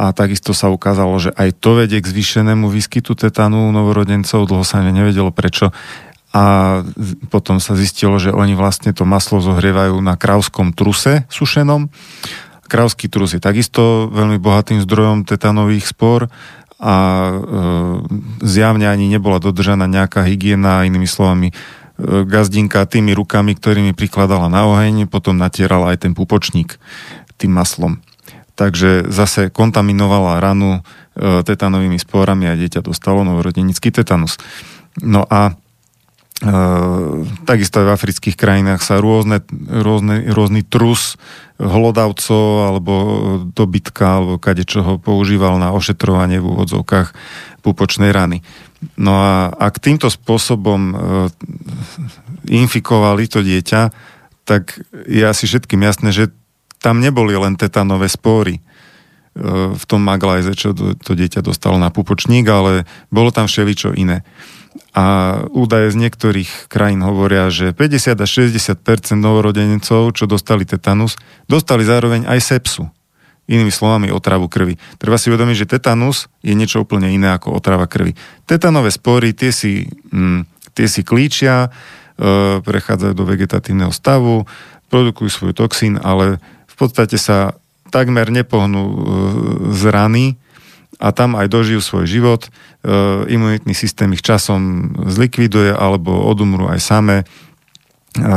[0.00, 4.80] a takisto sa ukázalo, že aj to vedie k zvýšenému výskytu tetanu novorodencov, dlho sa
[4.80, 5.76] nevedelo prečo
[6.30, 6.42] a
[7.26, 11.90] potom sa zistilo, že oni vlastne to maslo zohrievajú na krávskom truse sušenom.
[12.70, 16.30] Krávsky trus je takisto veľmi bohatým zdrojom tetanových spor
[16.78, 17.34] a e,
[18.46, 21.54] zjavne ani nebola dodržaná nejaká hygiena, inými slovami e,
[22.24, 26.78] gazdinka tými rukami, ktorými prikladala na oheň, potom natierala aj ten pupočník
[27.42, 27.98] tým maslom.
[28.54, 30.80] Takže zase kontaminovala ranu e,
[31.42, 34.38] tetanovými sporami a dieťa dostalo novorodenický tetanus.
[35.02, 35.58] No a
[37.44, 41.20] takisto aj v afrických krajinách sa rôzne, rôzne, rôzny trus
[41.60, 42.94] hlodavcov alebo
[43.52, 47.12] dobytka alebo kadečoho používal na ošetrovanie v úvodzovkách
[47.60, 48.40] pupočnej rany.
[48.96, 50.94] No a ak týmto spôsobom e,
[52.48, 53.92] infikovali to dieťa,
[54.48, 56.32] tak je asi všetkým jasné, že
[56.80, 58.62] tam neboli len tetanové spóry e,
[59.76, 64.24] v tom maglajze, čo to dieťa dostalo na pupočník, ale bolo tam všeličo iné.
[64.94, 71.18] A údaje z niektorých krajín hovoria, že 50 až 60% novorodenecov, čo dostali tetanus,
[71.50, 72.86] dostali zároveň aj sepsu.
[73.50, 74.78] Inými slovami otravu krvi.
[75.02, 78.14] Treba si uvedomiť, že tetanus je niečo úplne iné ako otrava krvi.
[78.46, 80.46] Tetanové spory, tie si, mm,
[80.78, 84.46] tie si klíčia, e, prechádzajú do vegetatívneho stavu,
[84.86, 86.38] produkujú svoj toxín, ale
[86.70, 87.58] v podstate sa
[87.90, 88.94] takmer nepohnú e,
[89.74, 90.38] z rany,
[91.00, 92.42] a tam aj dožijú svoj život.
[92.44, 92.48] E,
[93.32, 97.16] imunitný systém ich časom zlikviduje alebo odumrú aj samé.
[97.20, 97.24] E,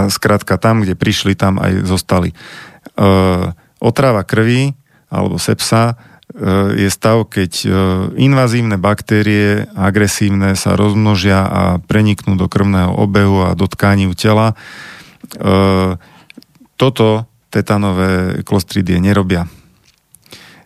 [0.07, 2.31] skrátka tam, kde prišli, tam aj zostali.
[2.31, 2.35] E,
[3.83, 4.71] otrava krvi
[5.11, 5.99] alebo sepsa
[6.73, 7.69] je stav, keď
[8.17, 14.57] invazívne baktérie, agresívne, sa rozmnožia a preniknú do krvného obehu a do tkaní tela.
[16.73, 19.45] Toto tetanové klostridie nerobia.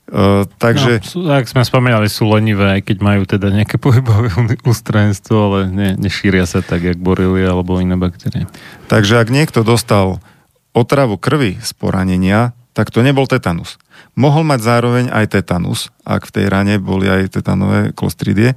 [0.08, 1.04] Uh, takže...
[1.20, 4.32] No, ak sme spomínali, sú lenivé, aj keď majú teda nejaké pohybové
[4.64, 8.48] ústrojenstvo, ale ne, nešíria sa tak, jak borili alebo iné baktérie.
[8.88, 10.24] Takže ak niekto dostal
[10.72, 13.76] otravu krvi z poranenia, tak to nebol tetanus.
[14.14, 18.54] Mohol mať zároveň aj tetanus, ak v tej rane boli aj tetanové klostridie,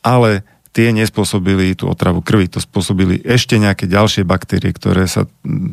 [0.00, 5.24] ale tie nespôsobili tú otravu krvi, to spôsobili ešte nejaké ďalšie baktérie, ktoré sa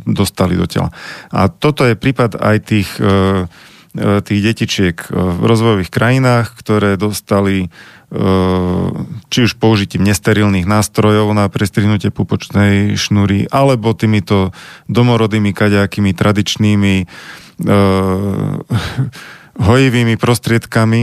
[0.07, 0.95] dostali do tela.
[1.27, 3.45] A toto je prípad aj tých uh,
[3.93, 7.67] tých detičiek e, v rozvojových krajinách, ktoré dostali e,
[9.29, 14.49] či už použitím nesterilných nástrojov na prestrihnutie pupočnej šnúry, alebo týmito
[14.89, 16.95] domorodými kaďakými tradičnými
[19.69, 21.01] hojivými prostriedkami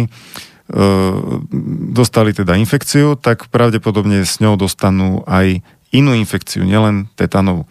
[1.90, 7.66] dostali teda infekciu, tak pravdepodobne s ňou dostanú aj inú infekciu, nielen tetanovú.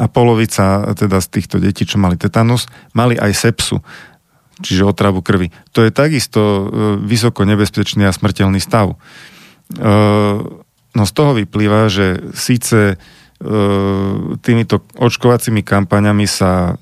[0.00, 2.66] A polovica teda z týchto detí, čo mali tetanus,
[2.96, 3.84] mali aj sepsu
[4.62, 5.50] čiže otravu krvi.
[5.74, 6.62] To je takisto e,
[7.02, 8.94] vysoko nebezpečný a smrteľný stav.
[8.94, 8.96] E,
[10.94, 12.96] no z toho vyplýva, že síce e,
[14.40, 16.78] týmito očkovacími kampaňami sa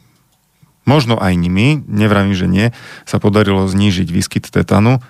[0.85, 2.67] možno aj nimi, nevravím, že nie,
[3.09, 5.01] sa podarilo znížiť výskyt tetanu,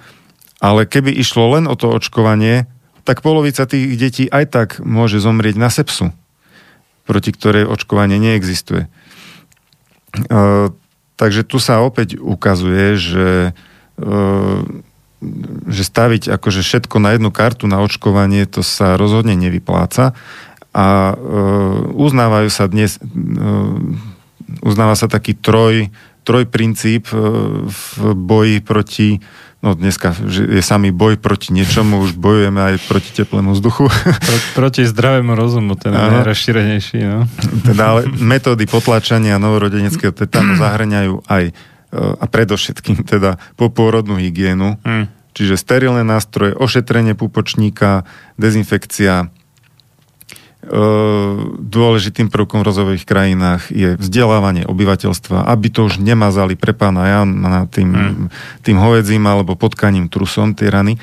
[0.61, 2.69] ale keby išlo len o to očkovanie,
[3.09, 6.13] tak polovica tých detí aj tak môže zomrieť na sepsu,
[7.09, 8.93] proti ktorej očkovanie neexistuje.
[11.21, 13.53] Takže tu sa opäť ukazuje, že,
[14.01, 14.13] e,
[15.69, 20.17] že staviť akože všetko na jednu kartu na očkovanie, to sa rozhodne nevypláca.
[20.73, 21.15] A e,
[21.93, 23.05] uznávajú sa dnes e,
[24.65, 25.93] uznáva sa taký troj,
[26.25, 29.09] troj princíp v boji proti
[29.61, 33.93] no dneska je samý boj proti niečomu, už bojujeme aj proti teplému vzduchu.
[33.93, 36.99] Pro, proti zdravému rozumu, ten je najrozšírenejší.
[37.05, 37.29] No.
[37.65, 41.53] Teda ale metódy potlačania novorodeneckého tetánu zahrňajú aj e,
[41.97, 45.37] a predovšetkým teda popôrodnú hygienu, hmm.
[45.37, 48.09] čiže sterilné nástroje, ošetrenie pupočníka,
[48.41, 49.29] dezinfekcia,
[51.57, 57.65] dôležitým prvkom v rozvojových krajinách je vzdelávanie obyvateľstva, aby to už nemazali pre pána Jana
[57.65, 58.27] tým, hmm.
[58.61, 61.01] tým hovedzím alebo potkaním trusom tie rany.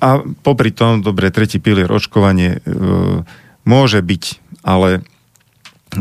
[0.00, 2.58] A popri tom, dobre, tretí pilier očkovanie e,
[3.68, 4.24] môže byť,
[4.64, 5.04] ale,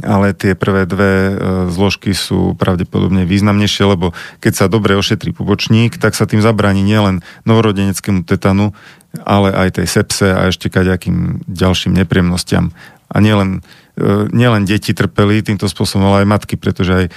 [0.05, 1.33] ale tie prvé dve e,
[1.73, 7.25] zložky sú pravdepodobne významnejšie, lebo keď sa dobre ošetrí pubočník, tak sa tým zabráni nielen
[7.49, 8.77] novorodeneckému tetanu,
[9.25, 12.69] ale aj tej sepse a ešte kaďakým ďalším nepríjemnostiam.
[13.09, 13.65] A nielen,
[13.97, 17.11] e, nielen deti trpeli týmto spôsobom, ale aj matky, pretože aj e,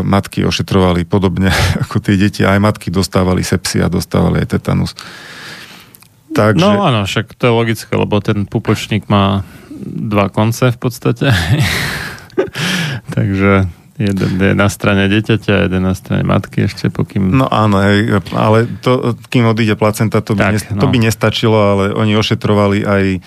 [0.00, 1.52] matky ošetrovali podobne
[1.84, 4.96] ako tie deti, aj matky dostávali sepsy a dostávali aj tetanus.
[6.32, 6.64] Takže...
[6.64, 9.44] No áno, však to je logické, lebo ten pupočník má
[9.84, 11.28] dva konce v podstate.
[13.16, 17.32] Takže Jeden je na strane dieťaťa, jeden na strane matky ešte, pokým...
[17.32, 17.80] No áno,
[18.36, 20.80] ale to, kým odíde placenta, to by, tak, ne, no.
[20.84, 23.18] to by nestačilo, ale oni ošetrovali aj e,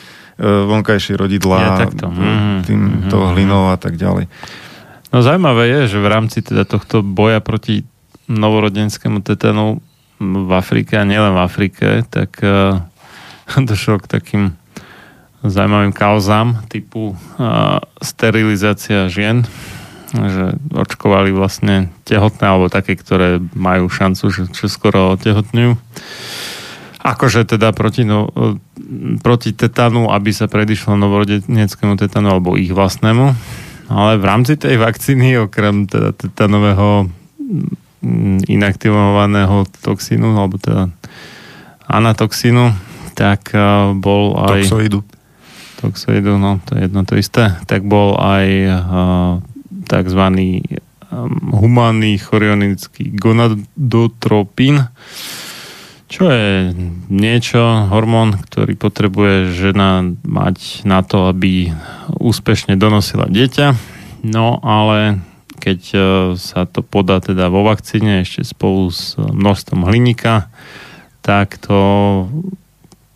[0.46, 2.14] vonkajšie rodidlá ja, takto.
[2.14, 2.70] Mm-hmm.
[2.70, 3.34] týmto mm-hmm.
[3.34, 4.30] hlinou a tak ďalej.
[5.10, 7.82] No zaujímavé je, že v rámci teda tohto boja proti
[8.30, 9.82] novorodenskému tetanu
[10.22, 12.78] v Afrike a nielen v Afrike, tak uh,
[13.58, 14.44] došlo k takým
[15.46, 19.48] zaujímavým kauzám typu uh, sterilizácia žien
[20.14, 25.78] že očkovali vlastne tehotné alebo také, ktoré majú šancu, že čo skoro otehotňujú.
[27.00, 28.28] Akože teda proti, no,
[29.24, 33.26] proti tetanu, aby sa predišlo novorodeneckému tetanu alebo ich vlastnému.
[33.90, 37.10] Ale v rámci tej vakcíny, okrem teda tetanového
[38.04, 40.94] mm, inaktivovaného toxínu, alebo teda
[41.90, 42.70] anatoxínu,
[43.18, 43.50] tak
[43.98, 44.70] bol aj...
[44.70, 45.02] Toxoidu.
[45.80, 47.56] Toxoidu, no to je jedno to isté.
[47.64, 48.48] Tak bol aj
[49.88, 50.24] tzv.
[51.10, 54.94] Um, humánny chorionický gonadotropín,
[56.06, 56.70] čo je
[57.10, 61.74] niečo, hormón, ktorý potrebuje žena mať na to, aby
[62.14, 63.74] úspešne donosila dieťa.
[64.22, 65.26] No ale
[65.58, 66.02] keď uh,
[66.38, 70.54] sa to podá teda vo vakcíne ešte spolu s množstvom hliníka,
[71.26, 71.82] tak to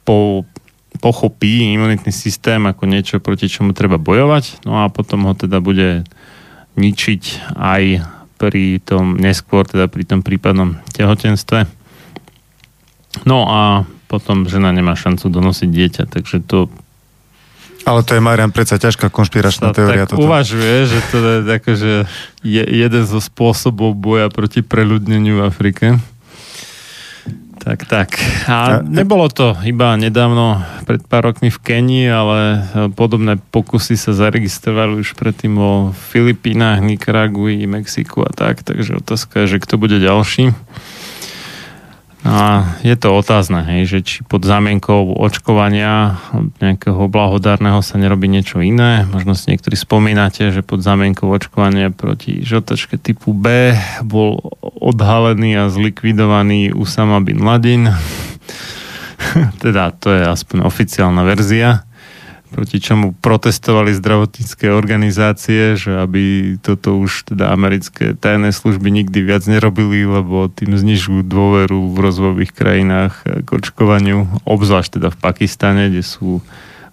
[0.02, 0.50] po,
[1.04, 4.64] pochopí imunitný systém ako niečo, proti čomu treba bojovať.
[4.64, 6.08] No a potom ho teda bude
[6.80, 7.84] ničiť aj
[8.40, 11.68] pri tom neskôr, teda pri tom prípadnom tehotenstve.
[13.28, 16.72] No a potom žena nemá šancu donosiť dieťa, takže to
[17.84, 20.08] Ale to je, Marian, predsa ťažká konšpiračná sa teória.
[20.08, 20.24] tak Toto.
[20.24, 21.94] uvažuje, že to je akože
[22.48, 26.00] je jeden zo spôsobov boja proti preľudneniu v Afrike.
[27.64, 28.10] Tak, tak.
[28.52, 32.60] A nebolo to iba nedávno, pred pár rokmi v Kenii, ale e,
[32.92, 39.56] podobné pokusy sa zaregistrovali už predtým vo Filipínach, Nikaragui, Mexiku a tak, takže otázka je,
[39.56, 40.52] že kto bude ďalší.
[42.24, 46.24] A je to otázne, hej, že či pod zámienkou očkovania
[46.64, 49.04] nejakého blahodárneho sa nerobí niečo iné.
[49.12, 53.76] Možno si niektorí spomínate, že pod zámienkou očkovania proti žltačke typu B
[54.08, 57.92] bol odhalený a zlikvidovaný Usama bin Laden.
[59.64, 61.84] teda to je aspoň oficiálna verzia
[62.54, 69.42] proti čomu protestovali zdravotnícke organizácie, že aby toto už teda americké tajné služby nikdy viac
[69.50, 76.06] nerobili, lebo tým znižujú dôveru v rozvojových krajinách k očkovaniu, obzvlášť teda v Pakistane, kde
[76.06, 76.46] sú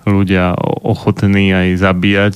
[0.09, 2.35] ľudia ochotní aj zabíjať,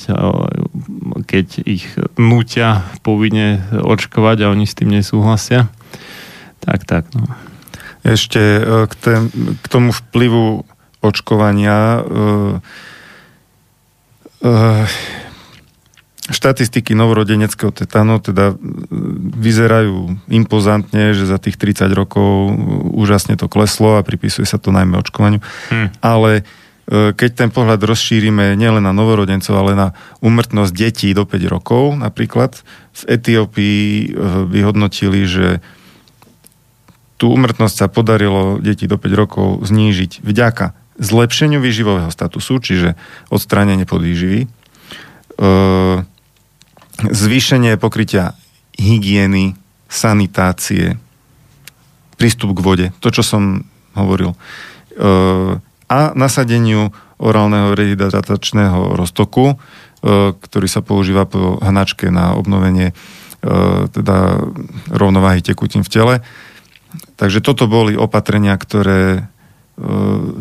[1.25, 1.89] keď ich
[2.21, 5.73] nútia povinne očkovať a oni s tým nesúhlasia.
[6.61, 7.25] Tak, tak, no.
[8.05, 9.23] Ešte e, k, tém,
[9.61, 10.65] k tomu vplyvu
[11.01, 12.03] očkovania e,
[14.45, 14.51] e,
[16.29, 18.57] štatistiky novorodeneckého tetanu teda e,
[19.41, 22.53] vyzerajú impozantne, že za tých 30 rokov
[22.93, 25.41] úžasne to kleslo a pripisuje sa to najmä očkovaniu.
[25.73, 25.89] Hm.
[26.05, 26.45] Ale
[26.85, 29.89] keď ten pohľad rozšírime nielen na novorodencov, ale na
[30.21, 32.61] umrtnosť detí do 5 rokov, napríklad
[32.93, 34.13] v Etiópii
[34.53, 35.65] vyhodnotili, že
[37.17, 42.95] tú umrtnosť sa podarilo deti do 5 rokov znížiť vďaka zlepšeniu výživového statusu, čiže
[43.31, 44.49] odstránenie podvýživy, e,
[47.03, 48.39] zvýšenie pokrytia
[48.79, 49.59] hygieny,
[49.91, 50.99] sanitácie,
[52.15, 53.67] prístup k vode, to, čo som
[53.99, 54.39] hovoril, e,
[55.85, 59.57] a nasadeniu orálneho rehydratačného roztoku, e,
[60.39, 62.95] ktorý sa používa po hnačke na obnovenie
[63.93, 64.41] teda
[64.89, 66.15] rovnováhy tekutín v tele.
[67.21, 69.29] Takže toto boli opatrenia, ktoré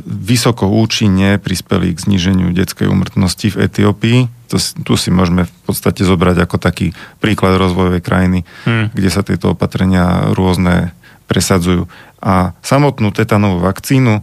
[0.05, 4.19] vysoko účinne prispeli k zníženiu detskej úmrtnosti v Etiópii.
[4.53, 8.93] To, tu si môžeme v podstate zobrať ako taký príklad rozvojovej krajiny, Hm.
[8.93, 10.93] kde sa tieto opatrenia rôzne
[11.25, 11.89] presadzujú.
[12.21, 14.21] A samotnú tetanovú vakcínu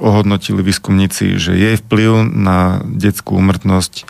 [0.00, 4.08] ohodnotili výskumníci, že jej vplyv na detskú úmrtnosť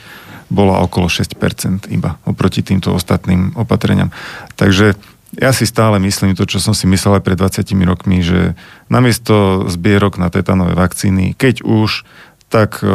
[0.48, 4.14] bola okolo 6% iba oproti týmto ostatným opatreniam.
[4.56, 4.96] Takže
[5.38, 8.58] ja si stále myslím to, čo som si myslel aj pred 20 rokmi, že
[8.90, 12.02] namiesto zbierok na tetanové vakcíny, keď už,
[12.50, 12.90] tak e,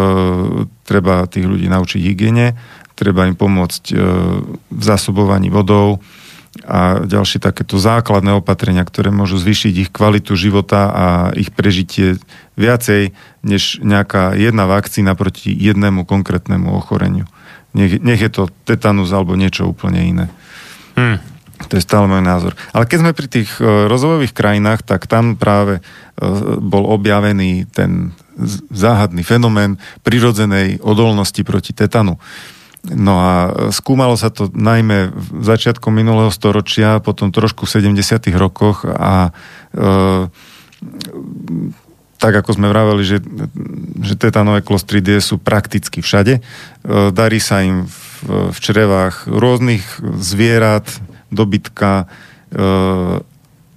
[0.83, 2.59] treba tých ľudí naučiť hygiene,
[2.99, 3.95] treba im pomôcť e,
[4.59, 6.03] v zásobovaní vodou
[6.67, 12.21] a ďalšie takéto základné opatrenia, ktoré môžu zvýšiť ich kvalitu života a ich prežitie
[12.59, 17.25] viacej než nejaká jedna vakcína proti jednému konkrétnemu ochoreniu.
[17.73, 20.25] Nech, nech je to tetanus alebo niečo úplne iné.
[20.93, 21.32] Hm.
[21.69, 22.53] To je stále môj názor.
[22.75, 25.81] Ale keď sme pri tých e, rozvojových krajinách, tak tam práve e,
[26.59, 28.11] bol objavený ten
[28.73, 32.17] záhadný fenomén prirodzenej odolnosti proti tetanu.
[32.83, 38.27] No a e, skúmalo sa to najmä v začiatkom minulého storočia, potom trošku v 70.
[38.35, 39.31] rokoch a
[39.71, 40.27] e,
[42.19, 43.17] tak ako sme vraveli, že,
[44.03, 46.39] že tetanové klostridie sú prakticky všade.
[46.39, 46.41] E,
[47.15, 50.87] Darí sa im v, v črevách rôznych zvierat,
[51.33, 52.05] dobytka,
[52.53, 52.59] e,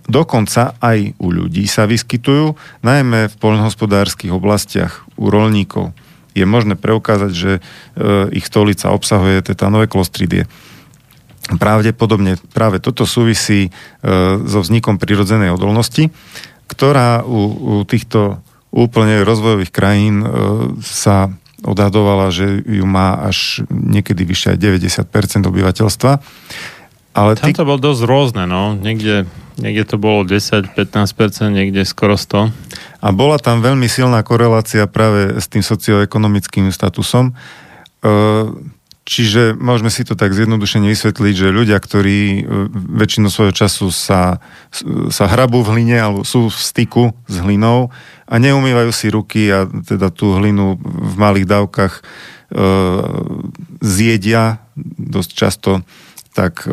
[0.07, 2.55] dokonca aj u ľudí sa vyskytujú,
[2.87, 5.97] najmä v poľnohospodárskych oblastiach u rolníkov.
[6.37, 7.61] Je možné preukázať, že e,
[8.37, 10.45] ich stolica obsahuje tetanové klostridie.
[11.47, 13.71] Pravdepodobne práve toto súvisí e,
[14.45, 16.13] so vznikom prirodzenej odolnosti,
[16.67, 18.43] ktorá u, u týchto
[18.75, 20.27] úplne rozvojových krajín e,
[20.85, 21.33] sa
[21.65, 24.59] odhadovala, že ju má až niekedy vyššie aj
[25.09, 26.13] 90% obyvateľstva.
[27.17, 28.77] Ale Tam to bolo dosť rôzne, no.
[28.77, 29.25] Niekde,
[29.57, 30.77] niekde to bolo 10-15%,
[31.49, 32.53] niekde skoro 100.
[33.01, 37.33] A bola tam veľmi silná korelácia práve s tým socioekonomickým statusom.
[39.07, 42.41] Čiže môžeme si to tak zjednodušene vysvetliť, že ľudia, ktorí e,
[42.75, 44.43] väčšinu svojho času sa,
[45.15, 47.95] sa hrabú v hline alebo sú v styku s hlinou
[48.27, 52.03] a neumývajú si ruky a teda tú hlinu v malých dávkach e,
[53.79, 54.59] zjedia
[54.99, 55.87] dosť často,
[56.37, 56.71] tak e,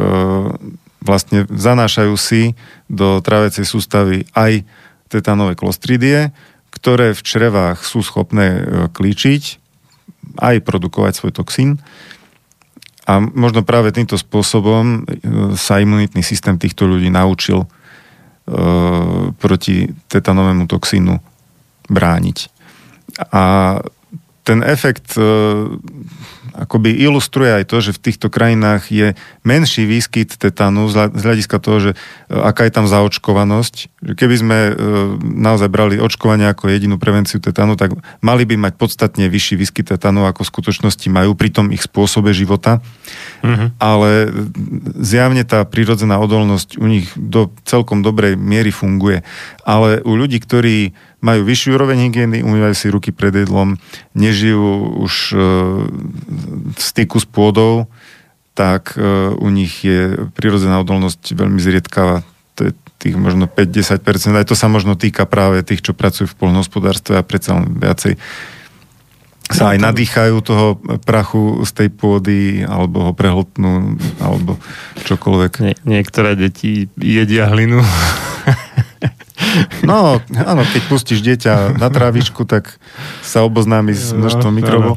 [1.00, 2.60] vlastne zanášajú si
[2.92, 4.68] do trávecej sústavy aj
[5.08, 6.36] tetanové klostridie,
[6.76, 8.62] ktoré v črevách sú schopné e,
[8.92, 9.64] klíčiť,
[10.44, 11.80] aj produkovať svoj toxín.
[13.08, 17.64] A možno práve týmto spôsobom e, sa imunitný systém týchto ľudí naučil
[19.40, 21.16] proti tetanovému toxínu
[21.88, 22.52] brániť.
[23.32, 23.80] A
[24.44, 25.24] ten efekt e,
[26.54, 29.08] akoby ilustruje aj to, že v týchto krajinách je
[29.42, 31.98] menší výskyt tetanu z hľadiska toho, že e,
[32.38, 34.06] aká je tam zaočkovanosť.
[34.14, 34.72] Keby sme e,
[35.20, 40.30] naozaj brali očkovanie ako jedinú prevenciu tetanu, tak mali by mať podstatne vyšší výskyt tetanu,
[40.30, 42.80] ako v skutočnosti majú pri tom ich spôsobe života.
[43.42, 43.68] Mm-hmm.
[43.82, 44.10] Ale
[45.02, 49.26] zjavne tá prírodzená odolnosť u nich do celkom dobrej miery funguje.
[49.66, 50.94] Ale u ľudí, ktorí
[51.24, 53.80] majú vyššiu úroveň hygieny, umývajú si ruky pred jedlom,
[54.12, 55.38] nežijú už e,
[56.76, 57.88] v styku s pôdou,
[58.54, 62.28] tak e, u nich je prirodzená odolnosť veľmi zriedkavá.
[62.60, 64.36] To je tých možno 5-10%.
[64.36, 68.20] Aj to sa možno týka práve tých, čo pracujú v polnohospodárstve a predsa len viacej
[69.52, 74.56] sa aj nadýchajú toho prachu z tej pôdy, alebo ho prehltnú, alebo
[75.04, 75.52] čokoľvek.
[75.62, 77.84] Nie, niektoré deti jedia hlinu.
[79.84, 82.80] No, áno, keď pustíš dieťa na trávičku, tak
[83.22, 84.96] sa oboznámi s no, množstvom mikrobov.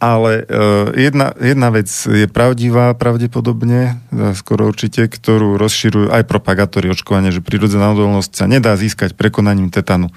[0.00, 4.00] Ale uh, jedna, jedna vec je pravdivá pravdepodobne,
[4.32, 10.08] skoro určite, ktorú rozširujú aj propagátori očkovania, že prírodzená odolnosť sa nedá získať prekonaním tetanu.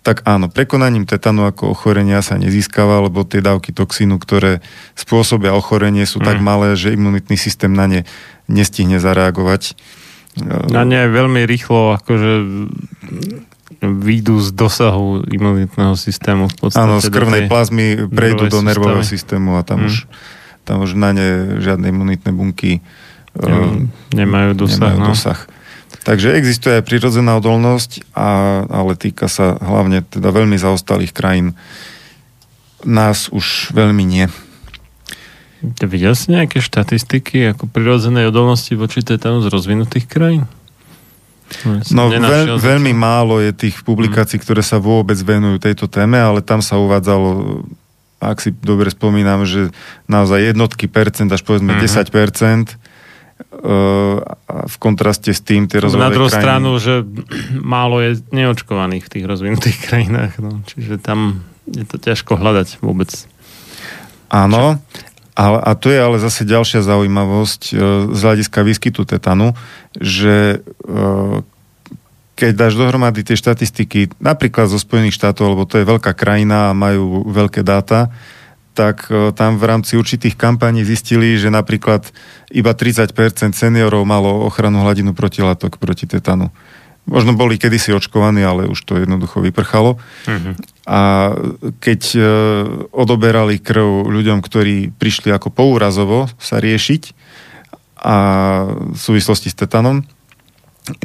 [0.00, 4.64] Tak áno, prekonaním tetanu ako ochorenia sa nezískava, lebo tie dávky toxínu, ktoré
[4.96, 6.24] spôsobia ochorenie, sú mm.
[6.24, 8.00] tak malé, že imunitný systém na ne
[8.48, 9.76] nestihne zareagovať.
[10.70, 12.32] A nie veľmi rýchlo akože
[13.80, 16.52] výjdu z dosahu imunitného systému.
[16.52, 19.88] V podstate Áno, z krvnej plazmy prejdú do nervového systému a tam, mm.
[19.88, 19.94] už,
[20.68, 22.84] tam už na ne žiadne imunitné bunky
[23.40, 23.80] uh,
[24.12, 24.94] nemajú dosah.
[24.94, 25.08] Nemajú no.
[25.16, 25.40] dosah.
[26.00, 31.58] Takže existuje aj prirodzená odolnosť, a, ale týka sa hlavne teda veľmi zaostalých krajín.
[32.86, 34.30] Nás už veľmi nie.
[35.60, 40.48] Videl si nejaké štatistiky ako prirodzenej odolnosti voči tétanu z rozvinutých krajín?
[41.90, 44.44] No veľ, veľmi málo je tých publikácií, hmm.
[44.46, 47.60] ktoré sa vôbec venujú tejto téme, ale tam sa uvádzalo,
[48.22, 49.74] ak si dobre spomínam, že
[50.06, 51.82] naozaj jednotky percent, až povedzme hmm.
[51.82, 52.66] 10 percent
[54.46, 56.44] v kontraste s tým tie rozvojové Na druhú krajiny.
[56.44, 56.94] stranu, že
[57.56, 63.10] málo je neočkovaných v tých rozvinutých krajinách, no, čiže tam je to ťažko hľadať vôbec.
[64.30, 64.78] Áno,
[65.34, 67.74] a, a to je ale zase ďalšia zaujímavosť e,
[68.10, 69.54] z hľadiska výskytu tetanu,
[69.96, 70.90] že e,
[72.34, 76.76] keď dáš dohromady tie štatistiky, napríklad zo Spojených štátov, lebo to je veľká krajina a
[76.76, 78.10] majú veľké dáta,
[78.74, 82.08] tak e, tam v rámci určitých kampaní zistili, že napríklad
[82.50, 83.12] iba 30%
[83.52, 86.50] seniorov malo ochranu hladinu protilátok proti tetanu.
[87.08, 89.96] Možno boli kedysi očkovaní, ale už to jednoducho vyprchalo.
[90.28, 90.52] Uh-huh.
[90.84, 91.00] A
[91.80, 92.20] keď e,
[92.92, 97.02] odoberali krv ľuďom, ktorí prišli ako poúrazovo sa riešiť
[98.00, 98.16] a
[98.94, 100.04] v súvislosti s tetanom,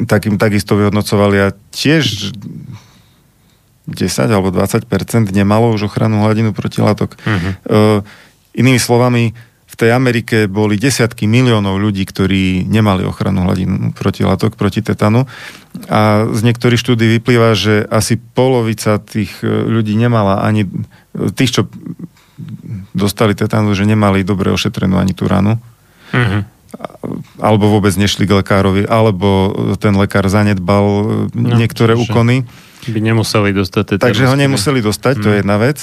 [0.08, 2.32] tak im takisto vyhodnocovali a tiež
[3.86, 4.88] 10 alebo 20%
[5.30, 7.14] nemalo už ochranu hladinu protilátok.
[7.16, 7.52] Uh-huh.
[7.52, 7.80] E,
[8.56, 9.36] inými slovami,
[9.76, 15.28] tej Amerike boli desiatky miliónov ľudí, ktorí nemali ochranu hladinu protilátok proti tetanu
[15.92, 20.64] a z niektorých štúdí vyplýva, že asi polovica tých e, ľudí nemala ani
[21.36, 21.62] tých, čo
[22.96, 25.60] dostali tetanu, že nemali dobre ošetrenú ani tú ranu.
[26.16, 26.42] Mm-hmm.
[27.40, 32.48] Alebo vôbec nešli k lekárovi, alebo ten lekár zanedbal e, no, niektoré úkony.
[32.88, 34.04] By nemuseli dostať tetanus.
[34.08, 35.22] Takže ho nemuseli dostať, mm.
[35.22, 35.40] to je mhm.
[35.44, 35.78] jedna vec.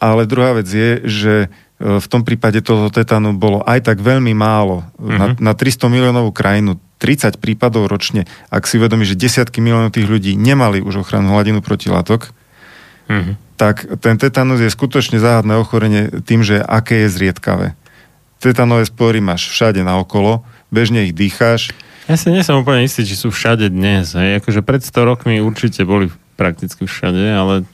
[0.00, 1.34] Ale druhá vec je, že
[1.80, 4.84] v tom prípade toho tetanu bolo aj tak veľmi málo.
[5.00, 5.16] Uh-huh.
[5.16, 10.04] Na, na 300 miliónovú krajinu 30 prípadov ročne, ak si uvedomí, že desiatky miliónov tých
[10.04, 12.28] ľudí nemali už ochranu hladinu protilátok,
[13.08, 13.34] uh-huh.
[13.56, 17.72] tak ten tetanus je skutočne záhadné ochorenie tým, že aké je zriedkavé.
[18.36, 21.72] Tetanové spory máš všade naokolo, bežne ich dýcháš.
[22.04, 24.12] Ja si nie som úplne istý, či sú všade dnes.
[24.12, 24.44] Hej.
[24.44, 27.64] Akože pred 100 rokmi určite boli prakticky všade, ale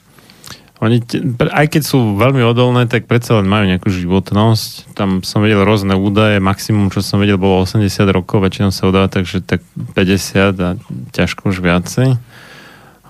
[0.77, 1.01] oni,
[1.41, 4.93] aj keď sú veľmi odolné, tak predsa len majú nejakú životnosť.
[4.93, 9.09] Tam som vedel rôzne údaje, maximum, čo som vedel, bolo 80 rokov, väčšinou sa udáva,
[9.09, 9.65] takže tak
[9.97, 10.77] 50 a
[11.17, 12.21] ťažko už viacej.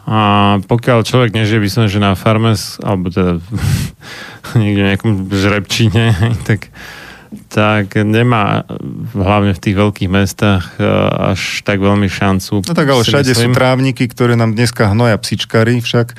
[0.08, 0.20] A
[0.64, 3.44] pokiaľ človek nežije vyslovene, že na farme, alebo teda
[4.60, 6.16] niekde v nejakom žrebčine,
[6.48, 6.72] tak
[7.52, 8.64] tak nemá
[9.12, 10.88] hlavne v tých veľkých mestách e,
[11.36, 12.64] až tak veľmi šancu.
[12.64, 13.52] No tak ale všade myslím.
[13.52, 16.16] sú trávniky, ktoré nám dneska hnoja psičkari však.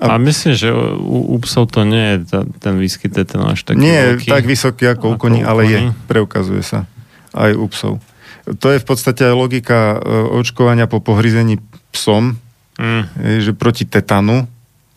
[0.00, 3.68] A, a myslím, že u, u psov to nie je ta, ten výskyt ten až
[3.68, 5.78] taký Nie je tak vysoký ako, u koní, ale je.
[6.08, 6.88] Preukazuje sa.
[7.36, 8.00] Aj u psov.
[8.46, 10.08] To je v podstate aj logika e,
[10.40, 11.60] očkovania po pohryzení
[11.92, 12.40] psom,
[12.80, 13.02] mm.
[13.20, 14.48] je, že proti tetanu,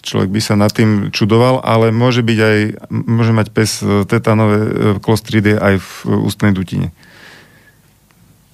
[0.10, 2.57] človek by sa nad tým čudoval, ale môže byť aj,
[2.90, 5.91] môže mať pes e, tetanové e, klostridie aj v
[6.26, 6.90] ústnej dutine.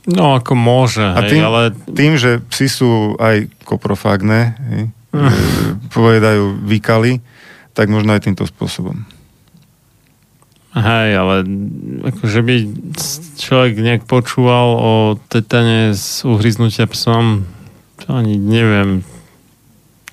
[0.05, 4.83] No, ako môže, A hej, tým, ale tým, že psi sú aj koprofágne, hej,
[5.15, 5.19] e,
[5.95, 7.23] povedajú výkaly,
[7.71, 9.07] tak možno aj týmto spôsobom.
[10.75, 11.35] Hej, ale
[12.03, 12.55] akože by
[13.39, 14.91] človek nejak počúval o
[15.31, 17.47] tetane z uhryznutia psom,
[18.03, 19.07] to ani neviem,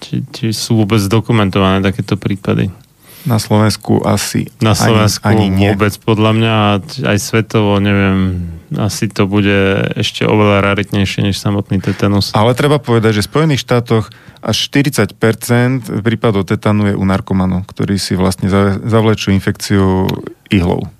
[0.02, 2.74] či, či sú vôbec dokumentované takéto prípady.
[3.22, 5.66] Na Slovensku asi Na Slovensku ani, ani nie.
[5.70, 6.70] vôbec podľa mňa a
[7.14, 12.34] aj svetovo, neviem, asi to bude ešte oveľa raritnejšie než samotný tetanus.
[12.34, 14.10] Ale treba povedať, že v Spojených štátoch
[14.42, 20.10] až 40% prípadov tetanu je u narkomanov, ktorí si vlastne za- zavlečú infekciu
[20.50, 20.90] ihlou.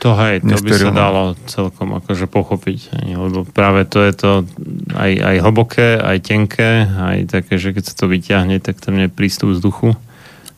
[0.00, 4.30] To hej, to by sa dalo celkom akože pochopiť, lebo práve to je to
[4.96, 9.12] aj, aj hlboké, aj tenké, aj také, že keď sa to vyťahne, tak tam je
[9.12, 9.92] prístup vzduchu.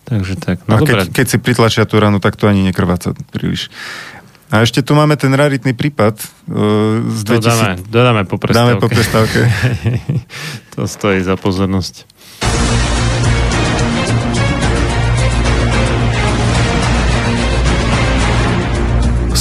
[0.07, 3.67] Takže tak, no a keď, keď si pritlačia tú ranu, tak to ani nekrváca príliš.
[4.53, 7.43] A ešte tu máme ten raritný prípad uh, z To 2000...
[7.43, 8.79] dáme, dodáme po prestávke.
[8.79, 9.41] Dáme po prestávke.
[10.77, 12.05] to stojí za pozornosť.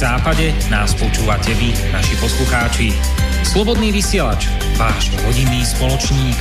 [0.00, 2.88] Západe nás počúvate vy, naši poslucháči.
[3.44, 4.48] Slobodný vysielač,
[4.80, 6.40] váš rodinný spoločník.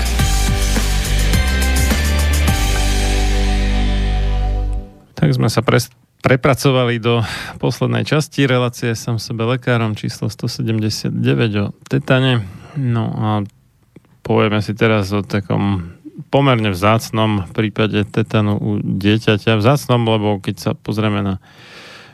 [5.11, 5.91] Tak sme sa pres-
[6.23, 7.19] prepracovali do
[7.60, 11.11] poslednej časti relácie Som sebe lekárom číslo 179
[11.60, 12.48] o tetane.
[12.80, 13.30] No a
[14.23, 15.99] povieme si teraz o takom
[16.31, 19.60] pomerne vzácnom prípade tetanu u dieťaťa.
[19.60, 21.44] Vzácnom, lebo keď sa pozrieme na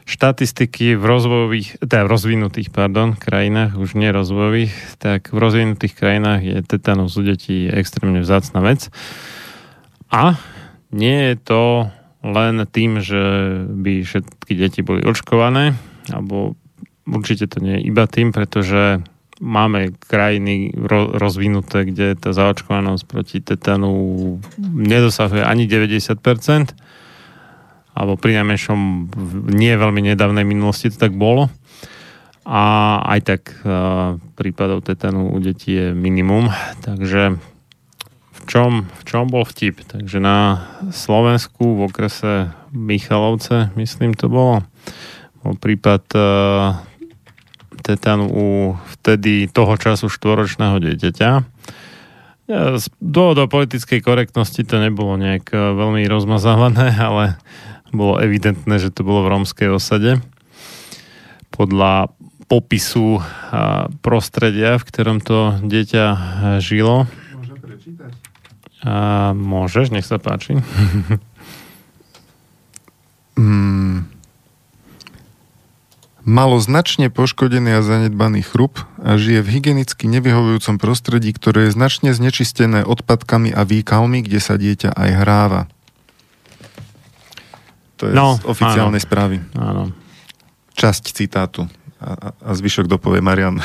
[0.05, 6.41] štatistiky v rozvojových, teda v rozvinutých, pardon, krajinách, už nie rozvojových, tak v rozvinutých krajinách
[6.45, 8.93] je tetanus u detí extrémne vzácna vec.
[10.13, 10.37] A
[10.93, 11.63] nie je to
[12.21, 13.21] len tým, že
[13.65, 15.73] by všetky deti boli očkované,
[16.13, 16.53] alebo
[17.09, 19.01] určite to nie je iba tým, pretože
[19.41, 20.71] máme krajiny
[21.17, 23.91] rozvinuté, kde tá zaočkovanosť proti tetanu
[24.61, 26.84] nedosahuje ani 90%,
[27.95, 28.79] alebo pri najmenšom
[29.55, 31.47] nie veľmi nedávnej minulosti to tak bolo.
[32.45, 32.63] A
[33.01, 36.53] aj tak uh, prípadov tetanu u detí je minimum,
[36.85, 37.41] takže
[38.35, 39.81] v čom, v čom bol vtip?
[39.81, 40.61] Takže na
[40.93, 44.61] Slovensku v okrese Michalovce, myslím to bolo,
[45.41, 46.77] bol prípad uh,
[47.85, 48.47] tetanu u
[48.97, 51.29] vtedy toho času štvoročného dieťaťa.
[52.49, 57.37] Z dôvodov politickej korektnosti to nebolo nejak e, veľmi rozmazávané, ale
[57.93, 60.21] bolo evidentné, že to bolo v rómskej osade.
[61.53, 62.09] Podľa
[62.45, 63.21] popisu
[64.05, 66.05] prostredia, v ktorom to dieťa
[66.61, 67.09] žilo.
[67.33, 68.11] Môžem prečítať?
[68.85, 70.61] A môžeš, nech sa páči.
[73.41, 74.15] mm,
[76.25, 82.17] Malo značne poškodený a zanedbaný chrup a žije v hygienicky nevyhovujúcom prostredí, ktoré je značne
[82.17, 85.69] znečistené odpadkami a výkalmi, kde sa dieťa aj hráva.
[88.01, 89.07] To je no, z oficiálnej áno.
[89.07, 89.35] správy.
[89.55, 89.83] Áno.
[90.75, 91.67] Časť citátu.
[91.99, 93.59] A, a zvyšok dopovie Marian.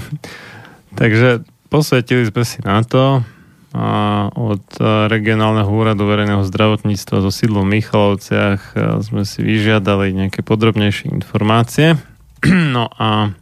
[1.00, 3.26] Takže posvetili sme si na to
[3.70, 4.66] a od
[5.06, 8.74] regionálneho úradu verejného zdravotníctva sídlu v Michalovciach
[9.06, 11.94] sme si vyžiadali nejaké podrobnejšie informácie.
[12.74, 13.36] No a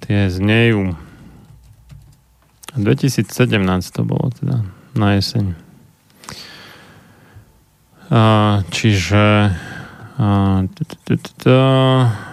[0.00, 0.96] tie znejú
[2.76, 3.28] 2017
[3.92, 4.64] to bolo teda
[4.96, 5.65] na jeseň.
[8.70, 9.24] Čiže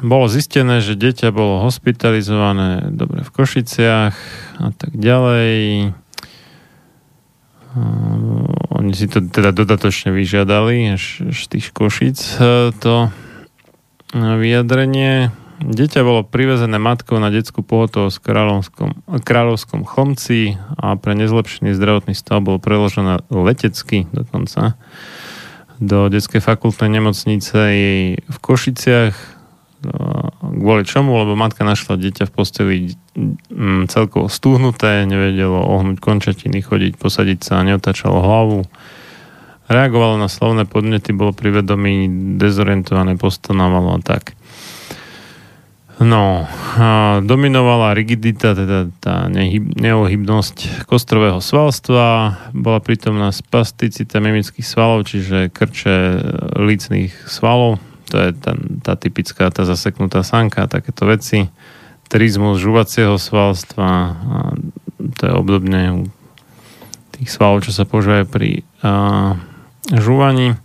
[0.04, 4.16] bolo zistené, že dieťa bolo hospitalizované dobre v Košiciach
[4.64, 5.92] a tak ďalej
[8.74, 13.10] oni si to teda dodatočne vyžiadali až, až tých košic e, to
[14.14, 15.34] vyjadrenie.
[15.64, 18.90] Dieťa bolo privezené matkou na detskú pohotovosť v Kráľovskom,
[19.24, 24.78] Kráľovskom chomci a pre nezlepšený zdravotný stav bolo preložené letecky dokonca
[25.80, 27.60] do detskej fakultnej nemocnice
[28.18, 29.34] v Košiciach
[30.42, 31.18] kvôli čomu?
[31.20, 32.76] Lebo matka našla dieťa v posteli
[33.52, 38.60] mm, celkovo stúhnuté, nevedelo ohnúť končatiny, chodiť, posadiť sa, neotačalo hlavu.
[39.68, 44.36] Reagovalo na slovné podnety, bolo pri vedomí dezorientované, postanovalo a tak.
[46.02, 46.50] No,
[47.22, 49.30] dominovala rigidita, teda tá
[49.78, 55.96] neohybnosť kostrového svalstva, bola prítomná spasticita mimických svalov, čiže krče
[56.58, 57.78] lícných svalov,
[58.10, 61.54] to je tá, tá typická, tá zaseknutá sanka, takéto veci.
[62.10, 64.18] Trizmus žuvacieho svalstva,
[65.18, 66.02] to je obdobne u
[67.14, 69.38] tých svalov, čo sa používajú pri a,
[69.94, 70.58] žúvaní.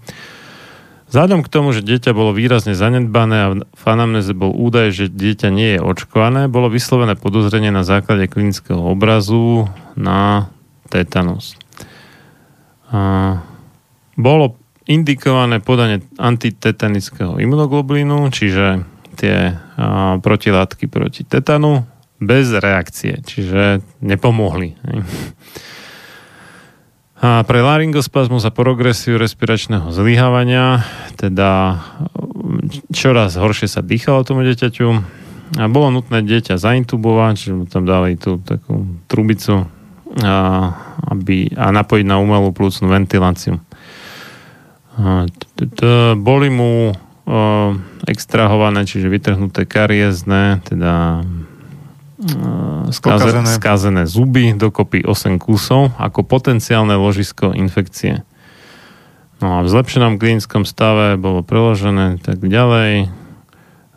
[1.08, 5.48] Vzhľadom k tomu, že dieťa bolo výrazne zanedbané a v anamnéze bol údaj, že dieťa
[5.48, 10.52] nie je očkované, bolo vyslovené podozrenie na základe klinického obrazu na
[10.92, 11.56] tetanus.
[12.92, 13.40] A
[14.20, 18.84] bolo indikované podanie antitetanického imunoglobulínu, čiže
[19.16, 21.88] tie a, protilátky proti tetanu
[22.20, 24.76] bez reakcie, čiže nepomohli.
[27.18, 30.86] A pre laryngospazmus a progresiu respiračného zlyhávania,
[31.18, 31.82] teda
[32.94, 34.88] čoraz horšie sa dýchalo tomu dieťaťu
[35.58, 39.66] a bolo nutné dieťa zaintubovať, čiže mu tam dali tú takú trubicu
[40.22, 40.36] a,
[41.10, 43.58] aby, a napojiť na umelú plúcnu ventiláciu.
[46.22, 46.94] Boli mu
[48.06, 51.26] extrahované, čiže vytrhnuté kariezne, teda
[52.90, 53.46] skazené.
[53.46, 58.26] skazené zuby, dokopy 8 kusov, ako potenciálne ložisko infekcie.
[59.38, 63.06] No a v zlepšenom klinickom stave bolo preložené tak ďalej.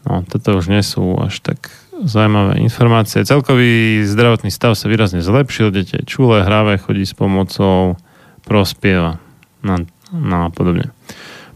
[0.06, 1.74] No, toto už nie sú až tak
[2.06, 3.26] zaujímavé informácie.
[3.26, 7.98] Celkový zdravotný stav sa výrazne zlepšil, dieťa je čulé, hravé, chodí s pomocou,
[8.46, 9.22] prospieva.
[9.62, 9.82] No,
[10.14, 10.90] no a podobne.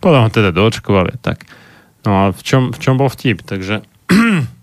[0.02, 1.46] Potom ho teda doočkovali, tak.
[2.06, 3.42] No a v čom, v čom bol vtip?
[3.42, 3.82] Takže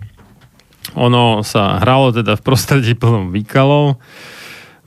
[0.99, 4.01] ono sa hralo teda v prostredí plnom výkalov,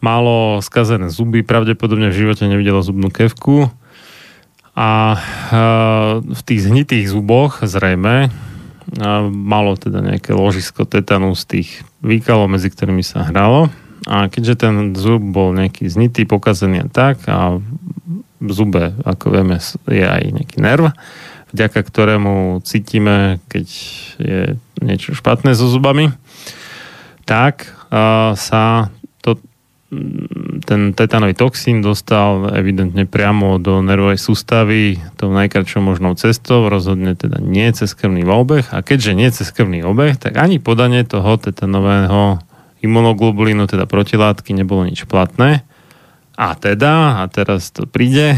[0.04, 3.74] malo skazené zuby, pravdepodobne v živote nevidelo zubnú kevku
[4.76, 5.18] a
[6.22, 8.30] v tých zhnitých zuboch zrejme
[9.34, 11.70] malo teda nejaké ložisko tetanu z tých
[12.06, 13.74] výkalov, medzi ktorými sa hralo.
[14.06, 17.58] A keďže ten zub bol nejaký znitý, pokazený a tak a
[18.38, 19.58] v zube, ako vieme,
[19.90, 20.94] je aj nejaký nerv,
[21.56, 23.68] vďaka ktorému cítime, keď
[24.20, 24.40] je
[24.84, 26.12] niečo špatné so zubami,
[27.24, 27.72] tak
[28.36, 28.92] sa
[30.66, 37.40] ten tetanový toxín dostal evidentne priamo do nervovej sústavy tou najkračšou možnou cestou, rozhodne teda
[37.40, 42.44] nie cez krvný obeh a keďže nie cez krvný obeh, tak ani podanie toho tetanového
[42.84, 45.64] imunoglobulínu, teda protilátky, nebolo nič platné.
[46.36, 48.36] A teda, a teraz to príde,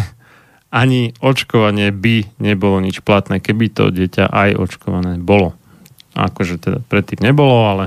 [0.77, 5.57] ani očkovanie by nebolo nič platné, keby to dieťa aj očkované bolo.
[6.13, 7.85] Akože teda predtým nebolo, ale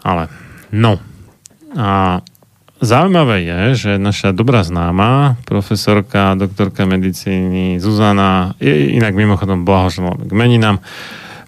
[0.00, 0.32] ale
[0.72, 0.96] no,
[1.76, 2.20] a
[2.80, 10.32] zaujímavé je, že naša dobrá známa, profesorka, doktorka medicíny Zuzana, je inak mimochodom blahoželáme k
[10.32, 10.80] meninám,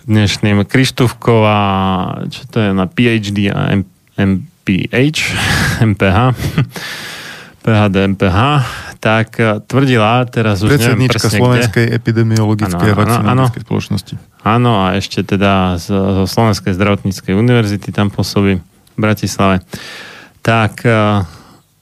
[0.03, 1.63] dnešným Krištúfková,
[2.29, 3.71] čo to je na PhD a
[4.19, 5.19] MPH,
[5.81, 6.19] MPH,
[7.63, 8.39] PHD, MPH,
[9.03, 9.35] tak
[9.67, 11.97] tvrdila, teraz už neviem presne Slovenskej kde.
[11.99, 14.15] epidemiologickej a vakcinologickej spoločnosti.
[14.47, 19.67] Áno, a ešte teda zo Slovenskej zdravotníckej univerzity tam pôsobí v Bratislave
[20.43, 21.23] tak uh,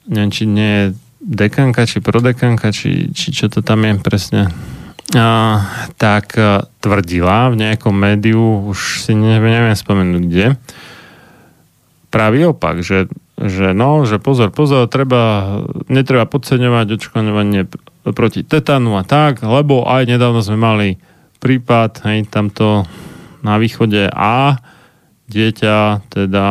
[0.05, 0.85] neviem, či nie je
[1.21, 4.41] dekanka, či prodekanka, či, či čo to tam je presne,
[5.17, 5.57] uh,
[5.97, 10.47] tak uh, tvrdila v nejakom médiu, už si neviem, neviem spomenúť kde,
[12.13, 17.65] pravý opak, že, že no, že pozor, pozor, treba, netreba podceňovať očkovanie
[18.03, 20.87] proti tetanu a tak, lebo aj nedávno sme mali
[21.41, 22.85] prípad, hej, tamto
[23.41, 24.61] na východe a
[25.31, 26.47] dieťa teda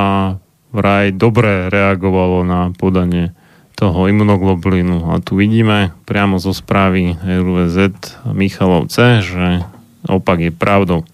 [0.70, 3.34] vraj dobre reagovalo na podanie
[3.78, 5.14] toho imunoglobulínu.
[5.14, 7.88] A tu vidíme priamo zo správy RUZ
[8.34, 9.64] Michalovce, že
[10.04, 11.06] opak je pravdou.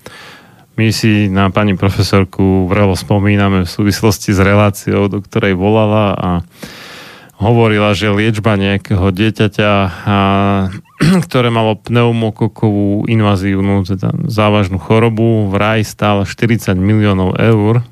[0.76, 6.30] My si na pani profesorku vrelo spomíname v súvislosti s reláciou, do ktorej volala a
[7.40, 9.72] hovorila, že liečba nejakého dieťaťa,
[10.04, 10.18] a,
[11.28, 17.84] ktoré malo pneumokokovú invazívnu, teda závažnú chorobu, vraj stála 40 miliónov eur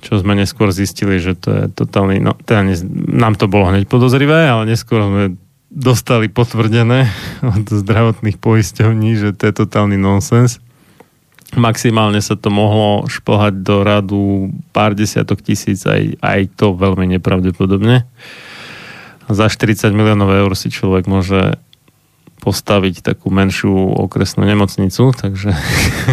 [0.00, 2.76] čo sme neskôr zistili, že to je totálny, no teda ne,
[3.20, 5.36] nám to bolo hneď podozrivé, ale neskôr sme
[5.68, 7.12] dostali potvrdené
[7.54, 10.58] od zdravotných poisťovní, že to je totálny nonsens.
[11.58, 18.06] Maximálne sa to mohlo šplhať do radu pár desiatok tisíc, aj, aj to veľmi nepravdepodobne.
[19.26, 21.58] Za 40 miliónov eur si človek môže
[22.40, 23.70] postaviť takú menšiu
[24.00, 25.50] okresnú nemocnicu, takže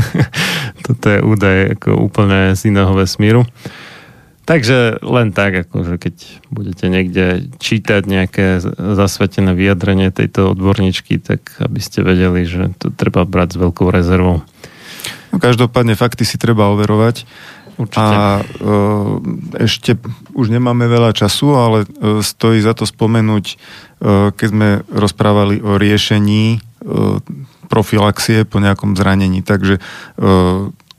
[0.85, 3.47] toto je údaj ako úplne z iného vesmíru.
[4.47, 6.15] Takže len tak, akože keď
[6.47, 8.45] budete niekde čítať nejaké
[8.79, 14.47] zasvetené vyjadrenie tejto odborníčky, tak aby ste vedeli, že to treba brať s veľkou rezervou.
[15.37, 17.29] No, každopádne fakty si treba overovať.
[17.77, 18.01] Určite.
[18.01, 18.43] A e,
[19.61, 20.01] ešte
[20.33, 23.55] už nemáme veľa času, ale e, stojí za to spomenúť, e,
[24.33, 26.65] keď sme rozprávali o riešení
[27.67, 29.43] profilaxie po nejakom zranení.
[29.43, 29.75] Takže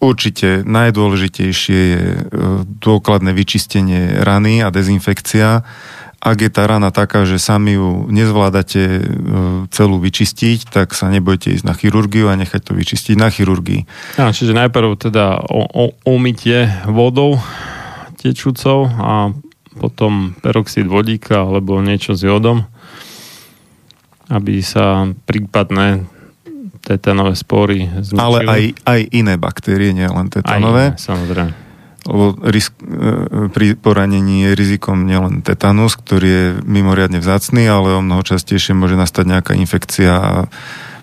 [0.04, 2.04] určite najdôležitejšie je
[2.82, 5.64] dôkladné vyčistenie rany a dezinfekcia
[6.18, 9.02] ak je tá rana taká, že sami ju nezvládate e,
[9.70, 13.86] celú vyčistiť, tak sa nebojte ísť na chirurgiu a nechať to vyčistiť na chirurgii.
[14.18, 15.46] Ja, čiže najprv teda
[16.02, 17.38] umytie vodou
[18.18, 19.30] tečúcou a
[19.78, 22.66] potom peroxid vodíka alebo niečo s jodom,
[24.26, 26.02] aby sa prípadné
[26.82, 28.18] tetanové spory zničili.
[28.18, 30.90] Ale aj, aj iné baktérie, nie len tetanové.
[30.90, 31.67] Aj iné, samozrejme
[32.08, 38.04] lebo risk, e, pri poranení je rizikom nielen tetanus, ktorý je mimoriadne vzácný, ale o
[38.04, 40.48] mnoho častejšie môže nastať nejaká infekcia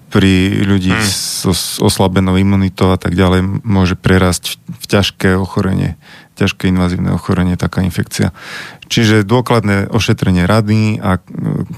[0.09, 1.05] pri ľudí hmm.
[1.05, 5.99] so, s oslabenou imunitou a tak ďalej môže prerásť v ťažké ochorenie,
[6.41, 8.33] ťažké invazívne ochorenie, taká infekcia.
[8.89, 11.21] Čiže dôkladné ošetrenie rady a e,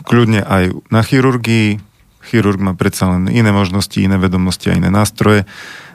[0.08, 1.84] kľudne aj na chirurgii.
[2.24, 5.44] Chirurg má predsa len iné možnosti, iné vedomosti a iné nástroje,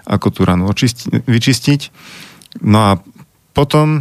[0.05, 1.81] ako tú ranu očisti- vyčistiť.
[2.61, 2.93] No a
[3.53, 4.01] potom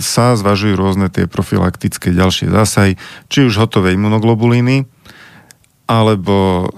[0.00, 2.96] sa zvažujú rôzne tie profilaktické ďalšie zásahy,
[3.28, 4.88] či už hotové imunoglobulíny,
[5.88, 6.68] alebo e,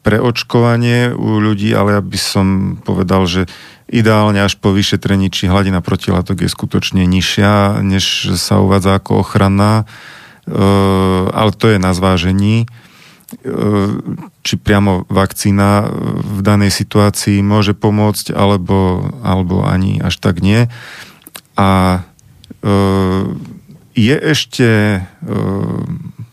[0.00, 2.46] preočkovanie u ľudí, ale ja by som
[2.80, 3.44] povedal, že
[3.90, 9.82] ideálne až po vyšetrení, či hladina protilátok je skutočne nižšia, než sa uvádza ako ochranná,
[9.82, 10.54] e,
[11.30, 12.70] ale to je na zvážení.
[14.42, 15.86] Či priamo vakcína
[16.18, 20.66] v danej situácii môže pomôcť, alebo, alebo ani až tak nie.
[21.54, 22.02] A
[23.94, 25.00] je ešte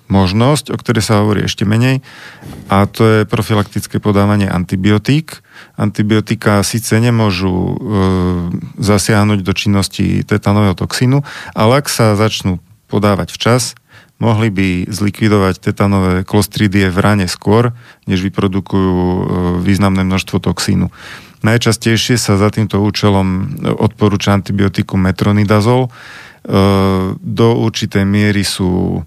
[0.07, 1.99] možnosť, o ktorej sa hovorí ešte menej,
[2.71, 5.43] a to je profilaktické podávanie antibiotík.
[5.75, 7.75] Antibiotika síce nemôžu e,
[8.79, 13.75] zasiahnuť do činnosti tetanového toxínu, ale ak sa začnú podávať včas,
[14.17, 17.73] mohli by zlikvidovať tetanové klostridie v rane skôr,
[18.09, 19.21] než vyprodukujú e,
[19.61, 20.89] významné množstvo toxínu.
[21.45, 25.85] Najčastejšie sa za týmto účelom odporúča antibiotikum metronidazol.
[25.85, 25.89] E,
[27.13, 29.01] do určitej miery sú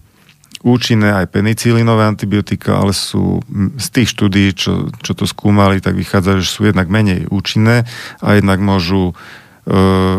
[0.61, 3.41] účinné aj penicilínové antibiotika, ale sú
[3.81, 7.89] z tých štúdí, čo, čo to skúmali, tak vychádza, že sú jednak menej účinné
[8.21, 9.15] a jednak môžu e,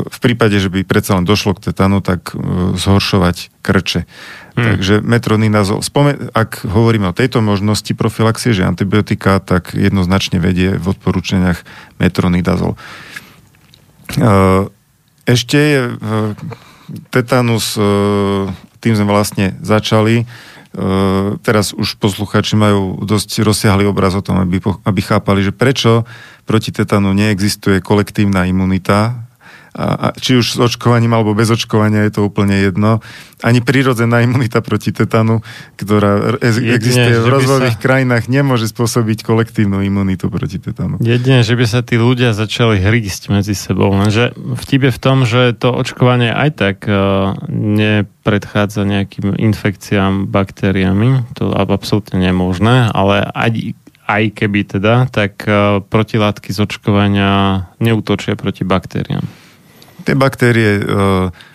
[0.06, 4.06] v prípade, že by predsa len došlo k tetanu, tak e, zhoršovať krče.
[4.54, 4.64] Hmm.
[4.64, 10.86] Takže metroninazol, spome- ak hovoríme o tejto možnosti profilaxie, že antibiotika, tak jednoznačne vedie v
[10.94, 11.66] odporúčaniach
[11.98, 12.78] metronidazol.
[12.78, 14.30] E,
[15.26, 15.82] ešte je
[17.10, 17.78] tetanus
[18.82, 20.26] tým sme vlastne začali.
[20.26, 20.26] E,
[21.46, 26.04] teraz už posluchači majú dosť rozsiahly obraz o tom, aby, aby chápali, že prečo
[26.50, 29.30] proti tetanu neexistuje kolektívna imunita,
[29.72, 33.00] a, a či už s očkovaním alebo bez očkovania je to úplne jedno.
[33.42, 35.42] Ani prírodzená imunita proti tetanu,
[35.80, 37.82] ktorá Jedine, existuje v rozvojových sa...
[37.82, 41.00] krajinách, nemôže spôsobiť kolektívnu imunitu proti tetanu.
[41.02, 43.90] Jedine, že by sa tí ľudia začali hrísť medzi sebou.
[43.96, 51.26] Lenže vtip je v tom, že to očkovanie aj tak uh, nepredchádza nejakým infekciám baktériami.
[51.40, 53.74] To absolútne nemožné, ale aj,
[54.06, 59.41] aj keby teda, tak uh, protilátky z očkovania neútočia proti baktériám.
[60.02, 60.84] Tie baktérie e,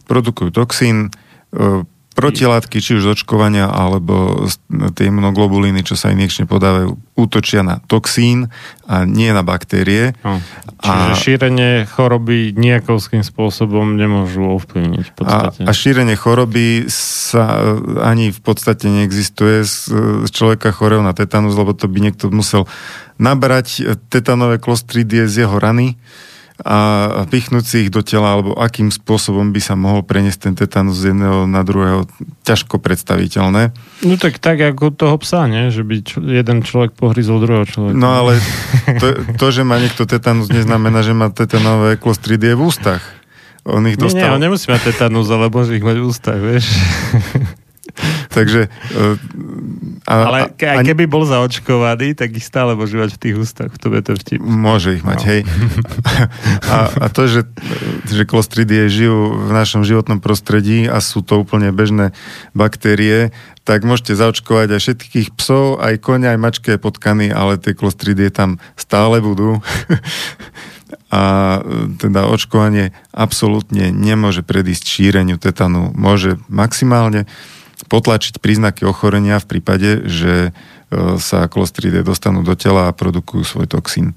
[0.07, 1.10] produkujú toxín,
[1.52, 1.84] e,
[2.16, 4.49] protilátky, či už z očkovania, alebo
[4.97, 8.49] tie imunoglobulíny, čo sa injekčne podávajú, útočia na toxín
[8.89, 10.16] a nie na baktérie.
[10.25, 10.41] No.
[10.81, 15.05] Čiže a, šírenie choroby nejakým spôsobom nemôžu ovplyvniť.
[15.12, 19.76] V A, a šírenie choroby sa ani v podstate neexistuje z,
[20.25, 22.65] z človeka chorého na tetanus, lebo to by niekto musel
[23.20, 26.00] nabrať tetanové klostridie z jeho rany
[26.65, 31.05] a pichnúť si ich do tela, alebo akým spôsobom by sa mohol preniesť ten tetanus
[31.05, 32.09] z jedného na druhého,
[32.49, 33.76] ťažko predstaviteľné.
[34.01, 35.68] No tak tak ako toho psa, nie?
[35.68, 38.01] že by č- jeden človek pohryzol druhého človeka.
[38.01, 38.41] No ale
[39.02, 43.05] to, to, že má niekto tetanus, neznamená, že má tetanové klostridie v ústach.
[43.68, 44.25] On ich dostal...
[44.25, 46.73] Nie, nie, on nemusí mať tetanus, ale môže ich mať v ústach, vieš.
[48.36, 48.68] Takže...
[48.68, 49.00] E,
[50.05, 53.73] a, Ale ke, a, keby bol zaočkovaný, tak ich stále môže mať v tých ústach.
[53.81, 54.44] To je to vtip.
[54.44, 55.28] Môže ich mať, no.
[55.32, 55.40] hej.
[56.66, 57.47] A, a to, že,
[58.10, 62.10] že klostridie žijú v našom životnom prostredí a sú to úplne bežné
[62.52, 63.31] baktérie,
[63.62, 68.34] tak môžete zaočkovať aj všetkých psov, aj konia, aj mačky, aj potkany, ale tie klostridie
[68.34, 69.62] tam stále budú.
[71.10, 71.23] a
[72.02, 75.94] teda očkovanie absolútne nemôže predísť šíreniu tetanu.
[75.94, 77.31] Môže maximálne
[77.84, 80.50] potlačiť príznaky ochorenia v prípade, že e,
[81.20, 84.16] sa klostridie dostanú do tela a produkujú svoj toxín.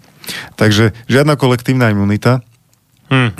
[0.55, 2.39] Takže žiadna kolektívna imunita
[3.11, 3.31] hmm.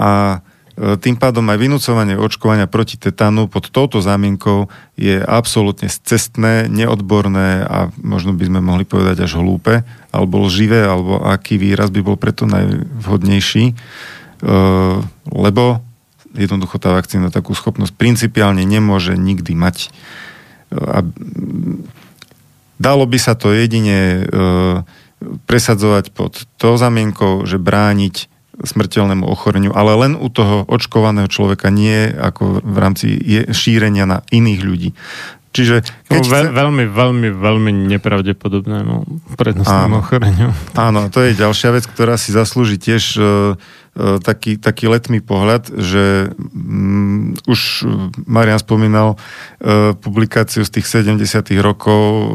[0.00, 0.42] a
[0.74, 4.66] e, tým pádom aj vynúcovanie očkovania proti tetánu pod touto zámienkou
[4.98, 11.22] je absolútne cestné, neodborné a možno by sme mohli povedať až hlúpe, alebo lživé, alebo
[11.22, 13.74] aký výraz by bol preto najvhodnejší, e,
[15.28, 15.87] lebo
[16.36, 19.88] jednoducho tá vakcína takú schopnosť principiálne nemôže nikdy mať.
[20.72, 21.00] A
[22.76, 24.22] dalo by sa to jedine e,
[25.48, 32.10] presadzovať pod to zamienkou, že brániť smrteľnému ochoreniu, ale len u toho očkovaného človeka, nie
[32.10, 33.06] ako v rámci
[33.54, 34.90] šírenia na iných ľudí.
[35.54, 36.50] Čiže keď no, ve, chce...
[36.52, 38.94] Veľmi, veľmi, veľmi nepravdepodobnému
[39.38, 40.50] prednostnému ochoreniu.
[40.76, 43.54] Áno, to je ďalšia vec, ktorá si zaslúži tiež uh,
[43.87, 43.87] E,
[44.22, 47.84] taký, taký letmý pohľad, že um, už
[48.24, 51.18] Marian spomínal uh, publikáciu z tých 70
[51.58, 52.26] rokov uh,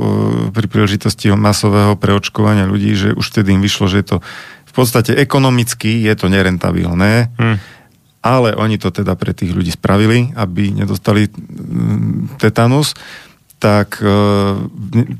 [0.51, 4.17] pri príležitosti masového preočkovania ľudí, že už vtedy im vyšlo, že je to
[4.74, 7.58] v podstate ekonomicky je to nerentabilné, hmm.
[8.25, 11.30] ale oni to teda pre tých ľudí spravili, aby nedostali
[12.42, 12.98] tetanus
[13.64, 14.11] tak e,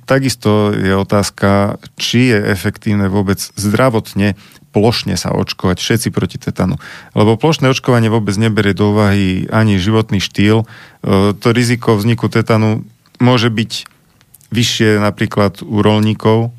[0.04, 4.36] takisto je otázka, či je efektívne vôbec zdravotne
[4.76, 6.76] plošne sa očkovať všetci proti tetanu.
[7.16, 10.68] Lebo plošné očkovanie vôbec neberie do úvahy ani životný štýl.
[10.68, 12.84] E, to riziko vzniku tetanu
[13.24, 13.88] môže byť
[14.52, 16.52] vyššie napríklad u rolníkov,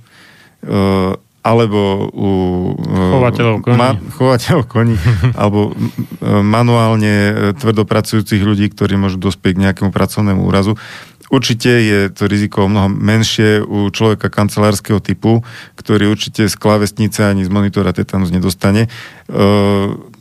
[0.64, 0.70] e,
[1.44, 2.30] alebo u
[2.88, 4.96] chovateľov koní, ma, chovateľov koní
[5.36, 5.76] alebo
[6.24, 10.80] manuálne tvrdopracujúcich ľudí, ktorí môžu dospieť k nejakému pracovnému úrazu.
[11.34, 15.42] Určite je to riziko mnoho menšie u človeka kancelárskeho typu,
[15.74, 18.86] ktorý určite z klávesnice ani z monitora tetanus nedostane.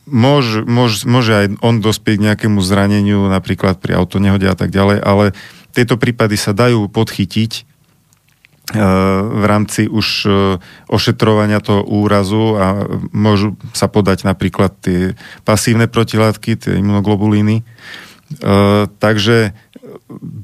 [0.10, 5.06] Môže, môže, môže aj on dospieť k nejakému zraneniu, napríklad pri autonehode a tak ďalej,
[5.06, 5.38] ale
[5.70, 7.70] tieto prípady sa dajú podchytiť
[8.74, 10.26] v rámci už
[10.88, 15.14] ošetrovania toho úrazu a môžu sa podať napríklad tie
[15.46, 17.62] pasívne protilátky, tie imunoglobulíny.
[18.98, 19.54] Takže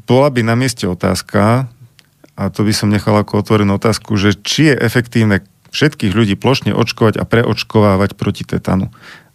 [0.08, 1.70] bola by na mieste otázka,
[2.40, 6.74] a to by som nechal ako otvorenú otázku, že či je efektívne všetkých ľudí plošne
[6.74, 8.90] očkovať a preočkovávať proti tetanu.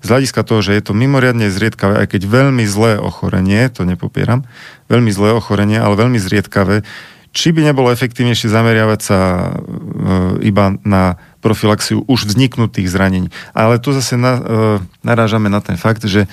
[0.04, 4.44] Z hľadiska toho, že je to mimoriadne zriedkavé, aj keď veľmi zlé ochorenie, to nepopieram,
[4.92, 6.84] veľmi zlé ochorenie, ale veľmi zriedkavé,
[7.34, 9.42] či by nebolo efektívnejšie zameriavať sa e,
[10.46, 13.28] iba na profilaxiu už vzniknutých zranení.
[13.50, 14.42] Ale tu zase na, e,
[15.02, 16.28] narážame na ten fakt, že e,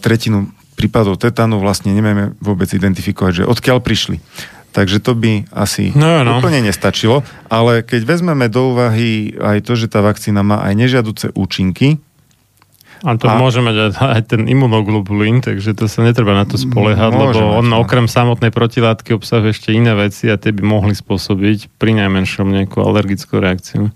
[0.00, 0.48] tretinu
[0.78, 4.22] prípadov tetanu vlastne nevieme vôbec identifikovať, že odkiaľ prišli.
[4.70, 6.38] Takže to by asi no, no.
[6.38, 7.26] úplne nestačilo.
[7.50, 11.98] Ale keď vezmeme do úvahy aj to, že tá vakcína má aj nežiaduce účinky,
[12.98, 13.38] a to a...
[13.38, 17.66] môže mať aj ten imunoglobulín, takže to sa netreba na to spoliehať, lebo mať, on
[17.70, 17.78] no.
[17.78, 22.82] okrem samotnej protilátky obsahuje ešte iné veci a tie by mohli spôsobiť pri najmenšom nejakú
[22.82, 23.94] alergickú reakciu.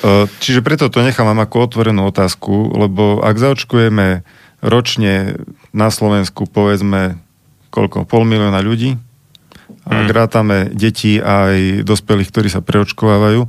[0.00, 4.24] E, čiže preto to nechám ako otvorenú otázku, lebo ak zaočkujeme
[4.64, 5.38] ročne
[5.70, 7.20] na Slovensku povedzme
[7.68, 8.96] koľko, pol milióna ľudí,
[9.88, 10.08] a mm.
[10.12, 13.48] rátame deti aj dospelých, ktorí sa preočkovávajú,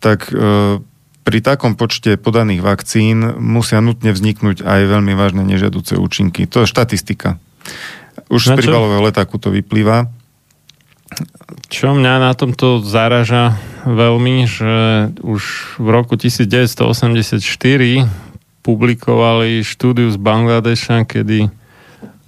[0.00, 0.80] tak e,
[1.24, 6.48] pri takom počte podaných vakcín musia nutne vzniknúť aj veľmi vážne nežiaduce účinky.
[6.48, 7.36] To je štatistika.
[8.32, 10.08] Už z príbalového letáku to vyplýva.
[11.72, 13.56] Čo mňa na tomto zaraža
[13.88, 16.84] veľmi, že už v roku 1984
[18.68, 21.48] publikovali štúdiu z Bangladeša, kedy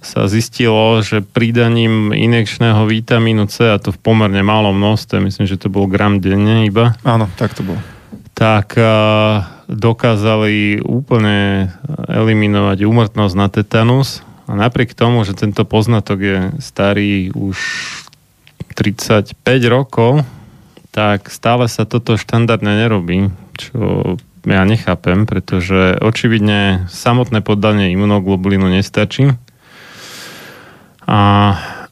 [0.01, 5.61] sa zistilo, že pridaním inekčného vitamínu C, a to v pomerne malom množstve, myslím, že
[5.61, 6.97] to bol gram denne iba.
[7.05, 7.77] Áno, tak to bolo
[8.41, 8.73] tak
[9.69, 11.69] dokázali úplne
[12.09, 14.25] eliminovať úmrtnosť na tetanus.
[14.49, 17.55] A napriek tomu, že tento poznatok je starý už
[18.73, 19.37] 35
[19.69, 20.25] rokov,
[20.89, 29.33] tak stále sa toto štandardne nerobí, čo ja nechápem, pretože očividne samotné poddanie imunoglobulínu nestačí.
[31.05, 31.19] A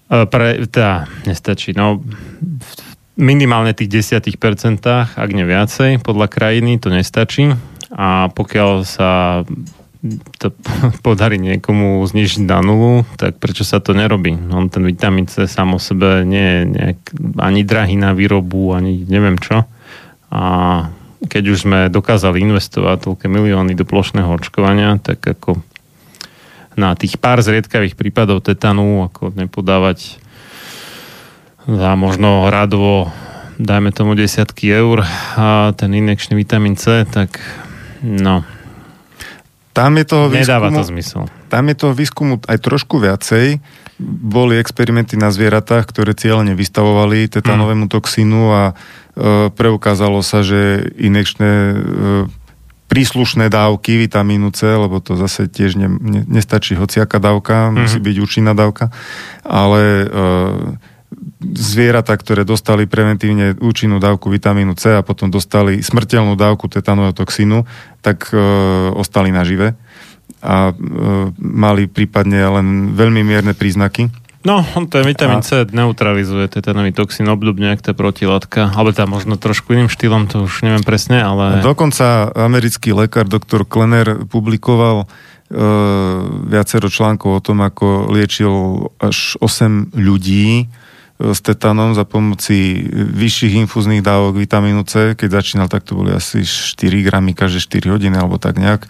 [0.10, 1.78] pre, teda, nestačí.
[1.78, 2.02] No,
[3.20, 4.82] minimálne tých 10%,
[5.14, 7.54] ak ne viacej, podľa krajiny to nestačí
[7.94, 9.44] a pokiaľ sa
[10.40, 10.56] to
[11.06, 14.32] podarí niekomu znižiť na nulu, tak prečo sa to nerobí?
[14.56, 17.00] On ten vitamín C sám o sebe nie je nejak,
[17.44, 19.68] ani drahý na výrobu, ani neviem čo.
[20.32, 20.42] A
[21.28, 25.60] keď už sme dokázali investovať toľké milióny do plošného očkovania, tak ako
[26.80, 30.16] na tých pár zriedkavých prípadov tetanu, ako nepodávať
[31.68, 33.12] za možno radovo
[33.60, 35.04] dajme tomu desiatky eur
[35.36, 37.44] a ten injekčný vitamín C, tak
[38.00, 38.48] no.
[39.76, 41.22] Tam je toho Nedáva výskumu, to zmysel.
[41.52, 43.60] Tam je toho výskumu aj trošku viacej.
[44.04, 47.92] Boli experimenty na zvieratách, ktoré cieľene vystavovali tetanovému mm.
[47.92, 48.74] toxínu a e,
[49.52, 51.76] preukázalo sa, že injekčné e,
[52.90, 57.80] príslušné dávky vitamínu C, lebo to zase tiež ne, ne, nestačí hociaká dávka, mm-hmm.
[57.86, 58.90] musí byť účinná dávka,
[59.46, 60.06] ale e,
[61.54, 67.70] zvieratá, ktoré dostali preventívne účinnú dávku vitamínu C a potom dostali smrteľnú dávku tetanového toxínu,
[68.02, 68.42] tak e,
[68.98, 69.78] ostali nažive
[70.40, 70.74] a e,
[71.40, 74.08] mali prípadne len veľmi mierne príznaky.
[74.40, 79.36] No, on ten vitamín C neutralizuje tetanový toxín obdobne, ak tá protilátka, alebo tam možno
[79.36, 81.60] trošku iným štýlom, to už neviem presne, ale...
[81.60, 85.08] Dokonca americký lekár doktor Klenner publikoval e,
[86.48, 90.72] viacero článkov o tom, ako liečil až 8 ľudí
[91.20, 95.20] s tetanom za pomoci vyšších infúznych dávok vitamínu C.
[95.20, 98.88] Keď začínal, tak to boli asi 4 gramy každé 4 hodiny, alebo tak nejak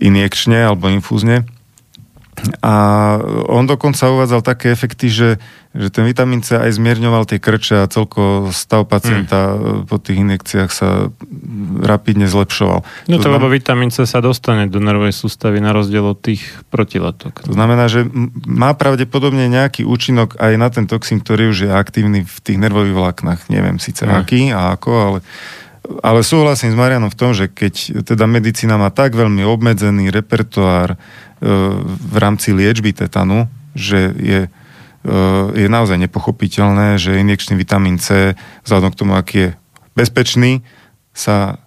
[0.00, 1.44] injekčne alebo infúzne.
[2.64, 2.74] A
[3.52, 5.36] on dokonca uvádzal také efekty, že,
[5.76, 9.84] že ten vitamín C aj zmierňoval tie krče a celko stav pacienta mm.
[9.84, 11.12] po tých injekciách sa
[11.84, 12.80] rapidne zlepšoval.
[13.12, 16.40] No to, to lebo vitamín C sa dostane do nervovej sústavy na rozdiel od tých
[16.72, 17.44] protilátok.
[17.44, 18.08] To znamená, že
[18.48, 22.96] má pravdepodobne nejaký účinok aj na ten toxín, ktorý už je aktívny v tých nervových
[22.96, 23.52] vláknach.
[23.52, 24.16] Neviem síce mm.
[24.16, 25.18] aký a ako, ale
[25.98, 30.94] ale súhlasím s Marianom v tom, že keď teda medicína má tak veľmi obmedzený repertoár
[31.40, 34.48] v rámci liečby tetanu, že je, e,
[35.56, 38.36] je naozaj nepochopiteľné, že injekčný vitamín C,
[38.68, 39.50] vzhľadom k tomu, aký je
[39.96, 40.60] bezpečný,
[41.16, 41.64] sa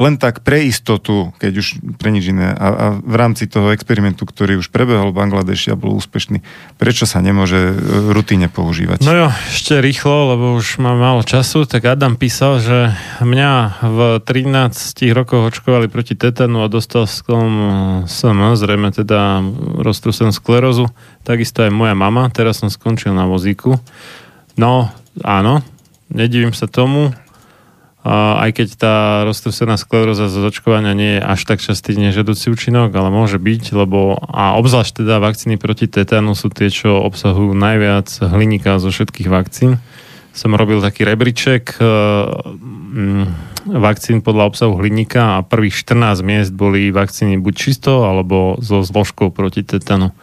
[0.00, 1.66] len tak pre istotu, keď už
[2.00, 2.56] pre nič iné.
[2.56, 6.40] A, a v rámci toho experimentu, ktorý už prebehol v Bangladeši a bol úspešný,
[6.80, 7.74] prečo sa nemôže e,
[8.08, 9.04] rutine používať?
[9.04, 13.52] No jo, ešte rýchlo, lebo už mám málo času, tak Adam písal, že mňa
[13.84, 17.48] v 13 rokoch očkovali proti tetanu a dostal som,
[18.08, 19.44] som zrejme teda
[19.84, 20.88] roztrusenú sklerózu.
[21.28, 23.76] Takisto aj moja mama, teraz som skončil na vozíku.
[24.56, 24.88] No,
[25.20, 25.60] áno,
[26.08, 27.12] nedivím sa tomu,
[28.04, 28.94] aj keď tá
[29.28, 34.16] roztrúsená skleróza z očkovania nie je až tak častý nežadúci účinok, ale môže byť, lebo
[34.24, 39.76] a obzvlášť teda vakcíny proti tetánu sú tie, čo obsahujú najviac hliníka zo všetkých vakcín.
[40.32, 41.84] Som robil taký rebríček e,
[43.68, 49.28] vakcín podľa obsahu hliníka a prvých 14 miest boli vakcíny buď čisto, alebo so zložkou
[49.28, 50.16] proti tetanu.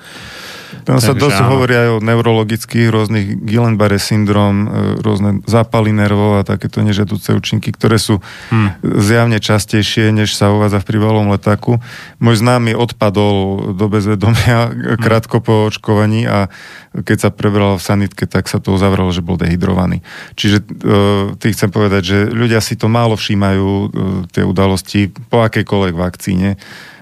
[0.88, 1.50] Tam sa dosť áno.
[1.52, 4.66] hovorí aj o neurologických rôznych Guillain-Barré syndrom, e,
[5.04, 8.80] rôzne zápaly nervov a takéto nežadúce účinky, ktoré sú hmm.
[9.04, 11.84] zjavne častejšie, než sa uvádza v príbalom letáku.
[12.24, 15.04] Môj známy odpadol do bezvedomia hmm.
[15.04, 16.48] krátko po očkovaní a
[16.96, 20.00] keď sa prebral v sanitke, tak sa to uzavralo, že bol dehydrovaný.
[20.40, 20.66] Čiže e,
[21.36, 23.88] tým chcem povedať, že ľudia si to málo všímajú, e,
[24.32, 26.56] tie udalosti po akejkoľvek vakcíne,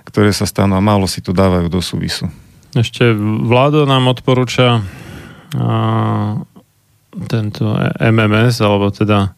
[0.10, 2.45] ktoré sa stanú a málo si to dávajú do súvisu.
[2.76, 4.84] Ešte vláda nám odporúča
[7.16, 7.64] tento
[7.96, 9.32] MMS, alebo teda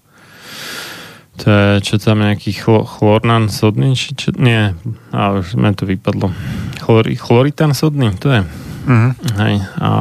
[1.38, 4.74] to je, čo tam nejaký chlo, chlornan sodný, či čo, nie,
[5.14, 6.34] a už mi to vypadlo.
[6.82, 8.42] Chlori, chloritan sodný, to je.
[8.42, 9.14] Uh-huh.
[9.38, 9.92] Hej, a,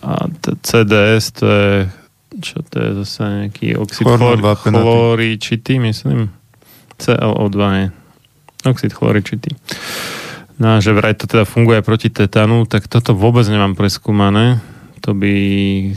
[0.00, 1.72] a t- CDS, to je,
[2.40, 6.32] čo to je zase nejaký oxid chlor, chloričitý, myslím.
[6.96, 7.86] CLO2 je
[8.64, 9.52] oxid chloričitý.
[10.56, 14.64] No a že vraj to teda funguje proti tetanu, tak toto vôbec nemám preskúmané.
[15.04, 15.32] To by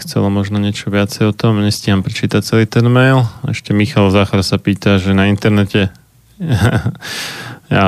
[0.03, 1.63] chcelo možno niečo viacej o tom.
[1.63, 3.25] Nestíham prečítať celý ten mail.
[3.47, 5.89] Ešte Michal Záchar sa pýta, že na internete
[7.73, 7.85] ja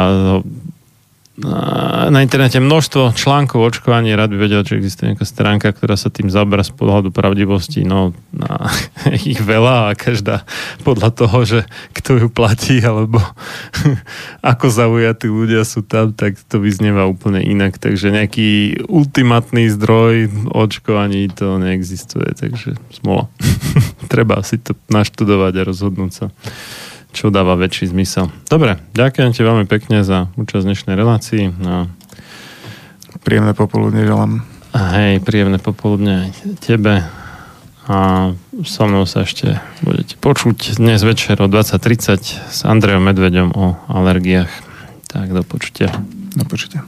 [2.12, 6.12] na internete množstvo článkov o očkovaní, rád by vedel, či existuje nejaká stránka, ktorá sa
[6.12, 7.88] tým zabrá z pohľadu pravdivosti.
[7.88, 8.68] No, na,
[9.32, 10.44] ich veľa a každá
[10.84, 11.60] podľa toho, že
[11.96, 13.24] kto ju platí, alebo
[14.52, 17.80] ako zaujatí ľudia sú tam, tak to vyznieva úplne inak.
[17.80, 23.32] Takže nejaký ultimátny zdroj očkovaní to neexistuje, takže smola.
[24.12, 26.28] Treba si to naštudovať a rozhodnúť sa
[27.12, 28.32] čo dáva väčší zmysel.
[28.48, 31.44] Dobre, ďakujem ti veľmi pekne za účasť dnešnej relácii.
[31.60, 31.92] No.
[33.22, 34.42] Príjemné popoludne želám.
[34.72, 36.32] Hej, príjemné popoludne
[36.64, 37.04] tebe
[37.92, 38.32] a
[38.64, 44.52] so mnou sa ešte budete počuť dnes večer o 20.30 s Andrejom Medvedom o alergiách.
[45.12, 45.92] Tak do počutia.
[46.38, 46.88] Do počutia.